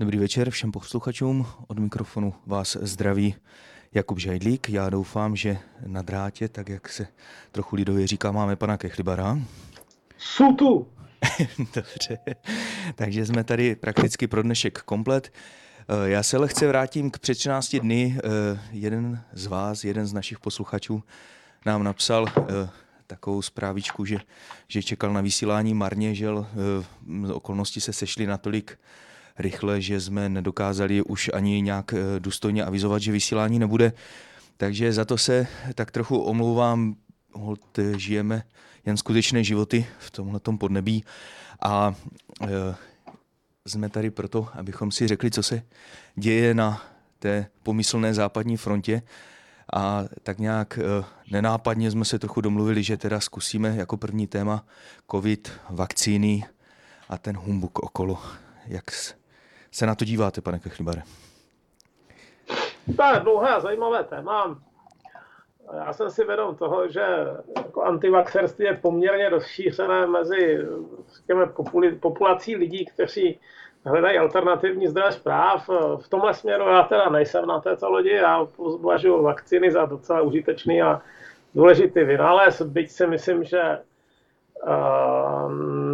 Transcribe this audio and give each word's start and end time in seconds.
Dobrý 0.00 0.18
večer 0.18 0.50
všem 0.50 0.72
posluchačům. 0.72 1.46
Od 1.66 1.78
mikrofonu 1.78 2.34
vás 2.46 2.76
zdraví 2.80 3.34
Jakub 3.94 4.18
Žajdlík. 4.18 4.68
Já 4.68 4.90
doufám, 4.90 5.36
že 5.36 5.58
na 5.86 6.02
drátě, 6.02 6.48
tak 6.48 6.68
jak 6.68 6.88
se 6.88 7.06
trochu 7.52 7.76
lidově 7.76 8.06
říká, 8.06 8.32
máme 8.32 8.56
pana 8.56 8.76
Kechlibara. 8.76 9.38
Jsou 10.18 10.54
tu. 10.54 10.86
Dobře, 11.74 12.18
takže 12.94 13.26
jsme 13.26 13.44
tady 13.44 13.76
prakticky 13.76 14.26
pro 14.26 14.42
dnešek 14.42 14.82
komplet. 14.82 15.32
Eh, 15.88 16.08
já 16.10 16.22
se 16.22 16.38
lehce 16.38 16.68
vrátím 16.68 17.10
k 17.10 17.18
před 17.18 17.34
13 17.34 17.76
dny. 17.76 18.18
Eh, 18.18 18.60
jeden 18.72 19.22
z 19.32 19.46
vás, 19.46 19.84
jeden 19.84 20.06
z 20.06 20.12
našich 20.12 20.38
posluchačů 20.38 21.02
nám 21.66 21.84
napsal 21.84 22.26
eh, 22.28 22.68
takovou 23.06 23.42
zprávičku, 23.42 24.04
že, 24.04 24.18
že 24.68 24.82
čekal 24.82 25.12
na 25.12 25.20
vysílání 25.20 25.74
marně, 25.74 26.14
že 26.14 26.28
okolnosti 27.32 27.80
se 27.80 27.92
sešly 27.92 28.26
natolik 28.26 28.78
rychle, 29.38 29.80
že 29.80 30.00
jsme 30.00 30.28
nedokázali 30.28 31.02
už 31.02 31.30
ani 31.34 31.62
nějak 31.62 31.94
důstojně 32.18 32.64
avizovat, 32.64 33.02
že 33.02 33.12
vysílání 33.12 33.58
nebude. 33.58 33.92
Takže 34.56 34.92
za 34.92 35.04
to 35.04 35.18
se 35.18 35.46
tak 35.74 35.90
trochu 35.90 36.18
omlouvám. 36.18 36.94
Hold, 37.32 37.78
žijeme 37.96 38.42
jen 38.86 38.96
skutečné 38.96 39.44
životy 39.44 39.86
v 39.98 40.10
tomhle 40.10 40.40
podnebí 40.58 41.04
a 41.62 41.94
e, 42.42 42.46
jsme 43.66 43.88
tady 43.88 44.10
proto, 44.10 44.48
abychom 44.52 44.92
si 44.92 45.08
řekli, 45.08 45.30
co 45.30 45.42
se 45.42 45.62
děje 46.16 46.54
na 46.54 46.82
té 47.18 47.46
pomyslné 47.62 48.14
západní 48.14 48.56
frontě 48.56 49.02
a 49.74 50.04
tak 50.22 50.38
nějak 50.38 50.78
e, 50.78 51.04
nenápadně 51.30 51.90
jsme 51.90 52.04
se 52.04 52.18
trochu 52.18 52.40
domluvili, 52.40 52.82
že 52.82 52.96
teda 52.96 53.20
zkusíme 53.20 53.76
jako 53.76 53.96
první 53.96 54.26
téma 54.26 54.66
covid, 55.10 55.52
vakcíny 55.70 56.44
a 57.08 57.18
ten 57.18 57.36
humbuk 57.36 57.78
okolo. 57.78 58.22
Jak 58.66 58.90
se 59.70 59.86
na 59.86 59.94
to 59.94 60.04
díváte, 60.04 60.40
pane 60.40 60.58
Kechlibare? 60.58 61.02
To 62.96 63.04
je 63.14 63.20
dlouhé 63.20 63.48
a 63.48 63.60
zajímavé 63.60 64.04
téma. 64.04 64.58
Já 65.76 65.92
jsem 65.92 66.10
si 66.10 66.24
vědom 66.24 66.56
toho, 66.56 66.88
že 66.88 67.06
jako 67.56 67.82
antivaxerství 67.82 68.64
je 68.64 68.74
poměrně 68.74 69.28
rozšířené 69.28 70.06
mezi 70.06 70.58
řekněme, 71.16 71.46
populací 72.00 72.56
lidí, 72.56 72.86
kteří 72.86 73.40
hledají 73.84 74.18
alternativní 74.18 74.88
zdroje 74.88 75.12
zpráv. 75.12 75.68
V 76.02 76.08
tomhle 76.08 76.34
směru 76.34 76.68
já 76.68 76.82
teda 76.82 77.08
nejsem 77.08 77.46
na 77.46 77.60
této 77.60 77.90
lodi, 77.90 78.10
já 78.10 78.46
považuji 78.56 79.22
vakcíny 79.22 79.70
za 79.70 79.86
docela 79.86 80.20
užitečný 80.20 80.82
a 80.82 81.02
důležitý 81.54 82.04
vynález, 82.04 82.62
byť 82.62 82.90
si 82.90 83.06
myslím, 83.06 83.44
že 83.44 83.78
uh, 84.62 84.72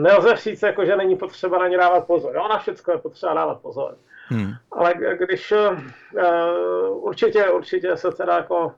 nelze 0.05 0.37
říct, 0.37 0.63
jako, 0.63 0.85
že 0.85 0.97
není 0.97 1.17
potřeba 1.17 1.59
na 1.59 1.69
ně 1.69 1.79
dávat 1.79 2.07
pozor. 2.07 2.37
Jo, 2.37 2.49
na 2.49 2.59
všechno 2.59 2.93
je 2.93 2.99
potřeba 2.99 3.35
dávat 3.35 3.61
pozor. 3.61 3.97
Hmm. 4.29 4.53
Ale 4.73 4.95
když 5.19 5.53
uh, 5.53 5.79
určitě, 7.07 7.51
určitě 7.51 7.97
se 7.97 8.11
teda 8.11 8.37
jako 8.37 8.73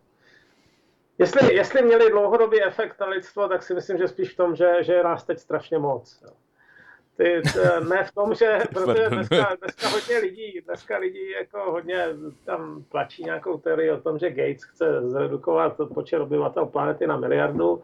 Jestli, 1.19 1.55
jestli 1.55 1.83
měli 1.83 2.11
dlouhodobý 2.11 2.63
efekt 2.63 3.01
na 3.01 3.07
lidstvo, 3.07 3.49
tak 3.49 3.63
si 3.63 3.75
myslím, 3.75 3.99
že 3.99 4.09
spíš 4.09 4.33
v 4.33 4.37
tom, 4.37 4.57
že, 4.57 4.77
že 4.81 4.93
je 4.93 5.05
nás 5.05 5.25
teď 5.25 5.39
strašně 5.39 5.79
moc. 5.79 6.23
Ty, 7.17 7.43
ne 7.89 8.05
v 8.05 8.13
tom, 8.13 8.35
že 8.35 8.59
protože 8.75 9.09
dneska, 9.09 9.57
dneska 9.63 9.89
hodně 9.89 10.19
lidí, 10.19 10.61
dneska 10.61 10.99
lidí 10.99 11.31
jako 11.31 11.71
hodně 11.71 12.07
tam 12.45 12.85
tlačí 12.89 13.25
nějakou 13.25 13.59
teorii 13.59 13.91
o 13.91 14.01
tom, 14.01 14.19
že 14.19 14.31
Gates 14.31 14.65
chce 14.65 15.01
zredukovat 15.03 15.77
počet 15.95 16.21
obyvatel 16.21 16.67
planety 16.67 17.07
na 17.07 17.17
miliardu. 17.17 17.83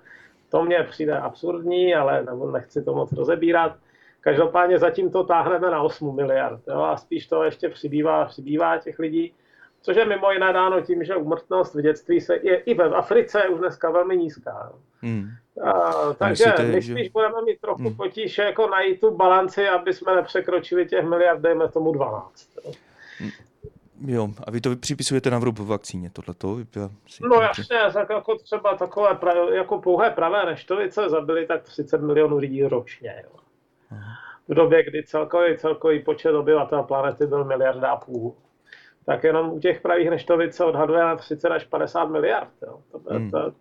To 0.52 0.64
mně 0.64 0.86
přijde 0.90 1.18
absurdní, 1.18 1.94
ale 1.94 2.22
nebo 2.22 2.50
nechci 2.50 2.82
to 2.82 2.94
moc 2.94 3.12
rozebírat. 3.12 3.76
Každopádně 4.20 4.78
zatím 4.78 5.10
to 5.10 5.24
táhneme 5.24 5.70
na 5.70 5.82
8 5.82 6.16
miliard 6.16 6.60
jo, 6.68 6.82
a 6.82 6.96
spíš 6.96 7.26
to 7.26 7.42
ještě 7.42 7.68
přibývá, 7.68 8.24
přibývá 8.24 8.78
těch 8.78 8.98
lidí 8.98 9.34
což 9.82 9.96
je 9.96 10.04
mimo 10.04 10.30
jiné 10.30 10.52
dáno 10.52 10.80
tím, 10.80 11.04
že 11.04 11.16
umrtnost 11.16 11.74
v 11.74 11.80
dětství 11.80 12.20
se 12.20 12.36
je 12.42 12.56
i 12.56 12.74
ve 12.74 12.84
Africe 12.84 13.38
je 13.38 13.48
už 13.48 13.60
dneska 13.60 13.90
velmi 13.90 14.16
nízká. 14.16 14.72
Hmm. 15.00 15.28
A, 15.64 15.92
takže 16.18 16.54
my 16.72 16.82
spíš 16.82 17.06
že... 17.06 17.10
budeme 17.12 17.42
mít 17.42 17.60
trochu 17.60 17.82
hmm. 17.82 17.96
potíž 17.96 18.38
jako 18.38 18.68
najít 18.68 19.00
tu 19.00 19.10
balanci, 19.10 19.68
aby 19.68 19.92
jsme 19.92 20.16
nepřekročili 20.16 20.86
těch 20.86 21.04
miliard, 21.04 21.40
dejme 21.40 21.68
tomu 21.68 21.92
12. 21.92 22.48
Hmm. 23.18 23.30
Jo, 24.06 24.28
a 24.46 24.50
vy 24.50 24.60
to 24.60 24.76
připisujete 24.76 25.30
na 25.30 25.38
vrub 25.38 25.58
vakcíně, 25.58 26.10
tohleto? 26.10 26.58
Si 27.06 27.22
no 27.22 27.40
jasně, 27.40 27.78
tak 27.92 28.10
jako 28.10 28.38
třeba 28.38 28.76
takové 28.76 29.18
jako 29.54 29.78
pouhé 29.78 30.10
pravé 30.10 30.46
neštovice 30.46 31.08
zabili 31.08 31.46
tak 31.46 31.62
30 31.62 32.02
milionů 32.02 32.36
lidí 32.36 32.64
ročně. 32.64 33.22
Jo. 33.24 33.38
V 34.48 34.54
době, 34.54 34.84
kdy 34.84 35.02
celkový, 35.02 35.58
celkový 35.58 36.02
počet 36.02 36.34
obyvatel 36.34 36.82
planety 36.82 37.26
byl 37.26 37.44
miliarda 37.44 37.90
a 37.90 37.96
půl 37.96 38.34
tak 39.06 39.24
jenom 39.24 39.50
u 39.50 39.60
těch 39.60 39.80
pravých 39.80 40.10
neštovic 40.10 40.54
se 40.54 40.64
odhaduje 40.64 41.00
na 41.04 41.16
30 41.16 41.50
až 41.50 41.64
50 41.64 42.04
miliard. 42.04 42.48
Jo. 42.66 42.78
To, 42.92 43.14
hmm. 43.14 43.30
to, 43.30 43.52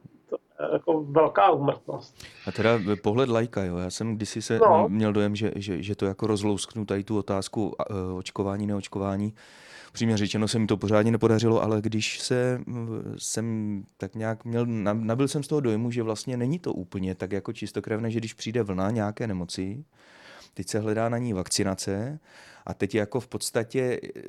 jako 0.74 1.04
velká 1.04 1.52
úmrtnost. 1.52 2.26
A 2.48 2.52
teda 2.52 2.80
pohled 3.04 3.30
lajka, 3.30 3.64
jo. 3.64 3.78
Já 3.78 3.90
jsem 3.90 4.16
kdysi 4.16 4.42
se 4.42 4.60
no. 4.60 4.86
měl 4.90 5.14
dojem, 5.14 5.36
že, 5.36 5.52
že, 5.56 5.84
že 5.84 5.96
to 5.96 6.06
jako 6.06 6.28
rozlousknu 6.28 6.86
tady 6.86 7.04
tu 7.04 7.18
otázku 7.18 7.76
očkování, 8.16 8.68
neočkování. 8.68 9.34
Přímě 9.92 10.18
řečeno 10.18 10.48
se 10.48 10.60
mi 10.60 10.68
to 10.68 10.78
pořádně 10.78 11.12
nepodařilo, 11.12 11.64
ale 11.64 11.82
když 11.82 12.20
se 12.20 12.62
jsem 13.18 13.84
tak 13.98 14.16
nějak 14.16 14.46
měl, 14.46 14.66
nabil 14.94 15.28
jsem 15.28 15.44
z 15.44 15.48
toho 15.48 15.62
dojmu, 15.62 15.92
že 15.92 16.04
vlastně 16.04 16.38
není 16.38 16.60
to 16.60 16.74
úplně 16.74 17.16
tak 17.16 17.32
jako 17.32 17.54
čistokrevné, 17.54 18.12
že 18.12 18.20
když 18.20 18.34
přijde 18.34 18.64
vlna 18.64 18.92
nějaké 18.92 19.28
nemoci, 19.28 19.86
teď 20.54 20.68
se 20.68 20.80
hledá 20.80 21.10
na 21.10 21.18
ní 21.18 21.34
vakcinace 21.34 22.20
a 22.66 22.74
teď 22.74 22.96
jako 22.96 23.20
v 23.20 23.28
podstatě 23.28 24.00
eh, 24.04 24.22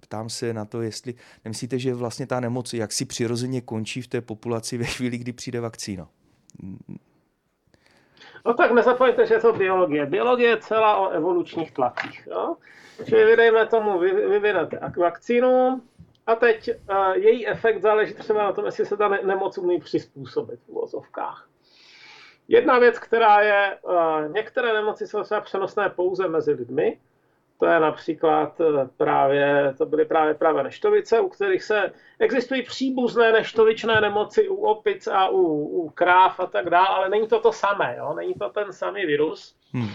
ptám 0.00 0.28
se 0.28 0.54
na 0.54 0.64
to, 0.64 0.82
jestli 0.82 1.14
nemyslíte, 1.44 1.78
že 1.78 1.94
vlastně 1.94 2.26
ta 2.26 2.40
nemoc 2.40 2.74
jak 2.74 2.92
si 2.92 3.04
přirozeně 3.04 3.60
končí 3.60 4.02
v 4.02 4.08
té 4.08 4.20
populaci 4.20 4.78
ve 4.78 4.84
chvíli, 4.84 5.18
kdy 5.18 5.32
přijde 5.32 5.60
vakcína? 5.60 6.08
No 8.46 8.54
tak 8.54 8.72
nezapomeňte, 8.72 9.26
že 9.26 9.34
je 9.34 9.40
to 9.40 9.52
biologie. 9.52 10.06
Biologie 10.06 10.48
je 10.48 10.60
celá 10.60 10.96
o 10.96 11.08
evolučních 11.10 11.72
tlacích. 11.72 12.28
Jo? 12.30 12.56
Čili 13.04 13.24
vy 13.24 13.36
dejme 13.36 13.66
tomu, 13.66 13.98
vy, 13.98 14.12
vyvinete 14.12 14.80
vakcínu 14.96 15.82
a 16.26 16.34
teď 16.34 16.70
uh, 16.90 17.12
její 17.12 17.46
efekt 17.46 17.82
záleží 17.82 18.14
třeba 18.14 18.42
na 18.42 18.52
tom, 18.52 18.64
jestli 18.64 18.86
se 18.86 18.96
ta 18.96 19.08
ne- 19.08 19.20
nemoc 19.22 19.58
umí 19.58 19.80
přizpůsobit 19.80 20.60
v 20.60 20.68
uvozovkách. 20.68 21.48
Jedna 22.48 22.78
věc, 22.78 22.98
která 22.98 23.40
je, 23.40 23.78
eh, 23.90 24.28
některé 24.28 24.72
nemoci 24.72 25.06
jsou 25.06 25.22
třeba 25.22 25.40
přenosné 25.40 25.88
pouze 25.88 26.28
mezi 26.28 26.52
lidmi, 26.52 26.98
to 27.58 27.66
je 27.66 27.80
například 27.80 28.60
eh, 28.60 28.88
právě, 28.96 29.74
to 29.78 29.86
byly 29.86 30.04
právě 30.04 30.34
právě 30.34 30.62
neštovice, 30.62 31.20
u 31.20 31.28
kterých 31.28 31.62
se 31.62 31.92
existují 32.18 32.62
příbuzné 32.62 33.32
neštovičné 33.32 34.00
nemoci 34.00 34.48
u 34.48 34.56
opic 34.56 35.06
a 35.06 35.28
u, 35.28 35.42
u 35.64 35.90
kráv 35.90 36.40
a 36.40 36.46
tak 36.46 36.70
dále, 36.70 36.88
ale 36.88 37.08
není 37.08 37.28
to 37.28 37.40
to 37.40 37.52
samé, 37.52 37.96
jo? 37.98 38.14
není 38.14 38.34
to 38.34 38.48
ten 38.48 38.72
samý 38.72 39.06
virus. 39.06 39.56
Hmm. 39.72 39.88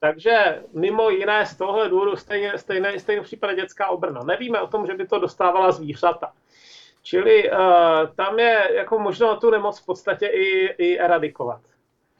Takže 0.00 0.62
mimo 0.72 1.10
jiné 1.10 1.46
z 1.46 1.56
tohle 1.56 1.88
důvodu 1.88 2.16
stejně, 2.16 2.58
stejné, 2.58 2.98
stejně 2.98 3.20
v 3.20 3.24
případě 3.24 3.56
dětská 3.56 3.88
obrna. 3.88 4.20
Nevíme 4.24 4.60
o 4.60 4.66
tom, 4.66 4.86
že 4.86 4.94
by 4.94 5.06
to 5.06 5.18
dostávala 5.18 5.72
zvířata. 5.72 6.32
Čili 7.02 7.50
uh, 7.50 7.58
tam 8.16 8.38
je 8.38 8.70
jako 8.72 8.98
možno 8.98 9.36
tu 9.36 9.50
nemoc 9.50 9.80
v 9.80 9.86
podstatě 9.86 10.26
i, 10.26 10.66
i 10.66 10.98
eradikovat. 10.98 11.60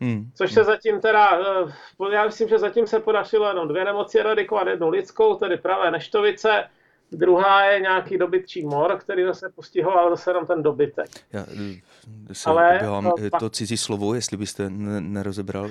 Hmm. 0.01 0.31
Což 0.35 0.53
se 0.53 0.65
zatím 0.65 1.01
teda, 1.01 1.41
eh, 2.01 2.15
já 2.15 2.25
myslím, 2.25 2.49
že 2.49 2.59
zatím 2.59 2.87
se 2.87 3.01
podařilo 3.01 3.49
jenom 3.49 3.69
dvě 3.69 3.85
nemoci 3.85 4.21
eradikovat, 4.21 4.67
jednu 4.67 4.89
lidskou, 4.89 5.35
tedy 5.35 5.57
pravé 5.57 5.91
neštovice, 5.91 6.65
druhá 7.13 7.65
je 7.65 7.81
nějaký 7.81 8.19
dobytčí 8.19 8.67
mor, 8.67 8.99
který 8.99 9.25
zase 9.25 9.53
postihoval 9.55 10.11
zase 10.11 10.31
jenom 10.31 10.47
ten 10.47 10.63
dobytek. 10.63 11.07
Já 11.33 11.47
eh, 12.31 12.35
se 12.35 12.51
Ale 12.51 12.77
oběhám, 12.77 13.05
to, 13.05 13.15
eh, 13.23 13.31
to 13.39 13.51
cizí 13.51 13.77
slovo, 13.77 14.15
jestli 14.15 14.37
byste 14.37 14.71
nerozebral. 15.01 15.71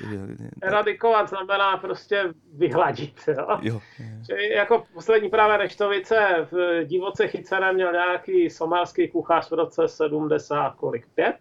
Eradikovat 0.61 1.29
znamená 1.29 1.77
prostě 1.77 2.23
vyhladit. 2.53 3.13
Jo? 3.27 3.59
Jo, 3.61 3.81
Čili 4.25 4.49
jako 4.49 4.83
poslední 4.93 5.29
právě 5.29 5.57
neštovice 5.57 6.47
v 6.51 6.85
divoce 6.85 7.27
chycené 7.27 7.73
měl 7.73 7.91
nějaký 7.91 8.49
somálský 8.49 9.07
kuchař 9.07 9.51
v 9.51 9.53
roce 9.53 9.87
70 9.87 10.69
kolik, 10.69 11.07
pět? 11.15 11.35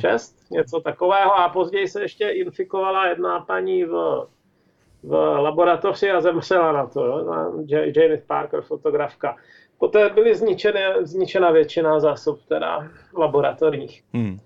šest, 0.00 0.36
něco 0.50 0.80
takového. 0.80 1.34
A 1.34 1.48
později 1.48 1.88
se 1.88 2.02
ještě 2.02 2.28
infikovala 2.28 3.06
jedna 3.06 3.40
paní 3.40 3.84
v, 3.84 4.26
v 5.02 5.12
laboratoři 5.40 6.10
a 6.10 6.20
zemřela 6.20 6.72
na 6.72 6.86
to, 6.86 7.04
jo? 7.04 7.24
na 7.24 7.52
Janet 7.96 8.24
Parker, 8.26 8.62
fotografka. 8.62 9.36
Poté 9.78 10.08
byly 10.08 10.34
zničeny, 10.34 10.80
zničena 11.00 11.50
většina 11.50 12.00
zásob 12.00 12.38
teda 12.48 12.88
laboratorních. 13.16 14.02
Hmm. 14.14 14.38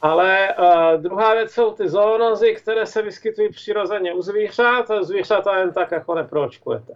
Ale 0.00 0.54
uh, 0.58 1.02
druhá 1.02 1.34
věc 1.34 1.50
jsou 1.50 1.70
ty 1.70 1.88
zoonozy, 1.88 2.54
které 2.54 2.86
se 2.86 3.02
vyskytují 3.02 3.50
přirozeně 3.50 4.14
u 4.14 4.22
zvířat 4.22 4.90
a 4.90 5.02
zvířata 5.02 5.58
jen 5.58 5.72
tak 5.72 5.90
jako 5.90 6.14
neproočkujete. 6.14 6.92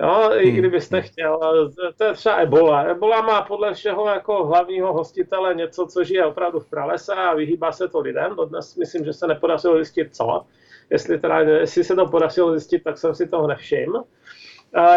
Jo, 0.00 0.30
i 0.38 0.50
hmm. 0.50 0.58
kdybyste 0.58 1.02
chtěl. 1.02 1.38
To 1.96 2.04
je 2.04 2.12
třeba 2.12 2.36
Ebola. 2.36 2.82
Ebola 2.82 3.22
má 3.22 3.42
podle 3.42 3.74
všeho 3.74 4.06
jako 4.06 4.44
hlavního 4.44 4.92
hostitele 4.92 5.54
něco, 5.54 5.86
co 5.86 6.04
žije 6.04 6.26
opravdu 6.26 6.60
v 6.60 6.70
pralese 6.70 7.14
a 7.14 7.34
vyhýbá 7.34 7.72
se 7.72 7.88
to 7.88 8.00
lidem. 8.00 8.36
Dodnes 8.36 8.76
myslím, 8.76 9.04
že 9.04 9.12
se 9.12 9.26
nepodařilo 9.26 9.74
zjistit 9.74 10.16
co. 10.16 10.44
Jestli, 10.90 11.18
teda, 11.18 11.38
jestli 11.38 11.84
se 11.84 11.94
to 11.94 12.06
podařilo 12.06 12.50
zjistit, 12.50 12.84
tak 12.84 12.98
jsem 12.98 13.14
si 13.14 13.28
toho 13.28 13.46
nevšiml. 13.46 14.04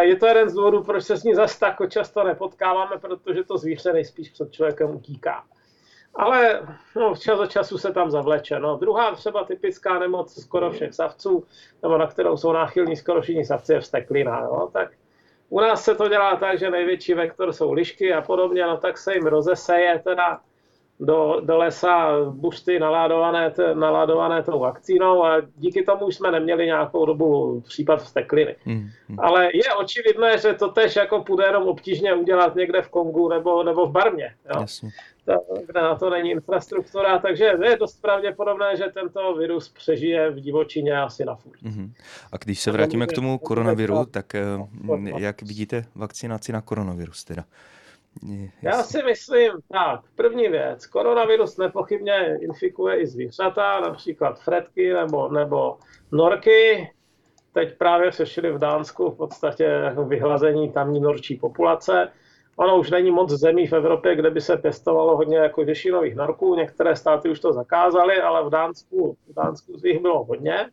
Je 0.01 0.15
to 0.15 0.27
jeden 0.27 0.49
z 0.49 0.53
důvodů, 0.53 0.83
proč 0.83 1.03
se 1.03 1.17
s 1.17 1.23
ní 1.23 1.35
zase 1.35 1.59
tak 1.59 1.89
často 1.89 2.23
nepotkáváme, 2.23 2.97
protože 2.97 3.43
to 3.43 3.57
zvíře 3.57 3.93
nejspíš 3.93 4.29
před 4.29 4.51
člověkem 4.51 4.95
utíká. 4.95 5.43
Ale 6.15 6.61
no, 6.95 7.15
čas 7.15 7.39
od 7.39 7.51
času 7.51 7.77
se 7.77 7.93
tam 7.93 8.11
zavleče. 8.11 8.59
No. 8.59 8.77
Druhá 8.77 9.15
třeba 9.15 9.43
typická 9.43 9.99
nemoc 9.99 10.41
skoro 10.43 10.71
všech 10.71 10.93
savců, 10.93 11.43
nebo 11.83 11.97
na 11.97 12.07
kterou 12.07 12.37
jsou 12.37 12.51
náchylní 12.51 12.95
skoro 12.95 13.21
všichni 13.21 13.45
savci, 13.45 13.73
je 13.73 13.79
vsteklina. 13.79 14.41
No. 14.41 14.69
Tak 14.73 14.91
u 15.49 15.59
nás 15.59 15.83
se 15.83 15.95
to 15.95 16.07
dělá 16.07 16.35
tak, 16.35 16.59
že 16.59 16.71
největší 16.71 17.13
vektor 17.13 17.53
jsou 17.53 17.73
lišky 17.73 18.13
a 18.13 18.21
podobně, 18.21 18.65
no 18.65 18.77
tak 18.77 18.97
se 18.97 19.13
jim 19.13 19.27
rozeseje 19.27 20.01
teda 20.03 20.41
do, 20.99 21.41
do 21.45 21.57
lesa 21.57 22.25
bušty 22.29 22.79
naládované, 22.79 23.53
naládované 23.73 24.43
tou 24.43 24.59
vakcínou 24.59 25.25
a 25.25 25.41
díky 25.55 25.83
tomu 25.83 26.05
už 26.05 26.15
jsme 26.15 26.31
neměli 26.31 26.65
nějakou 26.65 27.05
dobu 27.05 27.61
případ 27.61 28.01
vstekliny. 28.01 28.55
Hmm, 28.65 28.89
hmm. 29.07 29.19
Ale 29.19 29.49
je 29.53 29.73
očividné, 29.79 30.37
že 30.37 30.53
to 30.53 30.67
tež 30.67 30.95
jako 30.95 31.23
půjde 31.23 31.45
jenom 31.45 31.63
obtížně 31.63 32.13
udělat 32.13 32.55
někde 32.55 32.81
v 32.81 32.89
Kongu 32.89 33.29
nebo, 33.29 33.63
nebo 33.63 33.85
v 33.85 33.91
Barmě, 33.91 34.33
jo? 34.55 34.65
kde 35.65 35.81
na 35.81 35.95
to 35.95 36.09
není 36.09 36.31
infrastruktura, 36.31 37.19
takže 37.19 37.53
je 37.63 37.77
dost 37.77 38.01
pravděpodobné, 38.01 38.77
že 38.77 38.83
tento 38.93 39.35
virus 39.35 39.69
přežije 39.69 40.31
v 40.31 40.39
divočině 40.39 41.01
asi 41.01 41.25
na 41.25 41.35
furt. 41.35 41.61
Hmm. 41.61 41.93
A 42.31 42.37
když 42.37 42.59
se 42.59 42.71
vrátíme 42.71 43.07
k 43.07 43.13
tomu 43.13 43.37
koronaviru, 43.37 44.05
tak 44.05 44.35
eh, 44.35 44.43
jak 45.17 45.41
vidíte 45.41 45.85
vakcinaci 45.95 46.51
na 46.51 46.61
koronavirus 46.61 47.23
teda? 47.23 47.43
Já 48.61 48.83
si 48.83 49.03
myslím, 49.03 49.51
tak, 49.71 50.01
první 50.15 50.47
věc, 50.47 50.85
koronavirus 50.85 51.57
nepochybně 51.57 52.37
infikuje 52.41 53.01
i 53.01 53.07
zvířata, 53.07 53.79
například 53.79 54.39
fretky 54.39 54.93
nebo, 54.93 55.29
nebo 55.29 55.77
norky. 56.11 56.89
Teď 57.53 57.77
právě 57.77 58.11
se 58.11 58.25
šli 58.25 58.51
v 58.51 58.59
Dánsku 58.59 59.09
v 59.09 59.17
podstatě 59.17 59.63
jako 59.63 60.05
vyhlazení 60.05 60.71
tamní 60.71 60.99
norčí 60.99 61.35
populace. 61.35 62.11
Ono 62.55 62.79
už 62.79 62.91
není 62.91 63.11
moc 63.11 63.29
zemí 63.29 63.67
v 63.67 63.73
Evropě, 63.73 64.15
kde 64.15 64.31
by 64.31 64.41
se 64.41 64.57
pěstovalo 64.57 65.17
hodně 65.17 65.37
jako 65.37 65.65
žešinových 65.65 66.15
norků. 66.15 66.55
Některé 66.55 66.95
státy 66.95 67.29
už 67.29 67.39
to 67.39 67.53
zakázaly, 67.53 68.21
ale 68.21 68.45
v 68.45 68.49
Dánsku, 68.49 69.17
v 69.27 69.33
Dánsku 69.33 69.77
z 69.77 69.83
nich 69.83 69.99
bylo 69.99 70.23
hodně. 70.23 70.69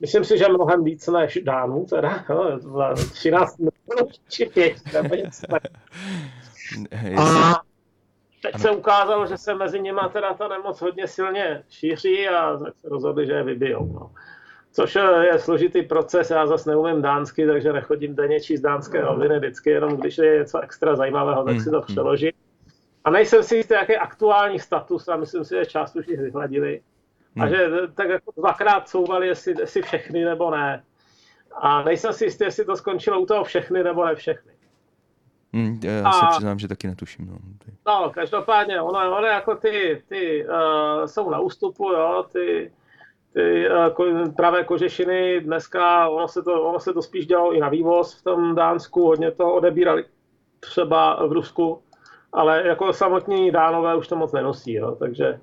Myslím 0.00 0.24
si, 0.24 0.38
že 0.38 0.48
mnohem 0.48 0.84
víc 0.84 1.06
než 1.06 1.38
Dánů, 1.42 1.86
teda, 1.90 2.24
no, 2.28 2.94
13 3.12 3.58
milionů 3.58 4.10
či 4.28 4.46
5, 4.46 4.76
nebo 4.92 5.14
něco 5.14 5.46
a 7.18 7.62
teď 8.42 8.60
se 8.60 8.70
ukázalo, 8.70 9.26
že 9.26 9.38
se 9.38 9.54
mezi 9.54 9.80
nimi 9.80 10.00
teda 10.12 10.34
ta 10.34 10.48
nemoc 10.48 10.80
hodně 10.80 11.08
silně 11.08 11.62
šíří 11.70 12.28
a 12.28 12.56
tak 12.56 12.74
se 12.80 12.88
rozhodli, 12.88 13.26
že 13.26 13.32
je 13.32 13.42
vybijou. 13.42 13.92
No. 13.92 14.10
Což 14.72 14.94
je 15.22 15.38
složitý 15.38 15.82
proces, 15.82 16.30
já 16.30 16.46
zase 16.46 16.70
neumím 16.70 17.02
dánsky, 17.02 17.46
takže 17.46 17.72
nechodím 17.72 18.14
denně 18.14 18.40
číst 18.40 18.60
dánské 18.60 19.02
noviny, 19.02 19.38
vždycky 19.38 19.70
jenom 19.70 19.96
když 19.96 20.18
je 20.18 20.38
něco 20.38 20.60
extra 20.60 20.96
zajímavého, 20.96 21.44
tak 21.44 21.60
si 21.60 21.64
to 21.64 21.70
hmm, 21.70 21.78
hmm. 21.78 21.86
přeložím. 21.86 22.32
A 23.04 23.10
nejsem 23.10 23.42
si 23.42 23.56
jistý, 23.56 23.74
jaký 23.74 23.96
aktuální 23.96 24.58
status, 24.58 25.08
a 25.08 25.16
myslím 25.16 25.44
si, 25.44 25.54
že 25.54 25.66
část 25.66 25.96
už 25.96 26.08
jich 26.08 26.20
vyhladili. 26.20 26.80
A 27.40 27.44
hmm. 27.44 27.54
že 27.54 27.70
tak 27.94 28.08
jako 28.08 28.32
dvakrát 28.36 28.88
souvali, 28.88 29.26
jestli, 29.26 29.54
jestli 29.58 29.82
všechny 29.82 30.24
nebo 30.24 30.50
ne. 30.50 30.84
A 31.60 31.82
nejsem 31.82 32.12
si 32.12 32.24
jistý, 32.24 32.44
jestli 32.44 32.64
to 32.64 32.76
skončilo 32.76 33.20
u 33.20 33.26
toho 33.26 33.44
všechny 33.44 33.84
nebo 33.84 34.04
ne 34.04 34.14
všechny. 34.14 34.52
Hmm, 35.54 35.80
já 35.82 36.08
a, 36.08 36.12
se 36.12 36.26
přiznám, 36.30 36.58
že 36.58 36.68
taky 36.68 36.86
netuším. 36.86 37.26
No, 37.26 37.38
no 37.86 38.10
každopádně, 38.10 38.80
ono, 38.80 39.16
ono 39.18 39.26
jako 39.26 39.54
ty, 39.54 40.02
ty 40.08 40.46
uh, 40.46 41.04
jsou 41.06 41.30
na 41.30 41.38
ústupu, 41.38 41.92
jo, 41.92 42.26
ty, 42.32 42.72
ty 43.32 43.68
uh, 43.70 44.34
pravé 44.34 44.64
kožešiny 44.64 45.40
dneska, 45.40 46.08
ono 46.08 46.28
se, 46.28 46.42
to, 46.42 46.62
ono 46.62 46.80
se 46.80 46.92
to 46.92 47.02
spíš 47.02 47.26
dělalo 47.26 47.52
i 47.52 47.60
na 47.60 47.68
vývoz 47.68 48.14
v 48.14 48.22
tom 48.22 48.54
Dánsku, 48.54 49.06
hodně 49.06 49.30
to 49.30 49.54
odebírali 49.54 50.04
třeba 50.60 51.26
v 51.26 51.32
Rusku, 51.32 51.82
ale 52.32 52.66
jako 52.66 52.92
samotní 52.92 53.50
dánové 53.50 53.96
už 53.96 54.08
to 54.08 54.16
moc 54.16 54.32
nenosí, 54.32 54.72
jo, 54.72 54.96
takže 54.98 55.40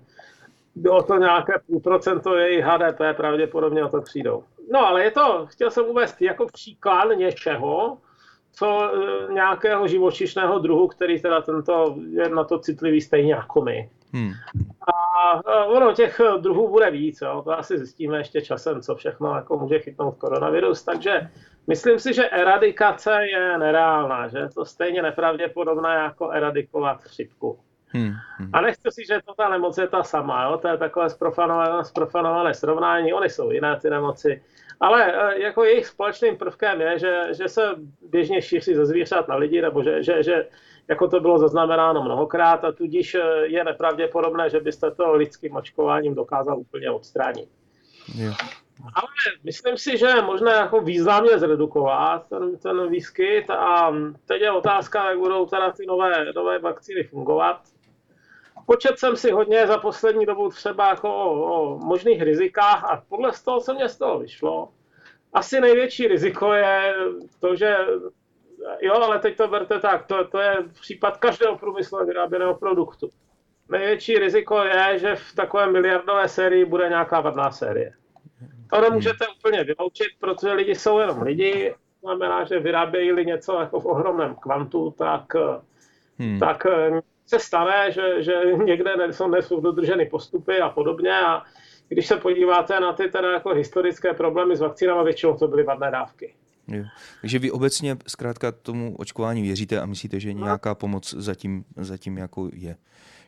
bylo 0.76 1.04
to 1.04 1.18
nějaké 1.18 1.54
půl 1.68 1.80
procento 1.80 2.36
jejich 2.36 2.66
HDP, 2.66 3.00
pravděpodobně 3.18 3.86
o 3.86 3.90
to 3.90 4.02
přijdou. 4.02 4.44
No 4.72 4.88
ale 4.88 5.04
je 5.04 5.12
to, 5.12 5.46
chtěl 5.50 5.72
jsem 5.72 5.86
uvést 5.86 6.22
jako 6.22 6.46
příklad 6.46 7.14
něčeho, 7.18 7.98
co 8.52 8.92
e, 8.94 9.34
nějakého 9.34 9.88
živočišného 9.88 10.60
druhu, 10.60 10.88
který 10.88 11.22
teda 11.22 11.42
tento 11.42 11.96
je 12.10 12.30
na 12.30 12.44
to 12.44 12.60
citlivý 12.60 13.02
stejně 13.02 13.34
jako 13.34 13.62
my. 13.62 13.90
Hmm. 14.14 14.32
A 14.94 15.36
ono 15.68 15.94
těch 15.94 16.22
druhů 16.40 16.70
bude 16.70 16.92
víc, 16.92 17.22
jo. 17.22 17.42
to 17.46 17.52
asi 17.52 17.78
zjistíme 17.78 18.18
ještě 18.18 18.42
časem, 18.42 18.82
co 18.82 18.96
všechno 18.96 19.36
jako 19.36 19.58
může 19.58 19.80
chytnout 19.80 20.18
koronavirus, 20.18 20.84
takže 20.84 21.30
myslím 21.68 22.00
si, 22.00 22.14
že 22.14 22.30
eradikace 22.30 23.26
je 23.26 23.58
nereálná, 23.58 24.28
že 24.28 24.38
je 24.38 24.50
to 24.50 24.66
stejně 24.66 25.02
nepravděpodobné 25.02 25.96
jako 25.96 26.32
eradikovat 26.32 27.04
chřipku. 27.04 27.60
Hmm, 27.94 28.14
hmm. 28.38 28.50
A 28.54 28.62
nechci 28.62 28.90
si, 28.92 29.06
že 29.08 29.20
to 29.26 29.34
ta 29.34 29.50
nemoc 29.50 29.78
je 29.78 29.88
ta 29.88 30.04
sama, 30.04 30.44
jo? 30.44 30.58
to 30.58 30.68
je 30.68 30.78
takové 30.78 31.10
sprofanované, 31.10 31.86
sprofanované 31.86 32.54
srovnání, 32.54 33.14
oni 33.14 33.30
jsou 33.30 33.52
jiné 33.52 33.80
ty 33.80 33.90
nemoci. 33.90 34.42
Ale 34.82 35.14
e, 35.14 35.42
jako 35.42 35.64
jejich 35.64 35.88
společným 35.88 36.38
prvkem 36.38 36.82
je, 36.82 37.00
že, 37.00 37.28
že 37.32 37.48
se 37.48 37.62
běžně 38.02 38.42
šíří 38.42 38.76
ze 38.76 38.86
zvířat 38.86 39.28
na 39.28 39.36
lidi, 39.36 39.62
nebo 39.62 39.84
že, 39.84 40.04
že, 40.04 40.24
že 40.24 40.48
jako 40.88 41.08
to 41.08 41.20
bylo 41.20 41.40
zaznamenáno 41.40 42.04
mnohokrát 42.04 42.66
a 42.66 42.72
tudíž 42.72 43.16
e, 43.16 43.20
je 43.44 43.64
nepravděpodobné, 43.64 44.50
že 44.50 44.60
byste 44.60 44.92
to 44.92 45.14
lidským 45.14 45.56
očkováním 45.56 46.16
dokázal 46.16 46.60
úplně 46.60 46.92
odstranit. 46.92 47.50
Jo. 48.16 48.34
Ale 48.96 49.08
myslím 49.44 49.78
si, 49.78 49.98
že 49.98 50.06
je 50.06 50.22
možné 50.22 50.52
jako 50.52 50.82
významně 50.82 51.40
zredukovat 51.40 52.30
ten, 52.30 52.58
ten 52.58 52.90
výskyt 52.90 53.50
a 53.50 53.94
teď 54.26 54.42
je 54.42 54.52
otázka, 54.52 55.10
jak 55.10 55.20
budou 55.20 55.46
teda 55.46 55.72
ty 55.72 55.86
nové, 55.86 56.26
nové 56.36 56.60
vakcíny 56.60 57.04
fungovat. 57.04 57.62
Počet 58.72 59.00
jsem 59.00 59.16
si 59.16 59.32
hodně 59.32 59.68
za 59.68 59.78
poslední 59.78 60.26
dobu 60.26 60.50
třeba 60.50 60.90
jako 60.90 61.16
o, 61.16 61.32
o 61.32 61.78
možných 61.78 62.22
rizikách 62.22 62.84
a 62.84 63.04
podle 63.10 63.34
z 63.34 63.44
toho, 63.44 63.62
co 63.62 63.74
mě 63.74 63.90
z 63.90 63.98
toho 63.98 64.20
vyšlo, 64.20 64.70
asi 65.34 65.62
největší 65.62 66.08
riziko 66.08 66.54
je 66.54 66.96
to, 67.40 67.56
že 67.56 67.78
jo, 68.82 68.94
ale 68.94 69.20
teď 69.20 69.38
to 69.38 69.48
berte 69.48 69.80
tak, 69.80 70.06
to, 70.06 70.28
to 70.28 70.40
je 70.40 70.58
případ 70.82 71.18
každého 71.18 71.58
průmyslu 71.58 72.06
vyráběného 72.06 72.56
produktu. 72.56 73.10
Největší 73.70 74.20
riziko 74.20 74.64
je, 74.64 75.00
že 75.00 75.16
v 75.16 75.36
takové 75.36 75.72
miliardové 75.72 76.28
sérii 76.28 76.66
bude 76.66 76.90
nějaká 76.90 77.22
vadná 77.22 77.52
série. 77.52 77.94
To 78.74 78.82
nemůžete 78.82 79.26
úplně 79.38 79.64
vyloučit, 79.64 80.08
protože 80.20 80.54
lidi 80.54 80.76
jsou 80.76 81.00
jenom 81.00 81.22
lidi, 81.22 81.76
znamená, 82.02 82.44
že 82.44 82.60
vyrábějí 82.60 83.26
něco 83.26 83.60
jako 83.60 83.80
v 83.80 83.86
ohromném 83.86 84.36
kvantu, 84.36 84.96
tak, 84.98 85.34
hmm. 86.20 86.40
tak 86.40 86.68
se 87.32 87.40
stane, 87.40 87.92
že, 87.92 88.24
že 88.24 88.34
někde 88.64 88.96
nejsou, 88.98 89.28
nejsou 89.28 89.62
dodrženy 89.62 90.06
postupy 90.06 90.60
a 90.60 90.70
podobně 90.70 91.12
a 91.12 91.44
když 91.90 92.08
se 92.08 92.18
podíváte 92.18 92.80
na 92.80 92.94
ty 92.94 93.08
teda 93.08 93.32
jako 93.32 93.50
historické 93.54 94.14
problémy 94.14 94.56
s 94.56 94.60
vakcínama, 94.60 95.04
většinou 95.04 95.38
to 95.38 95.48
byly 95.48 95.64
vadné 95.64 95.92
dávky. 95.92 96.34
Jo. 96.68 96.84
Takže 97.22 97.40
vy 97.40 97.52
obecně 97.52 97.98
zkrátka 98.08 98.52
tomu 98.52 98.96
očkování 98.96 99.42
věříte 99.42 99.82
a 99.82 99.86
myslíte, 99.86 100.20
že 100.20 100.34
no. 100.34 100.44
nějaká 100.44 100.76
pomoc 100.76 101.14
zatím, 101.14 101.64
zatím 101.78 102.18
jako 102.18 102.50
je. 102.54 102.76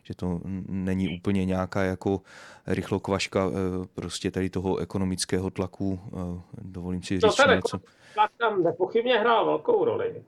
Že 0.04 0.16
to 0.16 0.42
není 0.68 1.18
úplně 1.18 1.46
nějaká 1.46 1.84
jako 1.84 2.22
rychlokvaška 2.68 3.48
eh, 3.48 3.88
prostě 3.96 4.32
tady 4.32 4.50
toho 4.50 4.78
ekonomického 4.78 5.50
tlaku. 5.50 6.00
Eh, 6.08 6.42
dovolím 6.62 7.04
si 7.04 7.20
říct 7.20 7.46
no, 7.48 7.56
něco. 7.56 7.80
Tlak 8.14 8.32
tam 8.40 8.64
nepochybně 8.64 9.20
hrál 9.20 9.46
velkou 9.46 9.86
roli. 9.86 10.24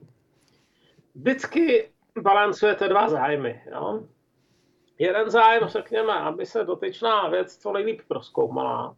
Vždycky 1.14 1.88
balancujete 2.18 2.88
dva 2.88 3.08
zájmy. 3.08 3.62
Jo? 3.72 4.00
Jeden 4.98 5.30
zájem, 5.30 5.68
řekněme, 5.68 6.12
aby 6.12 6.46
se 6.46 6.64
dotyčná 6.64 7.28
věc 7.28 7.56
co 7.56 7.72
nejlíp 7.72 8.00
proskoumala. 8.08 8.96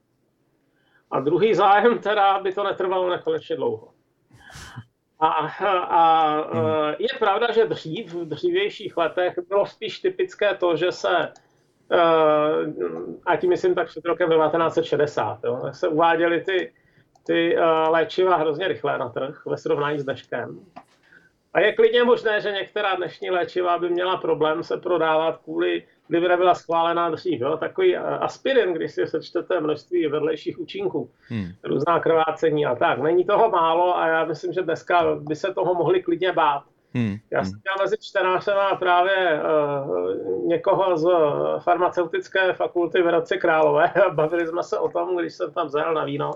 A 1.11 1.21
druhý 1.21 1.55
zájem, 1.55 1.99
teda, 1.99 2.33
aby 2.33 2.53
to 2.53 2.65
netrvalo 2.65 3.11
nekonečně 3.11 3.57
dlouho. 3.57 3.89
A, 5.21 5.29
a 5.29 6.31
hmm. 6.53 6.95
je 6.99 7.09
pravda, 7.19 7.53
že 7.53 7.67
dřív, 7.67 8.15
v 8.15 8.25
dřívějších 8.25 8.97
letech 8.97 9.39
bylo 9.49 9.67
spíš 9.67 9.99
typické 9.99 10.55
to, 10.55 10.77
že 10.77 10.93
se, 10.93 11.33
a 13.27 13.37
tím 13.37 13.51
myslím 13.51 13.75
tak 13.75 13.87
před 13.87 14.05
rokem 14.05 14.31
1960, 14.31 15.45
jo, 15.45 15.63
se 15.73 15.89
uváděly 15.89 16.41
ty, 16.41 16.73
ty 17.27 17.57
léčiva 17.89 18.37
hrozně 18.37 18.69
rychle 18.69 18.99
na 18.99 19.09
trh 19.09 19.47
ve 19.47 19.57
srovnání 19.57 19.99
s 19.99 20.05
dneškem. 20.05 20.61
A 21.55 21.61
je 21.61 21.73
klidně 21.73 22.05
možné, 22.05 22.41
že 22.41 22.53
některá 22.53 22.95
dnešní 22.95 23.31
léčiva 23.31 23.79
by 23.79 23.91
měla 23.91 24.17
problém 24.17 24.63
se 24.63 24.77
prodávat 24.77 25.41
kvůli, 25.45 25.83
kdyby 26.09 26.29
nebyla 26.29 26.55
schválená 26.55 27.11
dřív. 27.11 27.41
Jo? 27.41 27.57
Takový 27.57 27.97
aspirin, 27.97 28.73
když 28.73 28.93
si 28.93 29.07
sečtete 29.07 29.61
množství 29.61 30.07
vedlejších 30.07 30.59
účinků, 30.59 31.11
hmm. 31.29 31.47
různá 31.65 32.01
krvácení 32.01 32.67
a 32.67 32.75
tak. 32.75 32.99
Není 32.99 33.25
toho 33.25 33.51
málo 33.51 33.99
a 33.99 34.09
já 34.09 34.25
myslím, 34.25 34.53
že 34.53 34.63
dneska 34.63 35.15
by 35.15 35.37
se 35.37 35.55
toho 35.55 35.75
mohli 35.75 36.03
klidně 36.03 36.33
bát. 36.33 36.63
Hmm. 36.95 37.17
Já 37.31 37.45
jsem 37.45 37.61
měl 37.65 37.85
mezi 37.85 37.97
čtenářema 38.01 38.75
právě 38.77 39.41
uh, 39.43 40.47
někoho 40.47 40.99
z 40.99 41.09
farmaceutické 41.63 42.53
fakulty 42.53 43.03
v 43.03 43.07
Hradci 43.07 43.39
Králové 43.39 43.93
a 43.93 44.11
bavili 44.11 44.47
jsme 44.47 44.63
se 44.63 44.79
o 44.79 44.89
tom, 44.89 45.17
když 45.17 45.35
jsem 45.35 45.53
tam 45.53 45.69
zajel 45.69 45.95
na 45.95 46.05
víno 46.05 46.31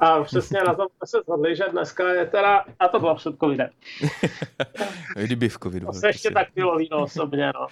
A 0.00 0.22
přesně 0.22 0.60
na 0.66 0.74
tom 0.74 0.86
jsme 0.96 1.06
se 1.06 1.18
shodli, 1.24 1.56
že 1.56 1.64
dneska 1.70 2.08
je 2.08 2.26
teda, 2.26 2.64
a 2.78 2.88
to 2.88 3.00
bylo 3.00 3.14
před 3.14 3.36
covidem. 3.40 3.68
Kdyby 5.16 5.48
v 5.48 5.58
covidu. 5.58 5.86
To 5.86 5.92
se 5.92 6.08
ještě 6.08 6.30
tak 6.30 6.52
pilo 6.52 6.76
víno 6.76 7.02
osobně, 7.02 7.52
no. 7.54 7.68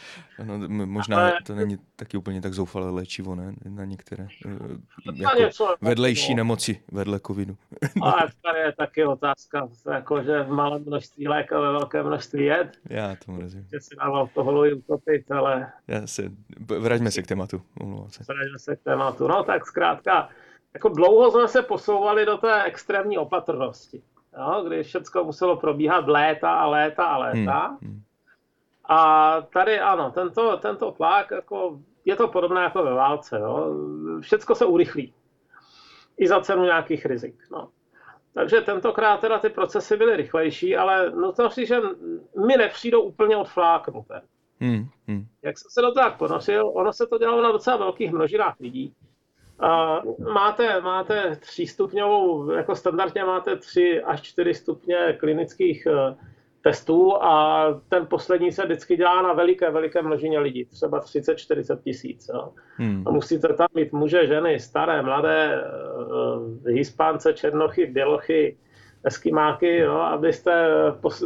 no 0.69 0.87
možná 0.87 1.17
Ale... 1.17 1.39
to 1.47 1.55
není 1.55 1.79
taky 1.97 2.17
úplně 2.17 2.41
tak 2.41 2.55
zoufalé 2.55 2.91
léčivo, 2.91 3.35
ne? 3.35 3.55
Na 3.69 3.85
některé 3.85 4.27
eh, 4.47 4.51
jako 5.15 5.39
něco, 5.39 5.75
vedlejší 5.81 6.35
no. 6.35 6.37
nemoci 6.37 6.83
vedle 6.93 7.21
covidu. 7.21 7.57
A 8.05 8.13
tady 8.43 8.59
je 8.59 8.73
taky 8.73 9.05
otázka, 9.05 9.69
jako, 9.93 10.23
že 10.23 10.43
v 10.43 10.49
malém 10.49 10.83
množství 10.83 11.29
léka 11.29 11.61
ve 11.61 11.73
velké 11.73 12.03
množství 12.03 12.45
jed. 12.45 12.79
Já 12.91 13.17
tomu 13.27 13.41
rozumím. 13.41 13.67
Že 13.73 13.81
si 13.81 13.97
dával 13.97 14.29
toho 14.35 14.63
utopit, 14.77 15.31
ale... 15.31 15.73
Já 15.89 16.07
se, 16.07 16.33
vraťme 16.79 17.11
se 17.11 17.23
k 17.23 17.27
tématu. 17.27 17.63
Vraťme 18.29 18.59
se 18.59 18.77
k 18.77 18.83
tématu. 18.83 19.29
No 19.29 19.45
tak 19.45 19.67
zkrátka, 19.67 20.29
jako 20.75 20.89
dlouho 20.89 21.31
jsme 21.31 21.49
se 21.49 21.63
posouvali 21.63 22.27
do 22.27 22.37
té 22.37 22.63
extrémní 22.63 23.19
opatrnosti, 23.19 24.03
jo, 24.39 24.65
kdy 24.67 24.83
všechno 24.83 25.25
muselo 25.25 25.57
probíhat 25.57 26.09
léta 26.09 26.51
a 26.51 26.67
léta 26.67 27.05
a 27.05 27.19
léta. 27.19 27.77
Hmm. 27.83 28.03
A 28.89 29.41
tady 29.53 29.81
ano, 29.81 30.11
tento, 30.11 30.57
tento 30.57 30.93
tlak, 30.93 31.31
jako, 31.31 31.79
je 32.05 32.17
to 32.17 32.29
podobné 32.29 32.63
jako 32.63 32.83
ve 32.83 32.95
válce. 32.95 33.39
Jo. 33.39 33.75
Všecko 34.21 34.55
se 34.55 34.67
urychlí. 34.67 35.15
I 36.19 36.29
za 36.29 36.41
cenu 36.41 36.65
nějakých 36.65 37.07
rizik. 37.07 37.35
No. 37.53 37.69
Takže 38.35 38.61
tentokrát 38.61 39.21
teda 39.21 39.39
ty 39.39 39.49
procesy 39.49 39.97
byly 39.97 40.17
rychlejší, 40.17 40.77
ale 40.77 41.11
nutno 41.11 41.51
si, 41.51 41.67
že 41.67 41.81
mi 42.47 42.57
nepřijdou 42.57 43.03
úplně 43.03 43.37
odfláknuté. 43.37 44.23
Hmm, 44.61 44.89
hmm. 45.07 45.27
Jak 45.43 45.59
jsem 45.59 45.71
se 45.71 45.81
do 45.83 45.93
toho 45.93 46.11
ponosil, 46.19 46.73
ono 46.75 46.93
se 46.93 47.07
to 47.07 47.19
dělalo 47.19 47.43
na 47.43 47.53
docela 47.53 47.77
velkých 47.77 48.13
množinách 48.13 48.61
lidí. 48.61 48.95
A 49.61 50.03
máte, 50.33 50.81
máte 50.81 51.37
třístupňovou, 51.41 52.51
jako 52.51 52.75
standardně 52.75 53.25
máte 53.25 53.57
tři 53.57 54.03
až 54.03 54.23
čtyři 54.23 54.55
stupně 54.55 55.17
klinických 55.21 55.87
eh, 55.87 56.17
testů 56.63 57.23
a 57.23 57.65
ten 57.89 58.07
poslední 58.07 58.53
se 58.53 58.65
vždycky 58.65 58.97
dělá 58.97 59.23
na 59.23 59.33
veliké, 59.33 59.71
veliké 59.71 60.03
množině 60.03 60.39
lidí, 60.39 60.65
třeba 60.65 61.01
30-40 61.01 61.79
tisíc. 61.83 62.31
Hmm. 62.77 63.05
A 63.07 63.11
musíte 63.11 63.49
tam 63.49 63.67
mít 63.75 63.93
muže, 63.93 64.27
ženy, 64.27 64.61
staré, 64.61 65.03
mladé, 65.03 65.63
eh, 66.67 66.71
hispánce, 66.73 67.33
černochy, 67.33 67.87
bělochy, 67.87 68.57
eskimáky, 69.05 69.77
jo, 69.77 69.95
abyste 69.95 70.69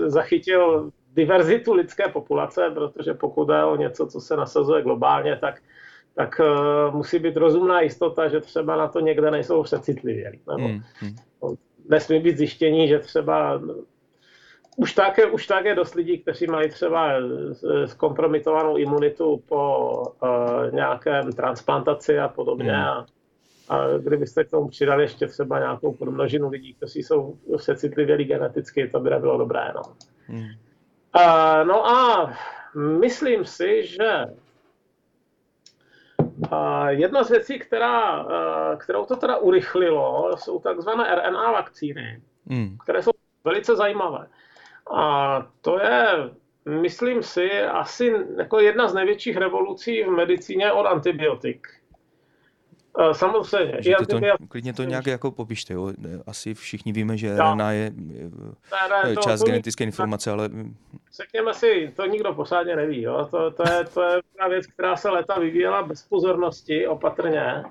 zachytil 0.07 0.91
diverzitu 1.15 1.73
lidské 1.73 2.09
populace, 2.09 2.71
protože 2.75 3.15
pokud 3.15 3.49
je 3.49 3.65
o 3.65 3.77
něco, 3.77 4.07
co 4.07 4.21
se 4.21 4.37
nasazuje 4.37 4.83
globálně, 4.83 5.37
tak 5.37 5.61
tak 6.15 6.41
uh, 6.41 6.95
musí 6.95 7.19
být 7.19 7.37
rozumná 7.37 7.81
jistota, 7.81 8.29
že 8.29 8.41
třeba 8.41 8.77
na 8.77 8.89
to 8.89 9.01
někde 9.01 9.31
nejsou 9.31 9.63
přecitlivělí. 9.63 10.41
Nebo 10.49 10.69
hmm, 10.69 10.81
hmm. 11.01 11.17
nesmí 11.89 12.21
být 12.21 12.39
zjištění, 12.39 12.89
že 12.89 12.99
třeba 12.99 13.61
už 14.77 14.93
tak, 14.93 15.19
je, 15.19 15.27
už 15.27 15.47
tak 15.47 15.65
je 15.65 15.75
dost 15.75 15.95
lidí, 15.95 16.19
kteří 16.19 16.47
mají 16.47 16.69
třeba 16.69 17.13
zkompromitovanou 17.87 18.77
imunitu 18.77 19.43
po 19.49 19.89
uh, 20.23 20.75
nějakém 20.75 21.33
transplantaci 21.33 22.19
a 22.19 22.29
podobně. 22.29 22.73
Hmm. 22.73 22.83
A, 22.83 23.07
a 23.69 23.87
kdybyste 23.99 24.45
k 24.45 24.51
tomu 24.51 24.69
přidali 24.69 25.03
ještě 25.03 25.27
třeba 25.27 25.59
nějakou 25.59 25.93
podmnožinu 25.93 26.49
lidí, 26.49 26.75
kteří 26.75 27.03
jsou 27.03 27.37
přecitlivělí 27.57 28.25
geneticky, 28.25 28.89
to 28.89 29.01
by 29.01 29.11
nebylo 29.11 29.39
dobré. 29.39 29.73
No. 29.75 29.83
Hmm. 30.27 30.49
Uh, 31.17 31.67
no 31.67 31.87
a 31.87 32.33
myslím 33.01 33.45
si, 33.45 33.87
že 33.87 34.25
Jedna 36.89 37.25
z 37.25 37.31
věcí, 37.31 37.59
která, 37.59 38.23
eh, 38.23 38.77
kterou 38.77 39.05
to 39.05 39.17
teda 39.17 39.37
urychlilo, 39.37 40.37
jsou 40.37 40.59
takzvané 40.59 41.15
RNA 41.15 41.53
vakcíny, 41.53 42.23
hmm. 42.47 42.77
které 42.83 43.03
jsou 43.03 43.11
velice 43.45 43.77
zajímavé. 43.77 44.29
A 44.95 45.47
to 45.61 45.79
je, 45.79 46.31
myslím 46.65 47.23
si, 47.23 47.63
asi 47.63 48.15
jako 48.39 48.61
jedna 48.61 48.89
z 48.89 48.95
největších 48.95 49.37
revolucí 49.37 50.03
v 50.03 50.11
medicíně 50.11 50.73
od 50.73 50.87
antibiotik. 50.87 51.69
Eh, 52.99 53.15
samozřejmě. 53.15 53.77
Že 53.81 53.95
to, 54.09 54.21
klidně 54.49 54.73
to 54.73 54.85
nějak 54.85 55.07
jako 55.07 55.31
popište. 55.31 55.75
Jo. 55.75 55.93
Asi 56.27 56.55
všichni 56.55 56.93
víme, 56.93 57.17
že 57.17 57.35
no. 57.35 57.55
RNA 57.55 57.73
je, 57.73 57.93
ne, 57.97 59.05
ne, 59.05 59.17
část 59.17 59.41
to, 59.41 59.47
genetické 59.47 59.85
informace, 59.85 60.31
ale... 60.31 60.51
Řekněme 61.17 61.55
si, 61.55 61.93
to 61.97 62.07
nikdo 62.07 62.35
pořádně 62.35 62.77
neví. 62.77 63.03
Jo. 63.03 63.29
To, 63.31 63.51
to, 63.51 63.63
je, 63.73 63.85
to 63.85 64.03
je 64.03 64.21
věc, 64.49 64.67
která 64.67 64.97
se 64.97 65.11
leta 65.11 65.39
vyvíjela 65.39 65.83
bez 65.83 66.03
pozornosti, 66.03 66.87
opatrně. 66.87 67.65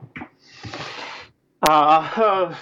A 1.69 2.05
eh, 2.21 2.55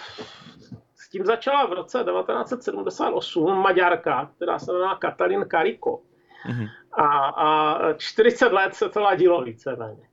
s 0.96 1.10
tím 1.10 1.25
začala 1.25 1.66
v 1.66 1.74
roce 1.74 2.06
1978 2.20 3.58
Maďarka, 3.58 4.32
která 4.36 4.60
se 4.60 4.72
jmenovala 4.72 4.96
Katalin 4.98 5.46
Kariko. 5.48 6.01
Mm-hmm. 6.50 6.68
A, 6.92 7.06
a 7.30 7.94
40 7.94 8.51
let 8.51 8.75
se 8.75 8.89
to 8.89 9.00
ladilo 9.00 9.44
víceméně. 9.44 10.09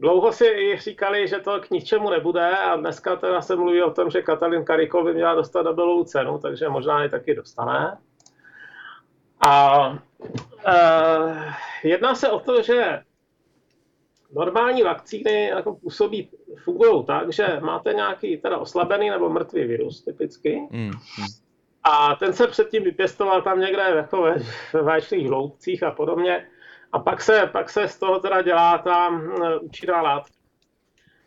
Dlouho 0.00 0.32
si 0.32 0.76
říkali, 0.78 1.28
že 1.28 1.38
to 1.38 1.60
k 1.60 1.70
ničemu 1.70 2.10
nebude 2.10 2.48
a 2.50 2.76
dneska 2.76 3.16
teda 3.16 3.42
se 3.42 3.56
mluví 3.56 3.82
o 3.82 3.90
tom, 3.90 4.10
že 4.10 4.22
Katalin 4.22 4.64
Karikol 4.64 5.04
by 5.04 5.14
měla 5.14 5.34
dostat 5.34 5.62
Nobelovu 5.62 6.04
cenu, 6.04 6.38
takže 6.38 6.68
možná 6.68 7.02
ji 7.02 7.08
taky 7.08 7.34
dostane. 7.34 7.98
A 9.48 9.84
e, 10.66 11.88
jedná 11.88 12.14
se 12.14 12.30
o 12.30 12.40
to, 12.40 12.62
že 12.62 13.00
normální 14.32 14.82
vakcíny 14.82 15.46
jako 15.46 15.74
působí, 15.74 16.30
fungují 16.64 17.04
tak, 17.04 17.32
že 17.32 17.60
máte 17.60 17.92
nějaký 17.92 18.36
teda 18.36 18.58
oslabený 18.58 19.10
nebo 19.10 19.28
mrtvý 19.28 19.64
virus 19.64 20.04
typicky. 20.04 20.60
Mm, 20.70 20.90
A 21.82 22.14
ten 22.14 22.32
se 22.32 22.46
předtím 22.46 22.84
vypěstoval 22.84 23.42
tam 23.42 23.60
někde 23.60 23.82
jako 23.82 24.22
ve, 24.22 24.36
ve 24.72 24.82
vaječných 24.82 25.26
žloutcích 25.26 25.82
a 25.82 25.90
podobně 25.90 26.46
a 26.92 26.98
pak 26.98 27.22
se, 27.22 27.48
pak 27.52 27.70
se 27.70 27.88
z 27.88 27.98
toho 27.98 28.20
teda 28.20 28.42
dělá 28.42 28.78
ta 28.78 29.20
účinná 29.60 30.02
látka. 30.02 30.34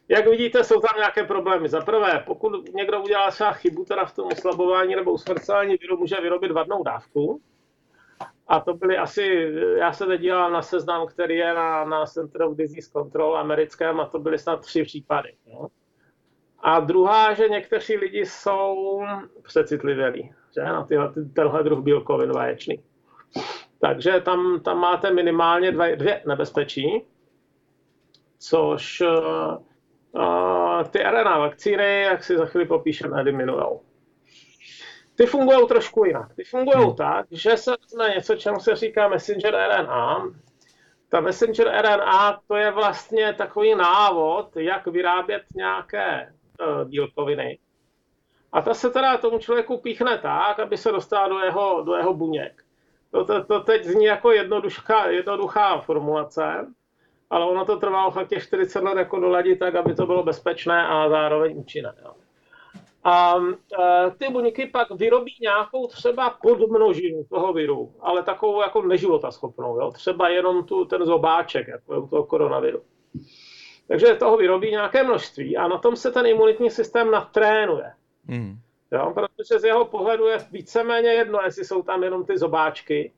Jak 0.08 0.27
vidíte, 0.27 0.63
jsou 0.63 0.79
tam 0.79 0.98
nějaké 0.98 1.24
problémy. 1.24 1.70
Za 1.70 1.82
prvé, 1.82 2.24
pokud 2.25 2.70
někdo 2.74 3.01
udělá 3.01 3.32
třeba 3.32 3.51
chybu 3.51 3.86
teda 3.86 4.05
v 4.05 4.15
tom 4.15 4.27
oslabování 4.27 4.96
nebo 4.96 5.12
usmrcování 5.12 5.75
viru, 5.82 5.98
může 5.98 6.15
vyrobit 6.22 6.51
vadnou 6.51 6.84
dávku. 6.84 7.41
A 8.48 8.60
to 8.60 8.74
byly 8.74 8.98
asi, 8.98 9.53
já 9.77 9.93
se 9.93 10.05
teď 10.05 10.22
dělal 10.22 10.51
na 10.51 10.62
seznam, 10.62 11.08
který 11.08 11.36
je 11.36 11.53
na, 11.53 11.86
na 11.86 12.05
Center 12.05 12.41
of 12.41 12.58
Disease 12.58 12.91
Control 12.91 13.38
americkém 13.38 14.00
a 14.00 14.05
to 14.05 14.20
byly 14.20 14.39
snad 14.39 14.62
tři 14.62 14.84
případy. 14.84 15.34
Jo. 15.46 15.67
A 16.60 16.79
druhá, 16.79 17.34
že 17.34 17.50
někteří 17.50 17.98
lidi 17.98 18.25
jsou 18.25 19.01
přecitlivělí 19.43 20.34
že, 20.55 20.63
na 20.63 20.84
tyhle, 20.84 21.13
tenhle 21.36 21.63
druh 21.63 21.79
bílkovin 21.79 22.32
vaječný. 22.32 22.84
Takže 23.84 24.22
tam, 24.22 24.60
tam 24.60 24.78
máte 24.78 25.13
minimálně 25.13 25.72
dvě, 25.72 25.96
dvě 25.96 26.22
nebezpečí, 26.28 27.06
což 28.40 29.02
uh, 29.02 30.84
ty 30.92 31.00
RNA 31.00 31.40
vakcíny, 31.40 32.02
jak 32.02 32.24
si 32.24 32.38
za 32.38 32.46
chvíli 32.46 32.66
popíšeme, 32.66 33.20
eliminují. 33.20 33.80
Ty 35.16 35.25
fungují 35.25 35.68
trošku 35.68 36.06
jinak. 36.06 36.36
Ty 36.36 36.44
fungují 36.44 36.86
hmm. 36.86 36.96
tak, 36.96 37.25
že 37.32 37.58
se 37.58 37.72
vezme 37.82 38.10
něco, 38.16 38.36
čemu 38.36 38.60
se 38.60 38.75
říká 38.75 39.08
messenger 39.08 39.54
RNA. 39.54 40.32
Ta 41.10 41.20
messenger 41.20 41.68
RNA 41.68 42.42
to 42.48 42.56
je 42.56 42.72
vlastně 42.72 43.34
takový 43.34 43.75
návod, 43.75 44.58
jak 44.58 44.88
vyrábět 44.88 45.44
nějaké 45.56 46.34
uh, 46.60 46.90
bílkoviny. 46.90 47.60
A 48.52 48.62
ta 48.62 48.74
se 48.74 48.90
teda 48.90 49.18
tomu 49.18 49.40
člověku 49.40 49.78
píchne 49.78 50.18
tak, 50.18 50.60
aby 50.60 50.78
se 50.78 50.92
dostala 50.92 51.28
do 51.28 51.40
jeho, 51.40 51.84
do 51.84 51.96
jeho 51.96 52.13
buněk. 52.13 52.62
To, 53.13 53.25
to, 53.25 53.43
to 53.43 53.60
teď 53.60 53.84
zní 53.86 54.05
jako 54.05 54.32
jednoduchá, 54.32 55.10
jednoduchá 55.10 55.82
formulace, 55.82 56.67
ale 57.29 57.46
ono 57.46 57.65
to 57.65 57.77
trvalo 57.77 58.12
fakt 58.12 58.27
těch 58.27 58.43
40 58.43 58.84
let 58.84 58.98
jako 58.98 59.20
doladit 59.20 59.60
tak, 59.60 59.75
aby 59.75 59.96
to 59.96 60.05
bylo 60.05 60.24
bezpečné 60.24 60.88
a 60.88 61.10
zároveň 61.10 61.58
účinné. 61.58 61.93
Jo. 62.03 62.13
A 63.03 63.36
e, 63.38 64.12
ty 64.12 64.29
buňky 64.29 64.65
pak 64.65 64.91
vyrobí 64.91 65.36
nějakou 65.41 65.88
třeba 65.88 66.29
podmnožinu 66.29 67.24
toho 67.24 67.53
viru, 67.53 67.93
ale 68.01 68.24
takovou 68.24 68.62
jako 68.62 68.82
neživotaschopnou, 68.82 69.79
jo? 69.79 69.91
třeba 69.91 70.29
jenom 70.29 70.63
tu, 70.63 70.86
ten 70.86 71.05
zobáček, 71.05 71.67
jako 71.67 72.01
u 72.01 72.08
toho 72.08 72.24
koronaviru. 72.24 72.82
Takže 73.88 74.15
toho 74.15 74.38
vyrobí 74.38 74.72
nějaké 74.72 75.03
množství 75.03 75.58
a 75.58 75.67
na 75.67 75.77
tom 75.77 75.96
se 75.96 76.12
ten 76.12 76.25
imunitní 76.25 76.70
systém 76.70 77.12
natrénuje. 77.12 77.91
Hmm. 78.27 78.58
Jo? 78.94 79.14
Protože 79.14 79.60
z 79.60 79.64
jeho 79.64 79.86
pohledu 79.86 80.28
je 80.28 80.38
víceméně 80.52 81.10
jedno, 81.10 81.40
jestli 81.44 81.66
jsou 81.66 81.84
tam 81.84 82.04
jenom 82.04 82.26
ty 82.26 82.38
zobáčky, 82.38 83.14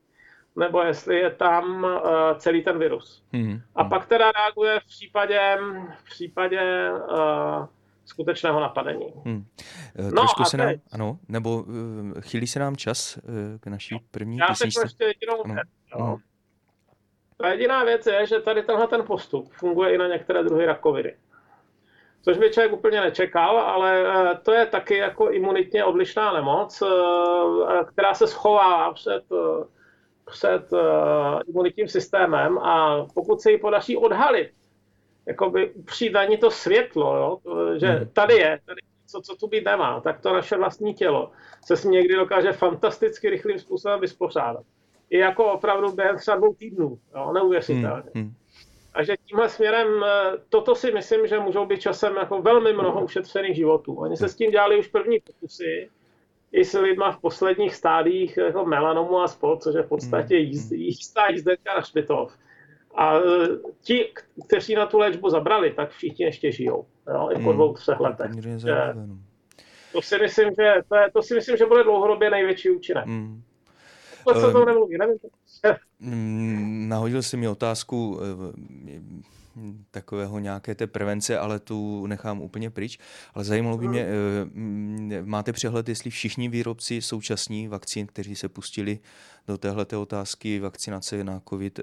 nebo 0.56 0.82
jestli 0.82 1.16
je 1.20 1.32
tam 1.32 1.84
uh, 1.84 2.38
celý 2.38 2.64
ten 2.64 2.80
virus. 2.80 3.24
Hmm. 3.34 3.62
A 3.76 3.84
pak 3.84 4.06
teda 4.06 4.32
reaguje 4.32 4.80
v 4.80 4.86
případě, 4.86 5.58
v 5.98 6.04
případě 6.04 6.92
uh, 6.92 7.66
skutečného 8.06 8.60
napadení. 8.60 9.14
Hmm. 9.26 9.46
No 9.98 10.12
Trošku 10.12 10.44
se 10.44 10.58
nám, 10.58 10.70
ano, 10.92 11.20
nebo 11.28 11.64
uh, 11.64 12.22
chýlí 12.22 12.48
se 12.48 12.60
nám 12.60 12.76
čas 12.76 13.18
uh, 13.18 13.24
k 13.60 13.68
naší 13.68 13.96
první 14.12 14.38
Já 14.38 14.48
písničce. 14.48 14.80
Já 14.80 14.84
ještě 14.84 15.04
jedinou 15.04 15.46
ano. 15.46 15.54
věc. 15.54 15.68
Jo. 16.00 16.18
Ta 17.38 17.50
jediná 17.50 17.84
věc 17.84 18.06
je, 18.08 18.28
že 18.28 18.40
tady 18.40 18.64
tenhle 18.64 18.88
ten 18.88 19.04
postup 19.04 19.54
funguje 19.54 19.96
i 19.96 19.98
na 19.98 20.08
některé 20.08 20.44
druhy 20.44 20.66
rakoviny. 20.66 21.16
Což 22.26 22.38
by 22.38 22.50
člověk 22.50 22.74
úplně 22.74 23.02
nečekal, 23.02 23.60
ale 23.60 24.04
eh, 24.08 24.38
to 24.44 24.52
je 24.52 24.66
taky 24.66 24.98
jako 24.98 25.32
imunitně 25.32 25.84
odlišná 25.84 26.34
nemoc, 26.34 26.82
eh, 26.82 27.84
která 27.86 28.14
se 28.14 28.28
schová 28.28 28.94
před, 28.94 29.24
před 30.26 30.70
imunitním 31.48 31.88
systémem 31.88 32.58
a 32.58 33.06
pokud 33.14 33.42
se 33.42 33.52
ji 33.52 33.58
podaří 33.58 33.98
odhalit, 33.98 34.52
jakoby 35.26 35.74
přijít 35.86 36.14
na 36.14 36.26
ní 36.26 36.38
to 36.38 36.52
světlo, 36.52 37.16
jo, 37.16 37.40
že 37.78 37.88
hmm. 37.88 38.10
tady 38.14 38.34
je, 38.34 38.60
tady 38.66 38.82
co, 39.06 39.22
co 39.22 39.36
tu 39.36 39.48
být 39.48 39.66
nemá, 39.66 40.02
tak 40.02 40.22
to 40.22 40.34
naše 40.34 40.58
vlastní 40.58 40.94
tělo 40.94 41.32
se 41.66 41.78
s 41.78 41.84
někdy 41.84 42.16
dokáže 42.16 42.52
fantasticky 42.52 43.30
rychlým 43.30 43.60
způsobem 43.60 44.00
vyspořádat. 44.00 44.64
I 45.10 45.18
jako 45.18 45.52
opravdu 45.52 45.92
během 45.92 46.18
třeba 46.18 46.38
dvou 46.38 46.54
týdnů, 46.54 47.00
jo, 47.16 47.34
neuvěřitelně. 47.34 48.12
Hmm. 48.16 48.24
Hmm. 48.24 48.34
A 48.96 49.04
že 49.04 49.16
tímhle 49.26 49.50
směrem, 49.50 50.04
eh, 50.04 50.32
toto 50.50 50.76
si 50.76 50.92
myslím, 50.92 51.28
že 51.28 51.40
můžou 51.40 51.66
být 51.66 51.82
časem 51.82 52.16
jako 52.16 52.42
velmi 52.42 52.74
mnoho 52.74 53.04
ušetřených 53.04 53.56
životů. 53.56 53.96
Oni 53.96 54.18
se 54.18 54.30
s 54.30 54.36
tím 54.36 54.52
dělali 54.52 54.80
už 54.80 54.88
první 54.88 55.20
pokusy, 55.20 55.90
i 56.52 56.66
s 56.66 56.80
lidma 56.80 57.12
v 57.12 57.22
posledních 57.22 57.76
stádiích 57.76 58.38
jako 58.38 58.66
melanomu 58.66 59.20
a 59.20 59.28
spol, 59.28 59.58
což 59.58 59.76
je 59.76 59.84
v 59.84 59.88
podstatě 59.88 60.36
hmm. 60.36 60.46
jízd, 60.46 60.72
jistá 60.72 61.28
jízdenka 61.28 61.76
na 61.76 61.82
špitov. 61.82 62.38
A 62.96 63.18
eh, 63.18 63.22
ti, 63.82 64.14
kteří 64.48 64.76
na 64.76 64.86
tu 64.86 64.98
léčbu 64.98 65.30
zabrali, 65.30 65.72
tak 65.72 65.90
všichni 65.90 66.26
ještě 66.26 66.52
žijou. 66.52 66.86
Jo, 67.14 67.30
i 67.32 67.36
po 67.36 67.50
hmm. 67.50 67.54
dvou, 67.54 67.74
třech 67.74 68.00
letech. 68.00 68.32
To 69.92 70.02
si 70.02 70.18
myslím, 70.18 70.50
že, 70.60 70.74
to, 70.90 70.96
je, 70.96 71.12
to 71.12 71.22
si 71.22 71.36
myslím, 71.36 71.58
že 71.58 71.66
bude 71.66 71.84
dlouhodobě 71.84 72.30
největší 72.30 72.70
účinek. 72.70 73.06
Hmm. 73.06 73.44
To 74.34 74.52
se 74.52 74.66
nemluví, 74.66 74.98
nevím. 74.98 75.18
Mm, 76.00 76.86
nahodil 76.90 77.24
jsi 77.24 77.38
mi 77.38 77.48
otázku 77.48 78.20
eh, 78.22 79.26
takového 79.92 80.40
nějaké 80.40 80.76
té 80.76 80.88
prevence, 80.88 81.40
ale 81.40 81.60
tu 81.60 82.08
nechám 82.08 82.42
úplně 82.42 82.70
pryč. 82.70 83.00
Ale 83.34 83.44
zajímalo 83.44 83.78
by 83.78 83.88
mě, 83.88 84.02
eh, 84.02 84.46
mm, 84.46 85.12
máte 85.24 85.54
přehled, 85.54 85.90
jestli 85.90 86.10
všichni 86.12 86.50
výrobci 86.50 87.02
současní 87.02 87.68
vakcín, 87.68 88.08
kteří 88.08 88.36
se 88.36 88.50
pustili 88.50 89.00
do 89.48 89.58
téhleté 89.58 89.98
otázky 89.98 90.60
vakcinace 90.60 91.24
na 91.24 91.42
COVID, 91.50 91.80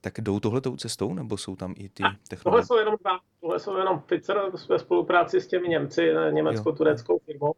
tak 0.00 0.20
jdou 0.20 0.40
tohletou 0.40 0.76
cestou, 0.76 1.14
nebo 1.14 1.36
jsou 1.36 1.56
tam 1.56 1.74
i 1.76 1.88
ty 1.88 2.02
technologie? 2.28 2.42
Tohle 2.42 2.66
jsou 2.66 2.76
jenom. 2.76 2.96
Tohle 3.40 3.60
jsou 3.60 3.76
jenom 3.76 4.02
Pfizer 4.06 4.36
ve 4.68 4.78
spolupráci 4.78 5.40
s 5.40 5.46
těmi 5.46 5.68
Němci, 5.68 6.12
německo-tureckou 6.30 7.18
firmou 7.18 7.54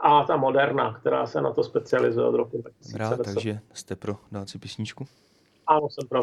a 0.00 0.24
ta 0.24 0.36
Moderna, 0.36 0.94
která 1.00 1.26
se 1.26 1.40
na 1.40 1.52
to 1.52 1.64
specializuje 1.64 2.26
od 2.26 2.34
roku 2.34 2.62
2010. 2.62 2.98
Rád, 2.98 3.20
takže 3.24 3.60
jste 3.72 3.96
pro 3.96 4.16
dát 4.32 4.48
si 4.48 4.58
písničku? 4.58 5.06
Ano, 5.66 5.88
jsem 5.90 6.08
pro. 6.08 6.22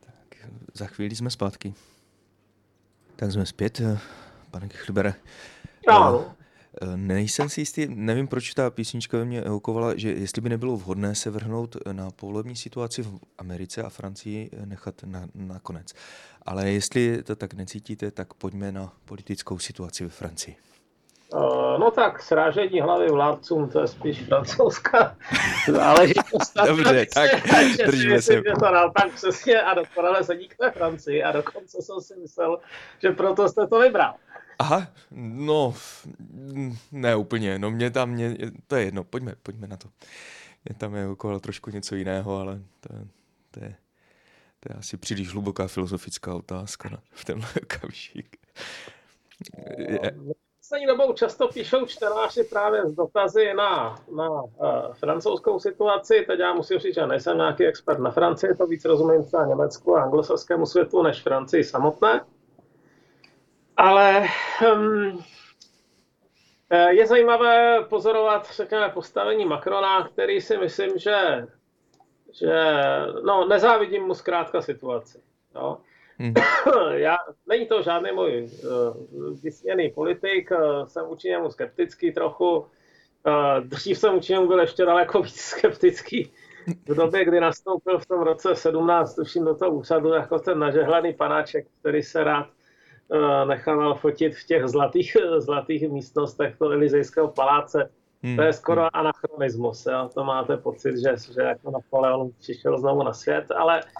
Tak 0.00 0.48
za 0.74 0.86
chvíli 0.86 1.16
jsme 1.16 1.30
zpátky. 1.30 1.74
Tak 3.16 3.32
jsme 3.32 3.46
zpět, 3.46 3.80
eh, 3.80 3.98
pane 4.50 4.68
Chlibere. 4.68 5.14
Ano. 5.88 6.36
Eh, 6.82 6.96
nejsem 6.96 7.48
si 7.48 7.60
jistý, 7.60 7.86
nevím, 7.90 8.28
proč 8.28 8.54
ta 8.54 8.70
písnička 8.70 9.18
ve 9.18 9.24
mně 9.24 9.42
evokovala, 9.42 9.96
že 9.96 10.12
jestli 10.12 10.42
by 10.42 10.48
nebylo 10.48 10.76
vhodné 10.76 11.14
se 11.14 11.30
vrhnout 11.30 11.76
na 11.92 12.10
povolební 12.10 12.56
situaci 12.56 13.02
v 13.02 13.18
Americe 13.38 13.82
a 13.82 13.88
Francii 13.88 14.50
nechat 14.64 15.02
na, 15.04 15.28
na 15.34 15.58
konec. 15.58 15.92
Ale 16.42 16.70
jestli 16.70 17.22
to 17.22 17.36
tak 17.36 17.54
necítíte, 17.54 18.10
tak 18.10 18.34
pojďme 18.34 18.72
na 18.72 18.92
politickou 19.04 19.58
situaci 19.58 20.04
ve 20.04 20.10
Francii. 20.10 20.56
Uh, 21.34 21.78
no 21.78 21.90
tak, 21.90 22.22
srážení 22.22 22.80
hlavy 22.80 23.10
vládcům, 23.10 23.68
to 23.68 23.80
je 23.80 23.86
spíš 23.88 24.22
francouzská 24.22 25.16
záležitost. 25.72 26.54
Dobře, 26.66 27.06
tak 27.14 27.30
držíme 27.86 28.22
se. 28.22 28.34
Že 28.34 28.42
to 28.60 28.70
naopak 28.72 29.14
přesně 29.14 29.62
a 29.62 29.74
dokonale 29.74 30.24
sedí 30.24 30.48
k 30.48 30.56
té 30.56 30.70
Francii 30.70 31.22
a 31.22 31.32
dokonce 31.32 31.82
jsem 31.82 32.00
si 32.00 32.16
myslel, 32.16 32.58
že 33.02 33.10
proto 33.10 33.48
jste 33.48 33.66
to 33.66 33.80
vybral. 33.80 34.14
Aha, 34.58 34.86
no, 35.10 35.74
ne 36.92 37.16
úplně, 37.16 37.58
no 37.58 37.70
mě 37.70 37.90
tam, 37.90 38.10
mě, 38.10 38.36
to 38.66 38.76
je 38.76 38.84
jedno, 38.84 39.04
pojďme, 39.04 39.34
pojďme 39.42 39.66
na 39.66 39.76
to. 39.76 39.88
Mě 40.64 40.74
tam 40.74 40.94
je 40.94 41.08
okolo 41.08 41.40
trošku 41.40 41.70
něco 41.70 41.94
jiného, 41.94 42.36
ale 42.36 42.62
to, 42.80 42.88
to, 43.50 43.64
je, 43.64 43.76
to 44.60 44.72
je 44.72 44.78
asi 44.78 44.96
příliš 44.96 45.32
hluboká 45.32 45.68
filozofická 45.68 46.34
otázka 46.34 46.88
na, 46.88 47.02
v 47.10 47.24
tenhle 47.24 47.48
okamžik. 47.62 48.36
Je, 49.78 50.00
poslední 50.66 50.86
dobou 50.86 51.12
často 51.12 51.48
píšou 51.48 51.86
čtenáři 51.86 52.44
právě 52.44 52.86
z 52.86 52.92
dotazy 52.94 53.54
na, 53.54 53.94
na 54.16 54.30
uh, 54.30 54.48
francouzskou 54.92 55.58
situaci. 55.58 56.24
Teď 56.26 56.40
já 56.40 56.54
musím 56.54 56.78
říct, 56.78 56.94
že 56.94 57.06
nejsem 57.06 57.36
nějaký 57.36 57.66
expert 57.66 57.98
na 57.98 58.10
Francii, 58.10 58.54
to 58.54 58.66
víc 58.66 58.84
rozumím 58.84 59.24
třeba 59.24 59.46
Německu 59.46 59.96
a 59.96 60.02
anglosaskému 60.02 60.66
světu 60.66 61.02
než 61.02 61.22
Francii 61.22 61.64
samotné. 61.64 62.24
Ale 63.76 64.26
um, 64.74 65.24
je 66.90 67.06
zajímavé 67.06 67.84
pozorovat, 67.84 68.50
řekněme, 68.56 68.88
postavení 68.88 69.44
Macrona, 69.44 70.08
který 70.08 70.40
si 70.40 70.58
myslím, 70.58 70.98
že, 70.98 71.46
že 72.32 72.72
no, 73.24 73.48
nezávidím 73.48 74.02
mu 74.02 74.14
zkrátka 74.14 74.62
situaci. 74.62 75.22
Jo. 75.54 75.78
Hmm. 76.18 76.34
Já, 76.92 77.16
není 77.48 77.66
to 77.66 77.82
žádný 77.82 78.12
můj 78.12 78.48
uh, 78.64 79.40
vysněný 79.42 79.90
politik, 79.90 80.50
uh, 80.50 80.86
jsem 80.86 81.06
vůči 81.06 81.28
němu 81.28 81.50
skeptický 81.50 82.12
trochu. 82.12 82.58
Uh, 82.58 82.66
dřív 83.60 83.98
jsem 83.98 84.14
vůči 84.14 84.32
němu 84.32 84.46
byl 84.46 84.60
ještě 84.60 84.84
daleko 84.84 85.22
víc 85.22 85.40
skeptický. 85.40 86.32
V 86.88 86.94
době, 86.94 87.24
kdy 87.24 87.40
nastoupil 87.40 87.98
v 87.98 88.06
tom 88.06 88.20
roce 88.20 88.56
17, 88.56 89.14
tuším 89.14 89.44
do 89.44 89.54
toho 89.54 89.70
úřadu, 89.70 90.08
jako 90.08 90.38
ten 90.38 90.58
nažehlaný 90.58 91.14
panáček, 91.14 91.66
který 91.80 92.02
se 92.02 92.24
rád 92.24 92.46
uh, 93.08 93.48
nechával 93.48 93.94
fotit 93.94 94.34
v 94.34 94.46
těch 94.46 94.66
zlatých, 94.66 95.16
zlatých 95.38 95.90
místnostech 95.90 96.56
toho 96.58 96.70
Elizejského 96.70 97.28
paláce. 97.28 97.90
Hmm. 98.22 98.36
To 98.36 98.42
je 98.42 98.52
skoro 98.52 98.80
hmm. 98.80 98.90
anachronismus, 98.92 99.86
jo? 99.86 100.10
to 100.14 100.24
máte 100.24 100.56
pocit, 100.56 100.96
že, 100.96 101.32
že 101.34 101.40
jako 101.40 101.70
Napoleon 101.70 102.30
přišel 102.38 102.78
znovu 102.78 103.02
na 103.02 103.12
svět, 103.12 103.50
ale 103.50 103.82
uh, 103.82 103.90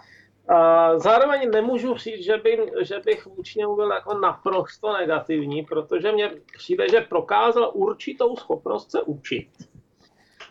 Zároveň 0.96 1.50
nemůžu 1.50 1.96
říct, 1.96 2.24
že, 2.24 2.36
by, 2.36 2.72
že 2.80 3.00
bych 3.04 3.26
vůči 3.26 3.58
němu 3.58 3.76
byl 3.76 3.90
jako 3.90 4.18
naprosto 4.18 4.92
negativní, 4.92 5.62
protože 5.62 6.12
mně 6.12 6.30
přijde, 6.58 6.88
že 6.88 7.00
prokázal 7.00 7.70
určitou 7.74 8.36
schopnost 8.36 8.90
se 8.90 9.02
učit 9.02 9.48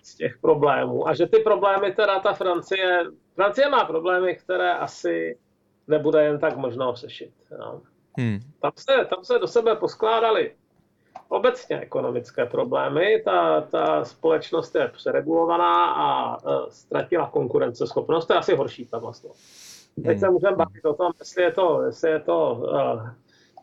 z 0.04 0.16
těch 0.16 0.38
problémů 0.38 1.08
a 1.08 1.14
že 1.14 1.28
ty 1.28 1.40
problémy 1.40 1.92
teda 1.92 2.20
ta 2.20 2.34
Francie, 2.34 3.06
Francie 3.36 3.70
má 3.70 3.86
problémy, 3.86 4.36
které 4.36 4.74
asi 4.74 5.38
nebude 5.88 6.24
jen 6.24 6.40
tak 6.40 6.58
možno 6.58 6.96
řešit. 6.96 7.32
No. 7.60 7.82
Hmm. 8.18 8.40
Tam, 8.62 8.72
se, 8.76 9.06
tam 9.10 9.24
se 9.24 9.40
do 9.40 9.48
sebe 9.48 9.76
poskládali 9.76 10.56
obecně 11.28 11.80
ekonomické 11.80 12.46
problémy. 12.46 13.22
Ta, 13.26 13.62
ta 13.62 14.06
společnost 14.06 14.76
je 14.76 14.88
přeregulovaná 14.88 15.94
a 15.94 16.38
e, 16.38 16.42
ztratila 16.70 17.30
konkurenceschopnost. 17.30 18.28
To 18.28 18.34
je 18.34 18.40
asi 18.40 18.56
horší 18.56 18.86
ta 18.86 18.98
vlastnost. 18.98 19.75
Teď 20.04 20.20
se 20.20 20.30
můžeme 20.30 20.56
bavit 20.56 20.86
o 20.86 20.94
tom, 20.94 21.12
jestli 21.20 21.44
je 21.44 21.52
to, 21.52 21.82
jestli 21.82 22.12
je 22.12 22.20
to 22.20 22.64
uh, 22.64 23.10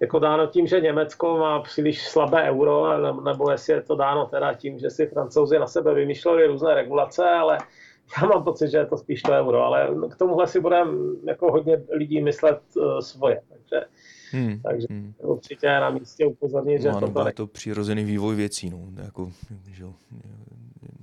jako 0.01 0.19
dáno 0.19 0.47
tím, 0.47 0.67
že 0.67 0.81
Německo 0.81 1.39
má 1.39 1.61
příliš 1.61 2.09
slabé 2.09 2.43
euro, 2.43 3.01
nebo 3.23 3.51
jestli 3.51 3.73
je 3.73 3.83
to 3.83 3.97
dáno 3.97 4.27
teda 4.27 4.55
tím, 4.55 4.79
že 4.79 4.91
si 4.91 5.07
francouzi 5.07 5.59
na 5.59 5.67
sebe 5.67 5.95
vymýšleli 5.95 6.47
různé 6.47 6.75
regulace, 6.75 7.25
ale 7.25 7.59
já 8.23 8.29
mám 8.29 8.45
pocit, 8.45 8.71
že 8.71 8.79
je 8.79 8.87
to 8.87 8.97
spíš 8.97 9.23
to 9.23 9.33
euro, 9.33 9.63
ale 9.63 9.89
k 10.11 10.17
tomuhle 10.17 10.47
si 10.47 10.61
budeme 10.61 10.93
jako 11.27 11.53
hodně 11.53 11.83
lidí 11.91 12.23
myslet 12.23 12.61
uh, 12.77 12.99
svoje. 12.99 13.41
Takže, 13.49 13.87
hmm. 14.31 14.61
takže 14.63 14.87
hmm. 14.91 15.15
určitě 15.19 15.67
je 15.67 15.81
na 15.81 15.91
místě 15.91 16.27
upozornit, 16.27 16.77
no, 16.77 16.83
že 16.83 16.89
ano, 16.89 17.13
to 17.13 17.27
je 17.27 17.35
to 17.35 17.47
přirozený 17.47 18.05
vývoj 18.05 18.35
věcí. 18.35 18.71
No. 18.71 19.03
Jako, 19.05 19.33
že, 19.71 19.85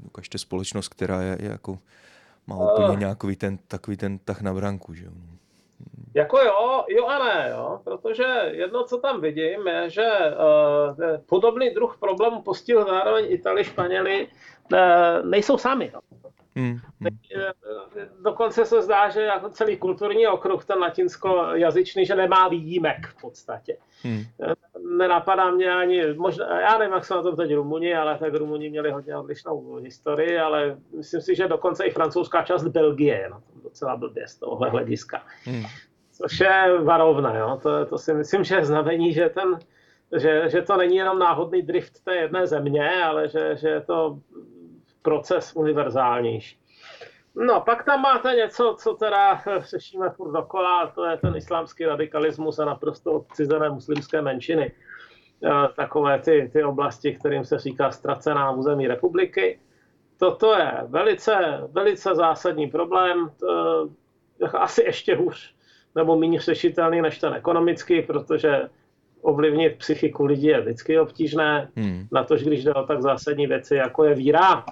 ukažte 0.05 0.37
společnost, 0.37 0.87
která 0.87 1.21
je, 1.21 1.37
je 1.41 1.49
jako 1.49 1.79
má 2.49 2.73
úplně 2.73 2.89
uh, 2.89 2.99
nějaký 2.99 3.35
ten, 3.35 3.57
takový 3.57 3.97
ten 3.97 4.19
tah 4.19 4.41
na 4.41 4.53
branku, 4.53 4.93
že 4.93 5.05
jo. 5.05 5.11
No. 5.15 5.37
Jako 6.13 6.37
jo, 6.39 6.85
jo 6.89 7.05
a 7.07 7.25
ne, 7.25 7.49
jo, 7.51 7.81
protože 7.83 8.23
jedno, 8.51 8.83
co 8.83 8.97
tam 8.97 9.21
vidím, 9.21 9.67
je, 9.67 9.89
že 9.89 10.07
uh, 10.07 11.17
podobný 11.25 11.69
druh 11.69 11.97
problémů 11.99 12.41
postihl 12.41 12.85
zároveň 12.85 13.25
Itali, 13.29 13.63
Španěli, 13.63 14.27
uh, 14.73 15.29
nejsou 15.29 15.57
sami. 15.57 15.91
No. 15.93 15.99
Hmm. 16.55 16.79
Dokonce 18.23 18.65
se 18.65 18.81
zdá, 18.81 19.09
že 19.09 19.21
jako 19.21 19.49
celý 19.49 19.77
kulturní 19.77 20.27
okruh, 20.27 20.65
ten 20.65 20.79
latinskojazyčný, 20.79 22.05
že 22.05 22.15
nemá 22.15 22.47
výjimek 22.47 23.07
v 23.07 23.21
podstatě. 23.21 23.77
Hmm. 24.03 24.23
Nenapadá 24.99 25.51
mě 25.51 25.73
ani, 25.73 26.13
možná, 26.13 26.59
já 26.59 26.77
nevím, 26.77 26.93
jak 26.93 27.05
jsou 27.05 27.15
na 27.15 27.21
tom 27.21 27.35
teď 27.35 27.55
Rumuni, 27.55 27.95
ale 27.95 28.17
tak 28.17 28.33
Rumuni 28.33 28.69
měli 28.69 28.91
hodně 28.91 29.17
odlišnou 29.17 29.75
historii, 29.75 30.39
ale 30.39 30.77
myslím 30.97 31.21
si, 31.21 31.35
že 31.35 31.47
dokonce 31.47 31.85
i 31.85 31.91
francouzská 31.91 32.43
část 32.43 32.67
Belgie 32.67 33.19
je 33.19 33.29
na 33.29 33.39
tom 33.39 33.61
docela 33.63 33.97
blbě 33.97 34.27
z 34.27 34.35
tohohle 34.35 34.69
hlediska. 34.69 35.23
Hmm. 35.43 35.63
Což 36.11 36.39
je 36.39 36.79
varovné, 36.83 37.39
jo? 37.39 37.59
To, 37.63 37.85
to 37.85 37.97
si 37.97 38.13
myslím, 38.13 38.43
že 38.43 38.55
je 38.55 38.65
znamení, 38.65 39.13
že 39.13 39.29
ten 39.29 39.59
že, 40.17 40.49
že 40.49 40.61
to 40.61 40.77
není 40.77 40.95
jenom 40.95 41.19
náhodný 41.19 41.61
drift 41.61 42.03
té 42.03 42.15
jedné 42.15 42.47
země, 42.47 43.03
ale 43.03 43.29
že, 43.29 43.55
že 43.55 43.69
je 43.69 43.81
to 43.81 44.19
proces 45.01 45.51
univerzálnější. 45.55 46.59
No, 47.35 47.61
pak 47.61 47.83
tam 47.85 48.01
máte 48.01 48.35
něco, 48.35 48.75
co 48.79 48.93
teda 48.93 49.41
řešíme 49.59 50.09
furt 50.09 50.31
dokola, 50.31 50.87
to 50.87 51.05
je 51.05 51.17
ten 51.17 51.35
islámský 51.35 51.85
radikalismus 51.85 52.59
a 52.59 52.65
naprosto 52.65 53.11
odcizené 53.11 53.69
muslimské 53.69 54.21
menšiny. 54.21 54.71
Takové 55.75 56.19
ty, 56.19 56.49
ty 56.53 56.63
oblasti, 56.63 57.15
kterým 57.15 57.45
se 57.45 57.59
říká 57.59 57.91
ztracená 57.91 58.51
území 58.51 58.87
republiky. 58.87 59.59
Toto 60.17 60.53
je 60.53 60.71
velice, 60.87 61.35
velice 61.71 62.15
zásadní 62.15 62.67
problém, 62.67 63.31
asi 64.53 64.81
ještě 64.81 65.15
hůř 65.15 65.53
nebo 65.95 66.17
méně 66.17 66.39
řešitelný 66.39 67.01
než 67.01 67.19
ten 67.19 67.33
ekonomický, 67.33 68.01
protože 68.01 68.69
ovlivnit 69.21 69.77
psychiku 69.77 70.25
lidí 70.25 70.47
je 70.47 70.61
vždycky 70.61 70.99
obtížné, 70.99 71.69
hmm. 71.75 72.07
na 72.11 72.23
to, 72.23 72.35
když 72.35 72.63
jde 72.63 72.73
o 72.73 72.83
tak 72.83 73.01
zásadní 73.01 73.47
věci, 73.47 73.75
jako 73.75 74.03
je 74.03 74.15
víra, 74.15 74.65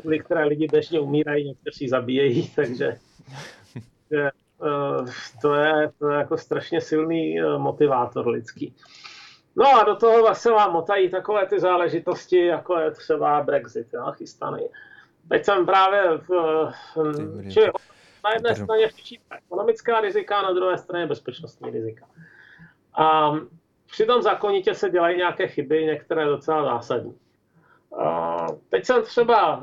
kvůli 0.00 0.18
které 0.18 0.44
lidi 0.44 0.66
běžně 0.70 1.00
umírají, 1.00 1.48
někteří 1.48 1.88
zabíjejí, 1.88 2.50
takže 2.56 2.96
že, 4.10 4.30
uh, 4.58 5.08
to, 5.42 5.54
je, 5.54 5.90
to 5.98 6.10
je 6.10 6.18
jako 6.18 6.38
strašně 6.38 6.80
silný 6.80 7.36
motivátor 7.58 8.28
lidský. 8.28 8.74
No 9.56 9.66
a 9.80 9.84
do 9.84 9.96
toho 9.96 10.22
vlastně 10.22 10.50
vám 10.50 10.72
motají 10.72 11.10
takové 11.10 11.46
ty 11.46 11.60
záležitosti, 11.60 12.46
jako 12.46 12.78
je 12.78 12.90
třeba 12.90 13.42
Brexit, 13.42 13.86
jo, 13.92 14.12
chystaný. 14.12 14.68
Teď 15.28 15.44
jsem 15.44 15.66
právě 15.66 16.18
v, 16.18 16.28
čili 17.52 17.70
na 18.24 18.32
jedné 18.32 18.54
straně 18.54 18.88
ekonomická 19.46 20.00
rizika, 20.00 20.42
na 20.42 20.52
druhé 20.52 20.78
straně 20.78 21.06
bezpečnostní 21.06 21.70
rizika. 21.70 22.06
A 22.94 23.32
přitom 23.90 24.22
zákonitě 24.22 24.74
se 24.74 24.90
dělají 24.90 25.16
nějaké 25.16 25.48
chyby, 25.48 25.84
některé 25.84 26.24
docela 26.24 26.64
zásadní. 26.64 27.18
Teď 28.68 28.84
jsem 28.84 29.02
třeba, 29.02 29.62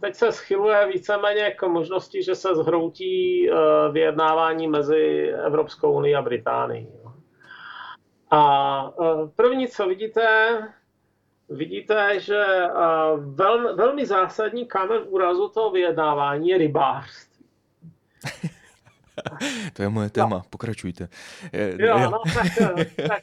teď 0.00 0.14
se 0.14 0.32
schyluje 0.32 0.86
víceméně 0.86 1.50
k 1.50 1.62
možnosti, 1.62 2.22
že 2.22 2.34
se 2.34 2.54
zhroutí 2.54 3.50
vyjednávání 3.92 4.68
mezi 4.68 5.32
Evropskou 5.46 5.92
unii 5.92 6.14
a 6.14 6.22
Británií. 6.22 6.88
A 8.30 8.92
první, 9.36 9.68
co 9.68 9.86
vidíte, 9.86 10.58
vidíte, 11.48 12.20
že 12.20 12.44
velmi, 13.16 13.74
velmi 13.74 14.06
zásadní 14.06 14.66
kámen 14.66 15.02
úrazu 15.06 15.48
toho 15.48 15.70
vyjednávání 15.70 16.48
je 16.48 16.58
rybářství. 16.58 17.46
to 19.72 19.82
je 19.82 19.88
moje 19.88 20.10
téma, 20.10 20.36
no. 20.36 20.42
pokračujte. 20.50 21.08
Je, 21.52 21.76
jo, 21.78 21.98
jo, 21.98 22.10
no 22.10 22.22
tak, 22.34 22.46
tak 23.08 23.22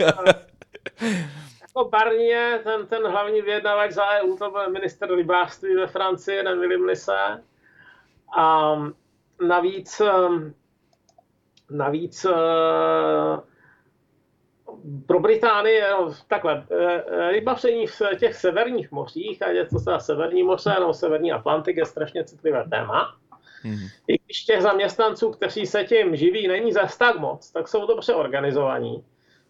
jako 1.77 1.89
Barnier, 1.89 2.59
ten, 2.63 2.87
ten 2.87 3.07
hlavní 3.07 3.41
vyjednavač 3.41 3.91
za 3.91 4.09
EU, 4.09 4.37
to 4.37 4.51
byl 4.51 4.69
minister 4.69 5.15
rybářství 5.15 5.75
ve 5.75 5.87
Francii, 5.87 6.43
nevím 6.43 6.95
se. 6.95 7.43
A 8.37 8.75
navíc, 9.47 10.01
navíc 11.69 12.25
pro 15.08 15.19
Británii, 15.19 15.82
no, 15.91 16.13
takhle, 16.28 16.65
rybaření 17.30 17.88
v 17.88 18.02
těch 18.19 18.36
severních 18.36 18.91
mořích, 18.91 19.41
ať 19.41 19.56
je 19.56 19.65
to 19.65 19.80
teda 19.80 20.00
severní 20.00 20.43
moře 20.43 20.76
nebo 20.80 20.93
severní 20.93 21.32
Atlantik, 21.32 21.78
je 21.78 21.86
strašně 21.86 22.23
citlivé 22.23 22.65
téma. 22.69 23.15
Mm-hmm. 23.65 23.89
I 24.08 24.19
když 24.26 24.43
těch 24.43 24.62
zaměstnanců, 24.62 25.32
kteří 25.32 25.65
se 25.65 25.84
tím 25.84 26.15
živí, 26.15 26.47
není 26.47 26.73
zas 26.73 26.97
tak 26.97 27.19
moc, 27.19 27.52
tak 27.52 27.67
jsou 27.67 27.88
dobře 27.88 28.13
organizovaní. 28.13 29.06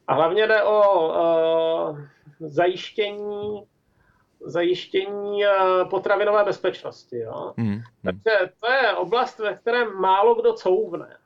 A 0.07 0.13
hlavně 0.13 0.47
jde 0.47 0.63
o 0.63 1.07
uh, 1.09 1.99
zajištění, 2.39 3.63
zajištění 4.39 5.45
uh, 5.45 5.89
potravinové 5.89 6.43
bezpečnosti. 6.43 7.19
Jo? 7.19 7.53
Mm-hmm. 7.57 7.81
Takže 8.03 8.49
to 8.61 8.71
je 8.71 8.95
oblast, 8.95 9.39
ve 9.39 9.55
které 9.55 9.85
málo 9.85 10.35
kdo 10.35 10.53
couvne. 10.53 11.17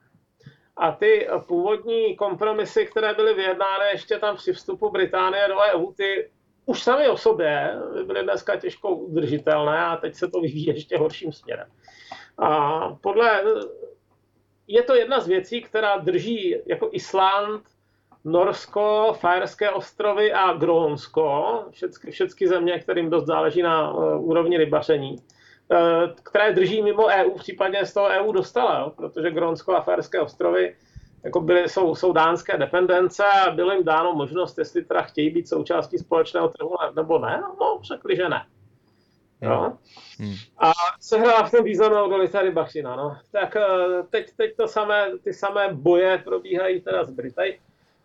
A 0.77 0.91
ty 0.91 1.27
původní 1.47 2.15
kompromisy, 2.15 2.85
které 2.85 3.13
byly 3.13 3.33
vyjednány 3.33 3.85
ještě 3.91 4.17
tam 4.17 4.35
při 4.35 4.53
vstupu 4.53 4.89
Británie 4.89 5.47
do 5.47 5.55
EU, 5.73 5.91
ty 5.91 6.29
už 6.65 6.83
sami 6.83 7.07
o 7.09 7.17
sobě 7.17 7.75
byly 8.05 8.23
dneska 8.23 8.55
těžko 8.55 8.95
udržitelné 8.95 9.85
a 9.85 9.97
teď 9.97 10.15
se 10.15 10.27
to 10.27 10.41
vyvíjí 10.41 10.67
ještě 10.67 10.97
horším 10.97 11.31
směrem. 11.31 11.67
A 12.37 12.79
podle, 13.01 13.43
je 14.67 14.83
to 14.83 14.95
jedna 14.95 15.19
z 15.19 15.27
věcí, 15.27 15.61
která 15.61 15.97
drží 15.97 16.55
jako 16.65 16.89
Island, 16.91 17.63
Norsko, 18.23 19.17
Fajerské 19.19 19.69
ostrovy 19.69 20.33
a 20.33 20.53
Grónsko, 20.53 21.65
všechny, 22.09 22.47
země, 22.47 22.79
kterým 22.79 23.09
dost 23.09 23.25
záleží 23.25 23.61
na 23.61 23.93
uh, 23.93 24.29
úrovni 24.29 24.57
rybaření, 24.57 25.15
které 26.23 26.53
drží 26.53 26.81
mimo 26.81 27.05
EU, 27.05 27.31
případně 27.31 27.85
z 27.85 27.93
toho 27.93 28.07
EU 28.07 28.31
dostala, 28.31 28.79
jo, 28.79 28.93
protože 28.97 29.31
Grónsko 29.31 29.75
a 29.75 29.81
Fajerské 29.81 30.19
ostrovy 30.19 30.75
jako 31.23 31.41
byly, 31.41 31.69
jsou, 31.69 31.95
jsou 31.95 32.13
dánské 32.13 32.57
dependence 32.57 33.23
a 33.25 33.51
bylo 33.51 33.71
jim 33.71 33.83
dáno 33.83 34.13
možnost, 34.13 34.57
jestli 34.57 34.83
teda 34.85 35.01
chtějí 35.01 35.29
být 35.29 35.49
součástí 35.49 35.97
společného 35.97 36.49
trhu 36.49 36.75
nebo 36.95 37.19
ne, 37.19 37.43
no 37.59 37.79
řekli, 37.83 38.15
že 38.15 38.29
ne. 38.29 38.45
No. 39.41 39.77
Hmm. 40.19 40.35
A 40.57 40.71
sehrává 40.99 41.43
v 41.43 41.51
tom 41.51 41.63
významnou 41.63 42.09
roli 42.09 42.27
tady 42.27 42.51
Bachina. 42.51 42.95
No. 42.95 43.17
Tak 43.31 43.55
eh, 43.55 44.03
teď, 44.09 44.31
teď 44.37 44.55
to 44.55 44.67
samé, 44.67 45.07
ty 45.23 45.33
samé 45.33 45.69
boje 45.73 46.17
probíhají 46.17 46.81
teda 46.81 47.03
z 47.03 47.09
Brity, 47.09 47.59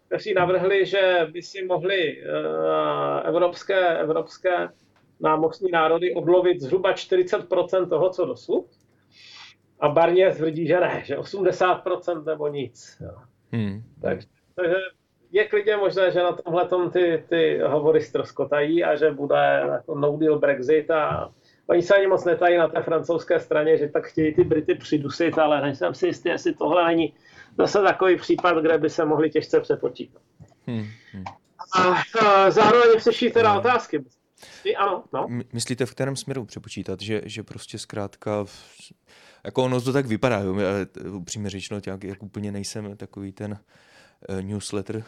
kteří 0.07 0.35
navrhli, 0.35 0.87
že 0.87 1.29
by 1.33 1.43
si 1.43 1.65
mohli 1.65 2.23
uh, 2.23 3.29
evropské, 3.29 3.99
evropské 3.99 4.69
námořní 5.21 5.71
národy 5.71 6.15
odlovit 6.15 6.61
zhruba 6.61 6.93
40% 6.93 7.89
toho, 7.89 8.11
co 8.11 8.27
dosud. 8.27 8.67
A 9.81 9.89
Barnier 9.89 10.35
tvrdí, 10.35 10.67
že 10.67 10.81
ne, 10.81 11.03
že 11.05 11.19
80% 11.19 12.25
nebo 12.25 12.49
nic. 12.49 12.97
Jo. 13.01 13.17
Hmm. 13.53 13.83
Takže, 14.01 14.27
takže 14.55 14.77
je 15.33 15.49
klidně 15.49 15.77
možné, 15.77 16.11
že 16.11 16.23
na 16.23 16.33
tomhle 16.33 16.91
ty, 16.93 17.25
ty 17.29 17.61
hovory 17.67 18.01
ztroskotají 18.01 18.85
a 18.85 18.97
že 18.97 19.11
bude 19.11 19.63
jako 19.73 19.95
no 19.95 20.17
deal 20.17 20.39
Brexit 20.39 20.91
a 20.91 21.33
oni 21.67 21.83
se 21.83 21.95
ani 21.95 22.07
moc 22.07 22.25
netají 22.25 22.59
na 22.59 22.69
té 22.69 22.83
francouzské 22.83 23.41
straně, 23.41 23.79
že 23.79 23.89
tak 23.89 24.07
chtějí 24.07 24.35
ty 24.35 24.45
Brity 24.45 24.75
přidusit, 24.75 25.39
ale 25.39 25.61
nejsem 25.61 25.95
si 25.95 26.07
jistý, 26.07 26.29
jestli 26.29 26.55
tohle 26.55 26.87
není 26.87 27.15
zase 27.59 27.83
takový 27.83 28.17
případ, 28.17 28.59
kde 28.59 28.79
by 28.79 28.91
se 28.91 29.05
mohli 29.05 29.31
těžce 29.31 29.61
přepočítat. 29.61 30.23
Hmm, 30.67 30.87
hmm. 31.13 31.25
A, 31.79 31.95
a 32.27 32.51
zároveň 32.51 33.01
slyší 33.01 33.31
teda 33.31 33.53
hmm. 33.53 33.63
Ano, 34.79 35.05
no. 35.13 35.29
Myslíte 35.53 35.87
v 35.87 35.91
kterém 35.91 36.17
směru 36.17 36.45
přepočítat, 36.45 37.01
že, 37.01 37.23
že 37.25 37.43
prostě 37.43 37.79
zkrátka 37.79 38.45
jako 39.45 39.65
ono 39.65 39.81
to 39.81 39.93
tak 39.93 40.07
vypadá, 40.07 40.39
jo, 40.39 40.57
upřímně 41.13 41.51
řečeno, 41.51 41.81
jak, 41.87 42.05
jak 42.05 42.23
úplně 42.23 42.53
nejsem 42.53 42.97
takový 42.97 43.33
ten 43.33 43.59
Eh, 44.29 44.43
newsletter 44.43 44.97
eh, 44.97 45.05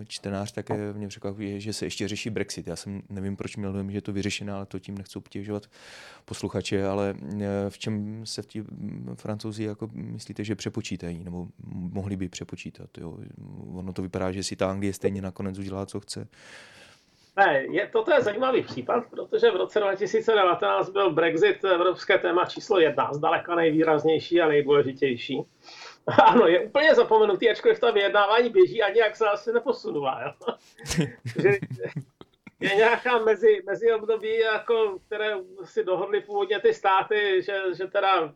eh, 0.00 0.04
čtenář, 0.04 0.52
tak 0.52 0.70
mě 0.92 1.08
překvapuje, 1.08 1.60
že 1.60 1.72
se 1.72 1.86
ještě 1.86 2.08
řeší 2.08 2.30
Brexit. 2.30 2.66
Já 2.66 2.76
jsem 2.76 3.02
nevím, 3.08 3.36
proč 3.36 3.56
měl 3.56 3.72
dojem, 3.72 3.90
že 3.90 3.96
je 3.96 4.02
to 4.02 4.12
vyřešené, 4.12 4.52
ale 4.52 4.66
to 4.66 4.78
tím 4.78 4.98
nechci 4.98 5.18
obtěžovat 5.18 5.66
posluchače, 6.24 6.86
ale 6.86 7.14
v 7.68 7.78
čem 7.78 8.26
se 8.26 8.42
tí 8.42 8.64
francouzi 9.14 9.64
jako 9.64 9.90
myslíte, 9.92 10.44
že 10.44 10.54
přepočítají, 10.54 11.24
nebo 11.24 11.48
mohli 11.72 12.16
by 12.16 12.28
přepočítat. 12.28 12.98
Jo? 12.98 13.18
Ono 13.74 13.92
to 13.92 14.02
vypadá, 14.02 14.32
že 14.32 14.42
si 14.42 14.56
ta 14.56 14.70
Anglie 14.70 14.92
stejně 14.92 15.22
nakonec 15.22 15.58
udělá, 15.58 15.86
co 15.86 16.00
chce. 16.00 16.28
Ne, 17.40 17.64
je, 17.70 17.88
toto 17.92 18.12
je 18.14 18.22
zajímavý 18.22 18.62
případ, 18.62 19.04
protože 19.10 19.50
v 19.50 19.56
roce 19.56 19.80
2019 19.80 20.90
byl 20.90 21.10
Brexit 21.10 21.64
evropské 21.64 22.18
téma 22.18 22.44
číslo 22.44 22.80
jedna, 22.80 23.12
zdaleka 23.12 23.54
nejvýraznější 23.54 24.40
a 24.40 24.48
nejdůležitější. 24.48 25.42
Ano, 26.24 26.46
je 26.46 26.60
úplně 26.60 26.94
zapomenutý, 26.94 27.50
ačkoliv 27.50 27.80
ta 27.80 27.90
vyjednávání 27.90 28.50
běží 28.50 28.82
a 28.82 28.92
nějak 28.92 29.16
se 29.16 29.26
asi 29.26 29.52
neposunula. 29.52 30.22
Jo? 30.22 30.54
je 32.60 32.74
nějaká 32.74 33.18
mezi, 33.18 33.62
mezi 33.66 33.92
období, 33.92 34.38
jako, 34.38 34.98
které 35.06 35.34
si 35.64 35.84
dohodly 35.84 36.20
původně 36.20 36.60
ty 36.60 36.74
státy, 36.74 37.42
že, 37.42 37.60
že 37.76 37.86
teda 37.86 38.34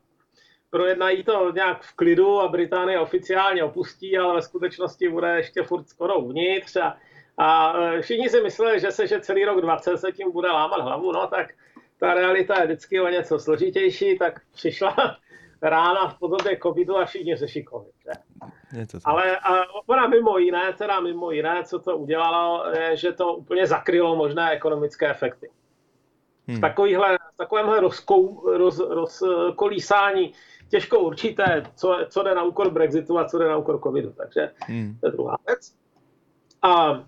projednají 0.70 1.24
to 1.24 1.52
nějak 1.52 1.82
v 1.82 1.96
klidu 1.96 2.40
a 2.40 2.48
Británie 2.48 3.00
oficiálně 3.00 3.64
opustí, 3.64 4.18
ale 4.18 4.34
ve 4.34 4.42
skutečnosti 4.42 5.08
bude 5.08 5.36
ještě 5.36 5.62
furt 5.62 5.88
skoro 5.88 6.18
uvnitř 6.18 6.76
a, 6.76 6.96
a 7.38 7.78
e, 7.78 8.02
všichni 8.02 8.28
si 8.28 8.42
mysleli, 8.42 8.80
že 8.80 8.90
se 8.90 9.06
že 9.06 9.20
celý 9.20 9.44
rok 9.44 9.60
20 9.60 9.98
se 9.98 10.12
tím 10.12 10.32
bude 10.32 10.48
lámat 10.48 10.80
hlavu, 10.80 11.12
no 11.12 11.26
tak 11.26 11.54
ta 11.98 12.14
realita 12.14 12.60
je 12.60 12.66
vždycky 12.66 13.00
o 13.00 13.08
něco 13.08 13.38
složitější, 13.38 14.18
tak 14.18 14.40
přišla 14.52 14.96
rána 15.62 16.08
v 16.08 16.18
podobě 16.18 16.58
covidu 16.62 16.98
a 16.98 17.04
všichni 17.04 17.36
řeší 17.36 17.64
covid. 17.64 17.94
Je 18.72 18.86
to 18.86 18.98
Ale 19.04 19.38
a 19.38 19.62
ona 19.86 20.06
mimo 20.06 20.38
jiné, 20.38 20.72
teda 20.72 21.00
mimo 21.00 21.30
jiné, 21.30 21.64
co 21.64 21.78
to 21.78 21.96
udělalo, 21.96 22.64
je, 22.78 22.96
že 22.96 23.12
to 23.12 23.34
úplně 23.34 23.66
zakrylo 23.66 24.16
možné 24.16 24.50
ekonomické 24.50 25.10
efekty. 25.10 25.50
Hmm. 26.48 26.58
V, 26.58 26.60
takovýhle, 26.60 27.18
v 27.34 27.36
takovémhle 27.36 27.80
rozkou, 27.80 28.42
roz, 28.56 28.80
rozkolísání 28.80 30.32
těžko 30.68 30.98
určité, 30.98 31.62
co, 31.74 31.98
co 32.08 32.22
jde 32.22 32.34
na 32.34 32.42
úkor 32.42 32.70
Brexitu 32.70 33.18
a 33.18 33.24
co 33.24 33.38
jde 33.38 33.48
na 33.48 33.56
úkor 33.56 33.80
covidu. 33.80 34.12
Takže 34.12 34.50
hmm. 34.60 34.98
to 35.00 35.06
je 35.06 35.12
druhá 35.12 35.36
věc. 35.46 35.74
A, 36.62 37.04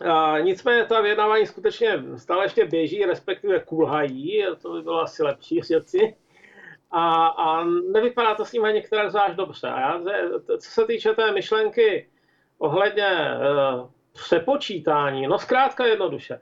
a 0.00 0.38
nicméně 0.38 0.84
ta 0.84 1.00
vyjednávání 1.00 1.46
skutečně 1.46 2.02
stále 2.16 2.44
ještě 2.44 2.64
běží, 2.64 3.04
respektive 3.04 3.60
kulhají, 3.60 4.44
to 4.62 4.72
by 4.72 4.82
bylo 4.82 5.00
asi 5.00 5.22
lepší 5.22 5.60
říci 5.62 6.14
a, 6.90 7.26
a 7.26 7.64
nevypadá 7.64 8.34
to 8.34 8.44
s 8.44 8.52
ním 8.52 8.64
ani 8.64 8.74
některé 8.74 9.10
zvlášť 9.10 9.34
dobře. 9.34 9.68
A 9.68 9.80
já, 9.80 10.00
co 10.58 10.70
se 10.70 10.86
týče 10.86 11.14
té 11.14 11.32
myšlenky 11.32 12.08
ohledně 12.58 13.06
uh, 13.06 13.88
přepočítání, 14.12 15.26
no 15.26 15.38
zkrátka 15.38 15.86
jednoduše. 15.86 16.40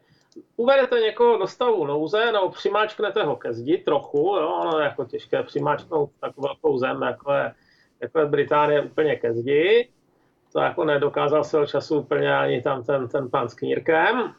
Uvedete 0.57 1.01
někoho 1.01 1.38
do 1.38 1.47
stavu 1.47 1.87
nouze, 1.87 2.33
nebo 2.33 2.49
přimáčknete 2.49 3.23
ho 3.23 3.37
ke 3.37 3.53
zdi 3.53 3.79
trochu, 3.79 4.19
jo, 4.19 4.49
ono 4.49 4.79
je 4.79 4.85
jako 4.85 5.05
těžké 5.05 5.42
přimáčknout 5.42 6.11
tak 6.21 6.33
velkou 6.37 6.79
zem, 6.79 7.03
jako 7.03 7.33
je, 7.33 7.55
jako 8.01 8.19
je 8.19 8.27
Británie 8.27 8.83
úplně 8.83 9.16
ke 9.16 9.35
zdi. 9.35 9.88
To 10.53 10.61
jako 10.61 10.85
nedokázal 10.85 11.45
svého 11.45 11.67
času 11.67 11.99
úplně 11.99 12.37
ani 12.37 12.63
tam 12.63 12.85
ten, 12.85 13.09
ten 13.09 13.31
pan 13.31 13.49
s 13.49 13.55
knírkem. 13.55 14.35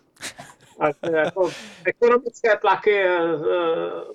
A 0.79 1.07
jako 1.09 1.49
ekonomické 1.85 2.57
tlaky 2.57 3.03
e, 3.03 3.19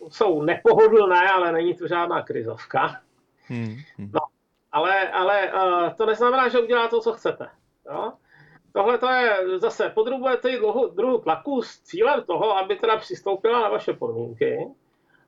jsou 0.09 0.43
nepohodlné, 0.43 1.31
ale 1.31 1.53
není 1.53 1.75
to 1.75 1.87
žádná 1.87 2.23
krizovka. 2.23 3.01
Hmm, 3.49 3.77
hmm. 3.97 4.11
No, 4.13 4.21
ale, 4.73 5.09
ale 5.09 5.53
uh, 5.53 5.91
to 5.95 6.07
neznamená, 6.07 6.49
že 6.49 6.61
udělá 6.61 6.89
to, 6.89 7.01
co 7.01 7.13
chcete. 7.13 7.49
Jo? 7.91 8.13
Tohle 8.73 8.99
to 8.99 9.09
je 9.09 9.59
zase, 9.59 9.89
podrobujete 9.89 10.51
ji 10.51 10.61
druhu 10.95 11.19
tlaku 11.19 11.63
s 11.63 11.81
cílem 11.81 12.23
toho, 12.23 12.57
aby 12.57 12.77
teda 12.77 12.97
přistoupila 12.97 13.61
na 13.61 13.69
vaše 13.69 13.93
podmínky, 13.93 14.67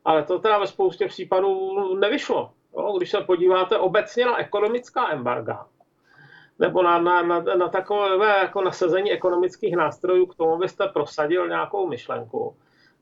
ale 0.04 0.22
to 0.22 0.38
teda 0.38 0.58
ve 0.58 0.66
spoustě 0.66 1.06
případů 1.06 1.94
nevyšlo. 1.94 2.52
Jo? 2.76 2.94
Když 2.96 3.10
se 3.10 3.20
podíváte 3.20 3.78
obecně 3.78 4.24
na 4.24 4.38
ekonomická 4.38 5.12
embarga, 5.12 5.66
nebo 6.58 6.82
na, 6.82 6.98
na, 6.98 7.22
na, 7.22 7.40
na 7.40 7.68
takové 7.68 8.38
jako 8.38 8.62
nasazení 8.62 9.12
ekonomických 9.12 9.76
nástrojů 9.76 10.26
k 10.26 10.34
tomu, 10.34 10.54
abyste 10.54 10.88
prosadil 10.88 11.48
nějakou 11.48 11.88
myšlenku, 11.88 12.56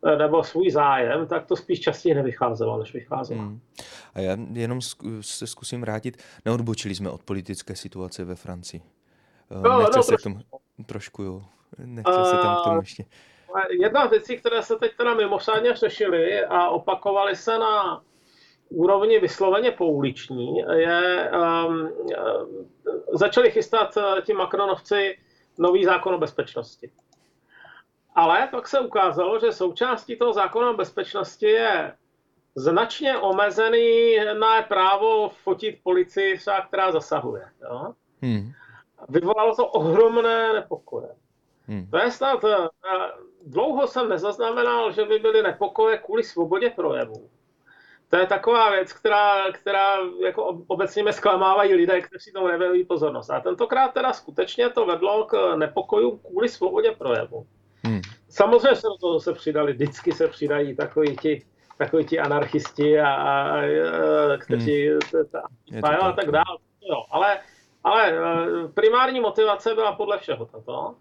Eh, 0.07 0.17
nebo 0.17 0.45
svůj 0.45 0.71
zájem, 0.71 1.27
tak 1.27 1.47
to 1.47 1.57
spíš 1.57 1.81
častěji 1.81 2.15
nevycházelo, 2.15 2.79
než 2.79 2.93
vycházelo. 2.93 3.41
Hmm. 3.41 3.61
A 4.15 4.21
já 4.21 4.37
jenom 4.53 4.81
se 5.21 5.47
zkusím 5.47 5.81
vrátit. 5.81 6.23
Neodbočili 6.45 6.95
jsme 6.95 7.11
od 7.11 7.23
politické 7.23 7.77
situace 7.77 8.25
ve 8.25 8.35
Francii. 8.35 8.83
Eh, 9.51 9.61
no, 9.61 9.79
Nechce 9.79 9.97
no, 9.97 10.03
se 10.03 10.09
trošku. 10.09 10.31
k 10.31 10.33
tomu 10.33 10.85
trošku, 10.87 11.23
jo. 11.23 11.43
Nechce 11.79 12.17
uh, 12.17 12.25
se 12.25 12.37
tam 12.37 12.57
k 12.57 12.65
tomu 12.65 12.81
ještě. 12.81 13.05
Jedna 13.81 14.07
z 14.07 14.11
věcí, 14.11 14.37
které 14.37 14.63
se 14.63 14.77
teď 14.77 14.97
teda 14.97 15.15
mimořádně 15.15 15.77
řešily 15.77 16.45
a 16.45 16.69
opakovaly 16.69 17.37
se 17.37 17.59
na 17.59 18.03
úrovni 18.75 19.21
vysloveně 19.21 19.71
pouliční, 19.71 20.59
je, 20.59 21.31
um, 21.69 21.91
začali 23.13 23.51
chystat 23.51 23.99
ti 24.27 24.33
Macronovci 24.33 25.19
nový 25.59 25.85
zákon 25.85 26.15
o 26.15 26.19
bezpečnosti. 26.19 26.91
Ale 28.15 28.49
pak 28.51 28.69
se 28.69 28.81
ukázalo, 28.81 29.39
že 29.39 29.53
součástí 29.53 30.17
toho 30.17 30.33
zákona 30.33 30.71
o 30.71 30.75
bezpečnosti 30.77 31.47
je 31.47 31.93
značně 32.55 33.19
omezený 33.19 34.17
na 34.41 34.63
právo 34.63 35.29
fotit 35.29 35.79
policii, 35.83 36.39
která 36.69 36.93
zasahuje. 36.93 37.45
Jo? 37.63 37.95
Hmm. 38.23 38.53
Vyvolalo 39.09 39.57
to 39.57 39.67
ohromné 39.67 40.53
nepokoje. 40.53 41.09
Hmm. 41.67 41.87
To 41.91 41.99
je 41.99 42.11
snad, 42.11 42.45
eh, 42.45 42.69
dlouho 43.47 43.87
jsem 43.87 44.09
nezaznamenal, 44.09 44.93
že 44.93 45.05
by 45.05 45.19
byly 45.19 45.43
nepokoje 45.43 45.99
kvůli 45.99 46.25
svobodě 46.25 46.71
projevu. 46.71 47.31
To 48.13 48.19
je 48.19 48.27
taková 48.27 48.71
věc, 48.71 48.93
která, 48.93 49.53
která 49.53 49.95
jako 50.25 50.63
obecně 50.67 51.03
mě 51.03 51.13
zklamávají 51.13 51.75
lidé, 51.75 52.01
kteří 52.01 52.33
tomu 52.33 52.49
nevěnují 52.49 52.85
pozornost. 52.85 53.31
A 53.31 53.41
tentokrát 53.41 53.89
teda 53.89 54.13
skutečně 54.13 54.69
to 54.69 54.87
vedlo 54.87 55.25
k 55.25 55.57
nepokojům 55.57 56.19
kvůli 56.19 56.49
svobodě 56.49 56.91
projevu. 56.99 57.47
Hmm. 57.85 58.01
Samozřejmě 58.29 58.77
se 58.77 58.87
do 58.87 58.97
toho 59.01 59.21
se 59.21 59.33
přidali, 59.33 59.73
vždycky 59.73 60.13
se 60.13 60.29
přidají 60.29 60.77
takový 60.77 61.17
ti, 61.17 61.43
takový 61.79 62.05
ti 62.05 62.19
anarchisti 62.19 63.01
a, 63.01 63.15
a, 63.15 63.57
a 64.35 64.37
kteří 64.39 64.89
hmm. 64.89 65.85
a, 65.85 65.89
a 65.89 66.13
tak 66.13 66.31
dále. 66.31 66.59
Jo, 66.83 67.05
ale, 67.11 67.39
ale 67.85 68.13
e, 68.13 68.69
primární 68.75 69.21
motivace 69.21 69.75
byla 69.75 69.93
podle 69.93 70.19
všeho 70.19 70.47
tato. 70.47 70.95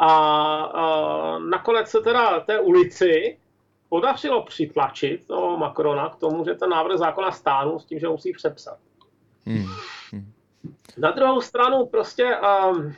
A, 0.00 0.14
a 0.64 1.38
nakonec 1.38 1.88
se 1.88 2.00
teda 2.00 2.40
té 2.40 2.60
ulici 2.60 3.38
podařilo 3.92 4.42
přitlačit 4.42 5.26
toho 5.26 5.56
Macrona 5.56 6.08
k 6.08 6.16
tomu, 6.16 6.44
že 6.44 6.54
ten 6.54 6.70
návrh 6.70 6.98
zákona 6.98 7.32
stánu 7.32 7.78
s 7.78 7.84
tím, 7.84 7.98
že 7.98 8.08
musí 8.08 8.32
přepsat. 8.32 8.78
Hmm. 9.46 9.66
Hmm. 10.12 10.32
Na 10.96 11.10
druhou 11.10 11.40
stranu 11.40 11.86
prostě 11.86 12.36
um, 12.36 12.94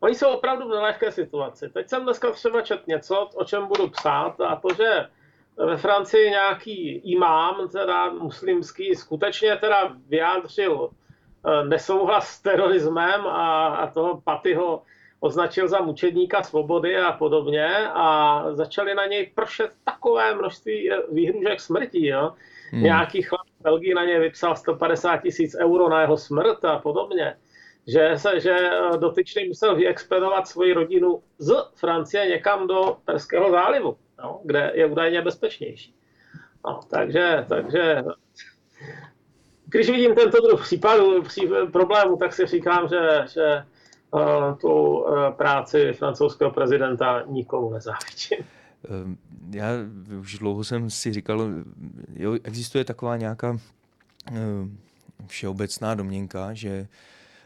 Oni 0.00 0.14
jsou 0.14 0.28
opravdu 0.28 0.68
v 0.68 0.70
nelehké 0.70 1.12
situaci. 1.12 1.68
Teď 1.68 1.88
jsem 1.88 2.02
dneska 2.02 2.30
třeba 2.30 2.62
čet 2.62 2.86
něco, 2.86 3.28
o 3.34 3.44
čem 3.44 3.66
budu 3.66 3.88
psát, 3.88 4.40
a 4.40 4.56
to, 4.56 4.68
že 4.74 5.08
ve 5.56 5.76
Francii 5.76 6.30
nějaký 6.30 6.88
imám, 6.88 7.68
teda 7.68 8.10
muslimský, 8.10 8.94
skutečně 8.94 9.56
teda 9.56 9.96
vyjádřil 10.08 10.90
eh, 10.90 11.64
nesouhlas 11.64 12.28
s 12.28 12.40
terorismem 12.40 13.26
a, 13.26 13.66
a 13.66 13.90
toho 13.90 14.20
Patyho 14.20 14.82
označil 15.22 15.68
za 15.68 15.80
mučedníka 15.80 16.42
svobody 16.42 16.98
a 16.98 17.12
podobně 17.12 17.68
a 17.94 18.44
začali 18.52 18.94
na 18.94 19.06
něj 19.06 19.30
pršet 19.34 19.70
takové 19.84 20.34
množství 20.34 20.92
eh, 20.92 20.96
výhružek 21.12 21.60
smrti. 21.60 22.06
Jo? 22.06 22.32
Hmm. 22.70 22.82
Nějaký 22.82 23.22
chlap 23.22 23.46
v 23.60 23.62
Belgii 23.62 23.94
na 23.94 24.04
něj 24.04 24.18
vypsal 24.18 24.56
150 24.56 25.16
tisíc 25.16 25.56
euro 25.60 25.88
na 25.88 26.00
jeho 26.00 26.16
smrt 26.16 26.64
a 26.64 26.78
podobně 26.78 27.36
že, 27.86 28.12
se, 28.16 28.40
že 28.40 28.50
eh, 28.50 28.98
dotyčný 28.98 29.48
musel 29.48 29.76
vyexpedovat 29.76 30.48
svoji 30.48 30.72
rodinu 30.72 31.22
z 31.38 31.54
Francie 31.74 32.26
někam 32.26 32.66
do 32.66 32.96
Perského 33.04 33.50
zálivu, 33.50 33.96
no, 34.18 34.40
kde 34.44 34.72
je 34.74 34.86
údajně 34.86 35.22
bezpečnější. 35.22 35.94
No, 36.66 36.80
takže, 36.90 37.46
takže 37.48 38.02
když 39.66 39.90
vidím 39.90 40.14
tento 40.14 40.46
druh 40.46 40.62
případů, 40.62 41.22
pří, 41.22 41.50
problému, 41.72 42.16
tak 42.16 42.32
si 42.32 42.46
říkám, 42.46 42.88
že, 42.88 43.24
že 43.32 43.64
tu 44.60 44.98
uh, 44.98 45.30
práci 45.30 45.92
francouzského 45.92 46.50
prezidenta 46.50 47.22
nikomu 47.26 47.70
nezávidím. 47.70 48.46
Ehm, 48.90 49.16
já 49.50 49.68
už 50.20 50.38
dlouho 50.38 50.64
jsem 50.64 50.90
si 50.90 51.12
říkal, 51.12 51.48
jo, 52.14 52.38
existuje 52.44 52.84
taková 52.84 53.16
nějaká 53.16 53.56
všeobecná 55.26 55.94
domněnka, 55.94 56.54
že 56.54 56.88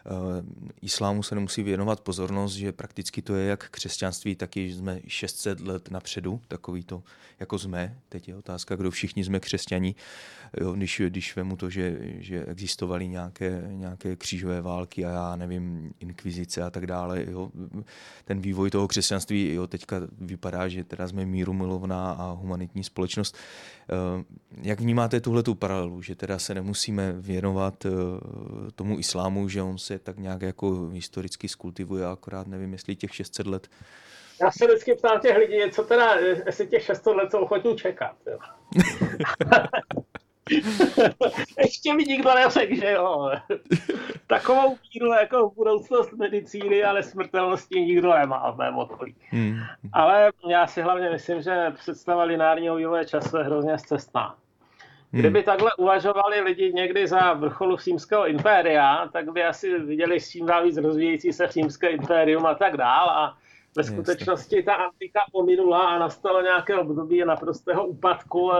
Eh, 0.06 0.42
islámu 0.82 1.22
se 1.22 1.34
nemusí 1.34 1.62
věnovat 1.62 2.00
pozornost, 2.00 2.52
že 2.52 2.72
prakticky 2.72 3.22
to 3.22 3.34
je 3.34 3.46
jak 3.46 3.68
křesťanství, 3.70 4.36
tak 4.36 4.56
i 4.56 4.72
jsme 4.72 5.00
600 5.06 5.60
let 5.60 5.90
napředu, 5.90 6.40
takový 6.48 6.82
to, 6.82 7.02
jako 7.40 7.58
jsme. 7.58 7.98
Teď 8.08 8.28
je 8.28 8.36
otázka, 8.36 8.76
kdo 8.76 8.90
všichni 8.90 9.24
jsme 9.24 9.40
křesťaní. 9.40 9.96
Jo, 10.60 10.72
když, 10.72 11.02
když 11.06 11.36
vemu 11.36 11.56
to, 11.56 11.70
že, 11.70 11.96
že 12.00 12.44
existovaly 12.44 13.08
nějaké, 13.08 13.64
nějaké 13.70 14.16
křížové 14.16 14.60
války 14.60 15.04
a 15.04 15.10
já 15.10 15.36
nevím, 15.36 15.94
inkvizice 16.00 16.62
a 16.62 16.70
tak 16.70 16.86
dále. 16.86 17.24
Jo. 17.28 17.50
Ten 18.24 18.40
vývoj 18.40 18.70
toho 18.70 18.88
křesťanství 18.88 19.54
jo, 19.54 19.66
teďka 19.66 20.00
vypadá, 20.18 20.68
že 20.68 20.84
teda 20.84 21.08
jsme 21.08 21.26
míru 21.26 21.52
milovná 21.52 22.12
a 22.12 22.30
humanitní 22.30 22.84
společnost. 22.84 23.36
Eh, 23.90 24.24
jak 24.62 24.80
vnímáte 24.80 25.20
tuhle 25.20 25.42
tu 25.42 25.54
paralelu, 25.54 26.02
že 26.02 26.14
teda 26.14 26.38
se 26.38 26.54
nemusíme 26.54 27.12
věnovat 27.12 27.86
eh, 27.86 27.90
tomu 28.74 28.98
islámu, 28.98 29.48
že 29.48 29.62
on 29.62 29.78
se 29.78 29.98
tak 29.98 30.18
nějak 30.18 30.42
jako 30.42 30.88
historicky 30.88 31.48
skultivuje, 31.48 32.06
akorát 32.06 32.46
nevím, 32.46 32.72
jestli 32.72 32.96
těch 32.96 33.14
600 33.14 33.46
let 33.46 33.68
já 34.40 34.50
se 34.50 34.66
vždycky 34.66 34.94
ptám 34.94 35.20
těch 35.20 35.36
lidí, 35.36 35.70
co 35.70 35.82
teda, 35.82 36.14
jestli 36.46 36.66
těch 36.66 36.84
600 36.84 37.16
let 37.16 37.30
jsou 37.30 37.38
ochotní 37.38 37.76
čekat. 37.76 38.16
Jo. 38.26 38.38
Ještě 41.58 41.94
mi 41.94 42.04
nikdo 42.04 42.34
neřekl, 42.34 42.74
že 42.74 42.90
jo. 42.90 43.30
Takovou 44.26 44.76
míru 44.94 45.12
jako 45.12 45.52
budoucnost 45.56 46.12
medicíny, 46.12 46.84
ale 46.84 47.02
smrtelnosti 47.02 47.80
nikdo 47.80 48.12
nemá 48.12 48.50
v 48.50 48.56
mém 48.56 48.78
okolí. 48.78 49.14
Hmm. 49.30 49.58
Ale 49.92 50.30
já 50.48 50.66
si 50.66 50.82
hlavně 50.82 51.10
myslím, 51.10 51.42
že 51.42 51.70
představa 51.70 52.24
lineárního 52.24 52.76
vývoje 52.76 53.04
času 53.04 53.36
je 53.36 53.44
hrozně 53.44 53.78
zcestná. 53.78 54.36
Hmm. 55.12 55.20
Kdyby 55.20 55.42
takhle 55.42 55.70
uvažovali 55.78 56.40
lidi 56.40 56.72
někdy 56.72 57.06
za 57.06 57.32
vrcholu 57.32 57.76
římského 57.76 58.26
impéria, 58.26 59.08
tak 59.12 59.32
by 59.32 59.44
asi 59.44 59.78
viděli 59.78 60.20
s 60.20 60.30
čím 60.30 60.46
dál 60.46 60.64
víc 60.64 60.76
rozvíjející 60.76 61.32
se 61.32 61.46
římské 61.46 61.88
impérium 61.88 62.46
a 62.46 62.54
tak 62.54 62.76
dál. 62.76 63.10
A 63.10 63.36
ve 63.76 63.84
skutečnosti 63.84 64.62
ta 64.62 64.74
antika 64.74 65.20
pominula 65.32 65.88
a 65.88 65.98
nastalo 65.98 66.42
nějaké 66.42 66.74
období 66.74 67.24
naprostého 67.24 67.86
úpadku 67.86 68.52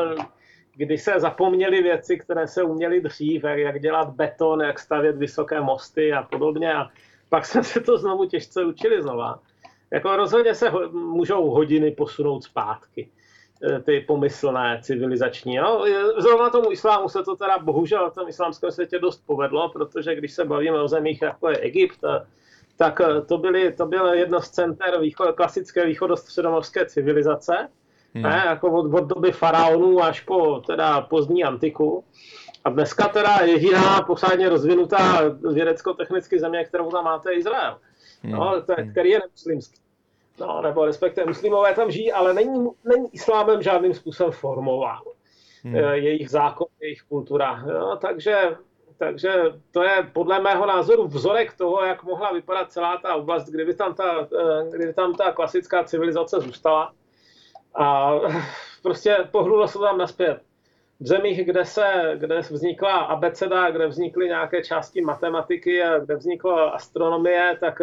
kdy 0.77 0.99
se 0.99 1.21
zapomněly 1.21 1.83
věci, 1.83 2.19
které 2.19 2.49
se 2.49 2.63
uměly 2.63 3.01
dřív, 3.01 3.45
jak 3.45 3.81
dělat 3.81 4.11
beton, 4.11 4.61
jak 4.61 4.79
stavět 4.79 5.17
vysoké 5.17 5.61
mosty 5.61 6.13
a 6.13 6.23
podobně. 6.23 6.75
A 6.75 6.89
pak 7.29 7.47
jsme 7.47 7.65
se 7.65 7.81
to 7.87 7.99
znovu 7.99 8.27
těžce 8.27 8.65
učili 8.65 9.03
znova. 9.03 9.41
Jako 9.91 10.17
rozhodně 10.17 10.55
se 10.55 10.69
ho, 10.69 10.91
můžou 10.91 11.51
hodiny 11.51 11.91
posunout 11.91 12.45
zpátky 12.45 13.09
e, 13.63 13.81
ty 13.81 14.01
pomyslné 14.01 14.81
civilizační. 14.83 15.57
No, 15.57 15.85
zrovna 16.19 16.51
tomu 16.51 16.73
islámu 16.73 17.09
se 17.09 17.23
to 17.23 17.37
teda 17.37 17.59
bohužel 17.59 18.11
v 18.11 18.15
tom 18.15 18.29
islámském 18.29 18.73
světě 18.73 18.99
dost 18.99 19.23
povedlo, 19.27 19.69
protože 19.69 20.15
když 20.15 20.33
se 20.33 20.45
bavíme 20.45 20.81
o 20.81 20.89
zemích 20.89 21.23
jako 21.23 21.51
je 21.51 21.59
Egypt, 21.59 22.01
tak 22.77 23.01
to, 23.27 23.39
byly, 23.39 23.73
to 23.73 23.87
bylo 23.87 24.15
jedno 24.15 24.41
z 24.41 24.51
center 24.51 25.01
východ, 25.01 25.35
klasické 25.35 25.87
východostředomorské 25.87 26.87
civilizace, 26.87 27.69
Hmm. 28.15 28.23
Ne, 28.23 28.43
jako 28.47 28.73
od, 28.73 28.95
od 28.95 29.05
doby 29.05 29.33
faraonů 29.33 30.03
až 30.03 30.21
po 30.21 30.61
teda 30.67 31.01
pozdní 31.01 31.45
antiku. 31.45 32.05
A 32.65 32.71
dneska 32.71 33.09
teda 33.09 33.39
jediná 33.45 34.03
posádně 34.03 34.49
rozvinutá 34.49 35.23
vědecko-technicky 35.53 36.39
země, 36.39 36.65
kterou 36.65 36.91
tam 36.91 37.05
máte, 37.05 37.33
je 37.33 37.39
Izrael. 37.39 37.79
no, 38.25 38.63
to 38.63 38.73
je, 38.73 38.83
hmm. 38.83 38.91
který 38.91 39.11
je 39.11 39.19
nemuslimský. 39.19 39.81
No, 40.41 40.63
nebo 40.63 40.85
respektive 40.85 41.27
muslimové 41.27 41.75
tam 41.75 41.91
žijí, 41.91 42.13
ale 42.13 42.35
není, 42.35 42.69
není 42.85 43.09
islámem 43.13 43.63
žádným 43.63 43.95
způsobem 43.95 44.33
formován. 44.33 44.99
Hmm. 45.65 45.77
Eh, 45.77 45.97
jejich 45.99 46.31
zákon, 46.31 46.67
jejich 46.81 47.03
kultura. 47.03 47.65
No, 47.67 47.97
takže, 47.97 48.57
takže 48.99 49.43
to 49.71 49.83
je 49.83 50.11
podle 50.13 50.41
mého 50.41 50.67
názoru 50.67 51.07
vzorek 51.07 51.57
toho, 51.57 51.85
jak 51.85 52.05
mohla 52.05 52.33
vypadat 52.33 52.73
celá 52.73 52.97
ta 52.97 53.15
oblast, 53.15 53.49
kdyby 53.49 53.75
tam 53.75 53.95
ta, 53.95 54.29
eh, 54.41 54.77
kdyby 54.77 54.95
tam 54.95 55.15
ta 55.15 55.33
klasická 55.33 55.85
civilizace 55.85 56.41
zůstala. 56.41 56.93
A 57.75 58.13
prostě 58.83 59.17
pohnulo 59.31 59.69
se 59.69 59.79
tam 59.79 59.99
naspět. 59.99 60.41
V 61.01 61.07
zemích, 61.07 61.45
kde, 61.45 61.65
se, 61.65 62.13
kde 62.19 62.41
vznikla 62.41 62.93
abeceda, 62.93 63.71
kde 63.71 63.87
vznikly 63.87 64.27
nějaké 64.27 64.63
části 64.63 65.01
matematiky 65.01 65.83
a 65.83 65.99
kde 65.99 66.17
vznikla 66.17 66.71
astronomie, 66.71 67.57
tak 67.61 67.83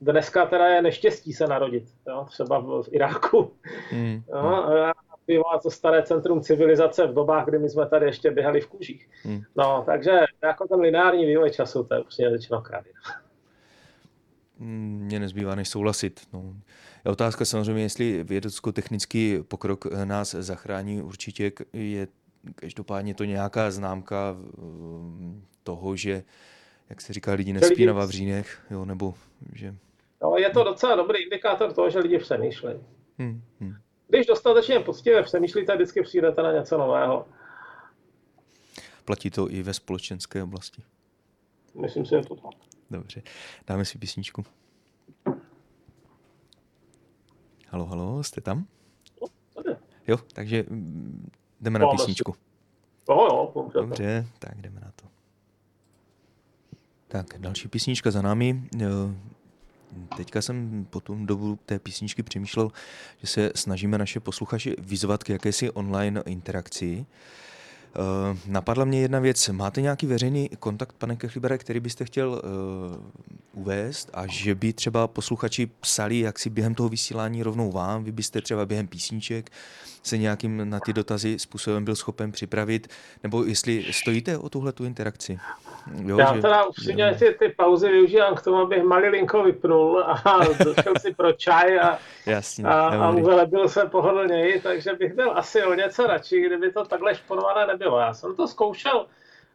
dneska 0.00 0.46
teda 0.46 0.66
je 0.66 0.82
neštěstí 0.82 1.32
se 1.32 1.46
narodit, 1.46 1.84
jo? 2.08 2.26
třeba 2.30 2.58
v, 2.58 2.82
v 2.82 2.88
Iráku. 2.92 3.52
Mm. 3.92 4.22
Jo? 4.28 4.92
Bývá 5.26 5.58
to 5.62 5.70
staré 5.70 6.02
centrum 6.02 6.40
civilizace 6.40 7.06
v 7.06 7.14
dobách, 7.14 7.44
kdy 7.44 7.58
my 7.58 7.68
jsme 7.68 7.86
tady 7.86 8.06
ještě 8.06 8.30
běhali 8.30 8.60
v 8.60 8.66
kůžích. 8.66 9.08
Mm. 9.24 9.40
No, 9.56 9.82
takže 9.86 10.10
jako 10.42 10.68
ten 10.68 10.80
lineární 10.80 11.26
vývoj 11.26 11.50
času, 11.50 11.84
to 11.84 11.94
je 11.94 12.00
prostě 12.00 12.30
řečeno 12.30 12.60
krávě. 12.60 12.92
Mně 14.58 15.20
nezbývá 15.20 15.54
než 15.54 15.68
souhlasit. 15.68 16.20
No. 16.32 16.54
Je 17.04 17.10
otázka 17.10 17.44
samozřejmě, 17.44 17.82
jestli 17.82 18.24
vědecko-technický 18.24 19.38
pokrok 19.48 19.84
nás 20.04 20.34
zachrání. 20.34 21.02
Určitě 21.02 21.52
je 21.72 22.08
každopádně 22.54 23.14
to 23.14 23.24
nějaká 23.24 23.70
známka 23.70 24.36
mm, 24.58 25.44
toho, 25.62 25.96
že, 25.96 26.22
jak 26.90 27.00
se 27.00 27.12
říká, 27.12 27.32
lidi 27.32 27.52
nespí 27.52 27.86
na 27.86 27.92
vavřínech, 27.92 28.66
jo, 28.70 28.84
nebo 28.84 29.14
že 29.52 29.74
No, 30.22 30.36
je 30.36 30.50
to 30.50 30.64
docela 30.64 30.96
dobrý 30.96 31.22
indikátor 31.22 31.72
toho, 31.72 31.90
že 31.90 31.98
lidi 31.98 32.18
přemýšlejí. 32.18 32.80
Hmm, 33.18 33.42
hmm. 33.60 33.74
Když 34.08 34.26
dostatečně 34.26 34.80
poctivě 34.80 35.22
přemýšlíte, 35.22 35.74
vždycky 35.74 36.02
přijdete 36.02 36.42
na 36.42 36.52
něco 36.52 36.78
nového. 36.78 37.28
Platí 39.04 39.30
to 39.30 39.50
i 39.50 39.62
ve 39.62 39.74
společenské 39.74 40.42
oblasti? 40.42 40.82
Myslím 41.74 42.06
si, 42.06 42.10
že 42.10 42.20
to 42.20 42.34
tak. 42.36 42.52
Dobře, 42.90 43.22
dáme 43.66 43.84
si 43.84 43.98
písničku. 43.98 44.44
Halo, 47.72 47.86
halo, 47.86 48.22
jste 48.22 48.40
tam? 48.40 48.66
Jo, 50.06 50.16
takže 50.32 50.64
mm, 50.68 51.30
jdeme 51.60 51.78
na 51.78 51.86
písničku. 51.86 52.34
Jo, 53.08 53.52
jo, 53.54 53.70
Dobře, 53.74 54.26
tak 54.38 54.60
jdeme 54.60 54.80
na 54.80 54.92
to. 54.96 55.06
Tak, 57.08 57.26
další 57.38 57.68
písnička 57.68 58.10
za 58.10 58.22
námi. 58.22 58.62
Teďka 60.16 60.42
jsem 60.42 60.86
po 60.90 61.00
tom 61.00 61.26
dobu 61.26 61.58
té 61.66 61.78
písničky 61.78 62.22
přemýšlel, 62.22 62.70
že 63.18 63.26
se 63.26 63.52
snažíme 63.54 63.98
naše 63.98 64.20
posluchače 64.20 64.74
vyzvat 64.78 65.24
k 65.24 65.28
jakési 65.28 65.70
online 65.70 66.22
interakci. 66.26 67.06
Uh, 67.98 68.38
napadla 68.46 68.84
mě 68.84 69.00
jedna 69.00 69.18
věc. 69.18 69.48
Máte 69.48 69.80
nějaký 69.82 70.06
veřejný 70.06 70.48
kontakt, 70.58 70.92
pane 70.92 71.16
Kechlibere, 71.16 71.58
který 71.58 71.80
byste 71.80 72.04
chtěl 72.04 72.30
uh, 72.30 73.60
uvést 73.62 74.10
a 74.14 74.26
že 74.26 74.54
by 74.54 74.72
třeba 74.72 75.06
posluchači 75.06 75.66
psali 75.66 76.18
jak 76.18 76.38
si 76.38 76.50
během 76.50 76.74
toho 76.74 76.88
vysílání 76.88 77.42
rovnou 77.42 77.72
vám, 77.72 78.04
vy 78.04 78.12
byste 78.12 78.40
třeba 78.40 78.66
během 78.66 78.86
písniček 78.86 79.50
se 80.02 80.18
nějakým 80.18 80.70
na 80.70 80.80
ty 80.80 80.92
dotazy 80.92 81.38
způsobem 81.38 81.84
byl 81.84 81.96
schopen 81.96 82.32
připravit, 82.32 82.88
nebo 83.22 83.44
jestli 83.44 83.84
stojíte 83.92 84.38
o 84.38 84.48
tuhle 84.48 84.72
tu 84.72 84.84
interakci? 84.84 85.38
Jo, 86.04 86.18
Já 86.18 86.34
že, 86.34 86.40
teda 86.40 86.64
upřímně 86.64 87.16
ty, 87.18 87.36
ty 87.38 87.48
pauzy 87.48 87.88
využívám 87.88 88.34
k 88.34 88.42
tomu, 88.42 88.56
abych 88.56 88.82
malilinko 88.82 89.42
vypnul 89.42 90.04
a 90.06 90.38
došel 90.64 90.94
si 91.00 91.14
pro 91.14 91.32
čaj 91.32 91.78
a, 91.80 91.98
Jasně, 92.26 92.64
a, 92.64 92.88
a 92.88 93.10
uvelebil 93.10 93.68
se 93.68 93.86
pohodlněji, 93.86 94.60
takže 94.60 94.92
bych 94.92 95.14
byl 95.14 95.32
asi 95.38 95.64
o 95.64 95.74
něco 95.74 96.06
radši, 96.06 96.40
kdyby 96.40 96.72
to 96.72 96.84
takhle 96.84 97.14
šponované 97.14 97.66
nebylo. 97.66 97.98
Já 97.98 98.14
jsem 98.14 98.36
to 98.36 98.48
zkoušel 98.48 99.06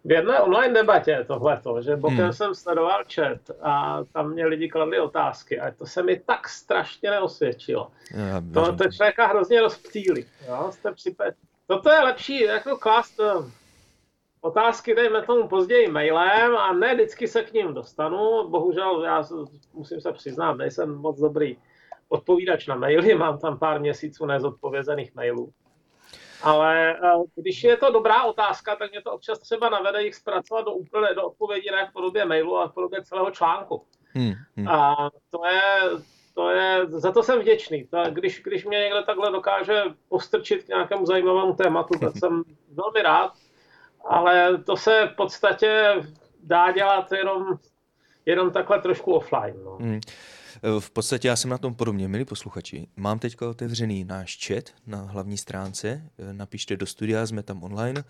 v 0.06 0.12
jedné 0.12 0.41
online 0.41 0.74
debatě 0.74 1.26
tohleto, 1.28 1.82
že 1.82 1.96
bokem 1.96 2.18
hmm. 2.18 2.34
jsem 2.34 2.56
sledoval 2.56 3.04
chat 3.13 3.39
a 3.62 4.04
tam 4.13 4.32
mě 4.32 4.46
lidi 4.46 4.70
kladli 4.70 5.00
otázky 5.00 5.60
a 5.60 5.72
to 5.72 5.86
se 5.86 6.04
mi 6.04 6.20
tak 6.20 6.50
strašně 6.50 7.12
neosvědčilo. 7.12 7.91
Já, 8.12 8.41
to, 8.54 8.76
to 8.76 8.91
člověka 8.91 9.28
hrozně 9.28 9.62
rozptýlí. 9.62 10.26
Jo? 10.48 10.68
Jste 10.72 10.91
připet... 10.91 11.36
Toto 11.68 11.89
je 11.89 12.00
lepší 12.00 12.41
jako 12.41 12.78
klást 12.78 13.20
eh, 13.20 13.52
otázky, 14.41 14.96
dejme 14.96 15.22
tomu 15.22 15.48
později 15.48 15.88
mailem 15.88 16.58
a 16.58 16.74
ne 16.74 16.94
vždycky 16.96 17.28
se 17.28 17.44
k 17.44 17.54
ním 17.54 17.74
dostanu. 17.74 18.50
Bohužel 18.50 19.04
já 19.06 19.24
musím 19.74 20.02
se 20.02 20.12
přiznat, 20.13 20.54
nejsem 20.54 20.96
moc 20.96 21.20
dobrý 21.20 21.58
odpovídač 22.10 22.68
na 22.68 22.76
maily, 22.76 23.15
mám 23.15 23.38
tam 23.38 23.60
pár 23.60 23.80
měsíců 23.80 24.26
nezodpovězených 24.26 25.15
mailů. 25.15 25.54
Ale 26.45 26.91
eh, 26.91 27.23
když 27.36 27.63
je 27.63 27.77
to 27.77 27.91
dobrá 27.91 28.23
otázka, 28.23 28.75
tak 28.75 28.91
mě 28.91 29.01
to 29.01 29.12
občas 29.12 29.39
třeba 29.39 29.69
navede 29.69 30.03
jich 30.03 30.15
zpracovat 30.15 30.65
do, 30.65 30.71
úplně, 30.71 31.13
do 31.15 31.23
odpovědi 31.23 31.71
ne 31.71 31.88
v 31.89 31.93
podobě 31.93 32.25
mailu, 32.25 32.58
ale 32.58 32.69
v 32.69 32.73
podobě 32.73 33.03
celého 33.03 33.31
článku. 33.31 33.86
Hmm, 34.13 34.34
hmm. 34.55 34.67
A 34.67 35.10
to 35.29 35.45
je, 35.45 35.81
to 36.34 36.49
je, 36.49 36.86
za 36.88 37.12
to 37.12 37.23
jsem 37.23 37.39
vděčný. 37.39 37.88
To, 37.88 38.03
když, 38.10 38.43
když 38.43 38.65
mě 38.65 38.79
někdo 38.79 39.03
takhle 39.03 39.31
dokáže 39.31 39.84
postrčit 40.10 40.63
k 40.63 40.67
nějakému 40.67 41.05
zajímavému 41.05 41.53
tématu, 41.53 41.99
tak 41.99 42.13
jsem 42.19 42.43
velmi 42.71 43.01
rád. 43.01 43.34
Ale 44.05 44.58
to 44.58 44.77
se 44.77 45.10
v 45.13 45.15
podstatě 45.15 45.95
dá 46.43 46.71
dělat 46.71 47.12
jenom, 47.12 47.58
jenom 48.25 48.51
takhle 48.51 48.81
trošku 48.81 49.13
offline. 49.13 49.63
No. 49.63 49.75
Hmm. 49.75 49.99
Eh, 50.56 50.80
v 50.80 50.91
podstatě 50.91 51.28
já 51.28 51.36
jsem 51.36 51.50
na 51.50 51.58
tom 51.58 51.76
podobně, 51.76 52.08
milí 52.08 52.26
posluchači. 52.26 52.88
Mám 52.96 53.20
teď 53.20 53.41
otevřený 53.41 54.06
náš 54.06 54.48
chat 54.48 54.63
na 54.88 55.02
hlavní 55.02 55.38
stránce, 55.38 56.10
eh, 56.18 56.34
napište 56.34 56.78
do 56.78 56.86
studia, 56.86 57.28
jsme 57.28 57.44
tam 57.44 57.63
online. 57.63 58.04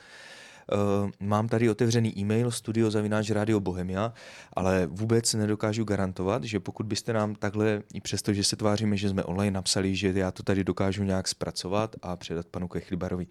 Uh, 0.71 1.09
mám 1.19 1.47
tady 1.47 1.69
otevřený 1.69 2.19
e-mail 2.19 2.51
studio 2.51 2.91
zavináč 2.91 3.29
Radio 3.29 3.59
Bohemia, 3.59 4.13
ale 4.53 4.87
vůbec 4.87 5.33
nedokážu 5.33 5.83
garantovat, 5.83 6.43
že 6.43 6.59
pokud 6.59 6.85
byste 6.85 7.13
nám 7.13 7.35
takhle, 7.35 7.83
i 7.93 8.01
přesto, 8.01 8.33
že 8.33 8.43
se 8.43 8.55
tváříme, 8.55 8.97
že 8.97 9.09
jsme 9.09 9.23
online, 9.23 9.51
napsali, 9.51 9.95
že 9.95 10.13
já 10.15 10.31
to 10.31 10.43
tady 10.43 10.63
dokážu 10.63 11.03
nějak 11.03 11.27
zpracovat 11.27 11.95
a 12.01 12.15
předat 12.15 12.45
panu 12.45 12.67
Kechlibarovi. 12.67 13.27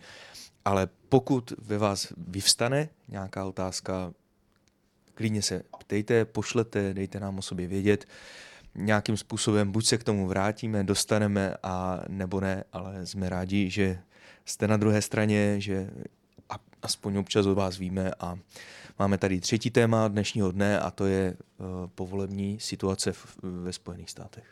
Ale 0.65 0.89
pokud 1.09 1.53
ve 1.59 1.79
vás 1.79 2.13
vyvstane 2.29 2.89
nějaká 3.09 3.45
otázka, 3.45 4.13
klidně 5.15 5.43
se 5.43 5.63
ptejte, 5.79 6.25
pošlete, 6.25 6.95
dejte 6.95 7.21
nám 7.21 7.39
o 7.39 7.43
sobě 7.43 7.67
vědět 7.67 8.07
nějakým 8.77 9.17
způsobem 9.17 9.73
buď 9.73 9.87
se 9.87 9.99
k 9.99 10.05
tomu 10.05 10.27
vrátíme, 10.27 10.85
dostaneme 10.85 11.55
a 11.63 12.01
nebo 12.09 12.41
ne, 12.41 12.65
ale 12.73 13.07
jsme 13.07 13.29
rádi, 13.29 13.71
že 13.71 13.99
jste 14.45 14.69
na 14.69 14.77
druhé 14.77 15.03
straně, 15.03 15.61
že 15.61 15.91
aspoň 16.83 17.17
občas 17.17 17.47
od 17.47 17.55
vás 17.55 17.79
víme 17.79 18.11
a 18.21 18.37
máme 18.99 19.19
tady 19.19 19.41
třetí 19.41 19.71
téma 19.71 20.09
dnešního 20.09 20.53
dne 20.53 20.81
a 20.81 20.91
to 20.91 21.07
je 21.07 21.37
uh, 21.59 21.67
povolební 21.95 22.61
situace 22.61 23.13
ve 23.43 23.73
Spojených 23.73 24.11
státech. 24.11 24.45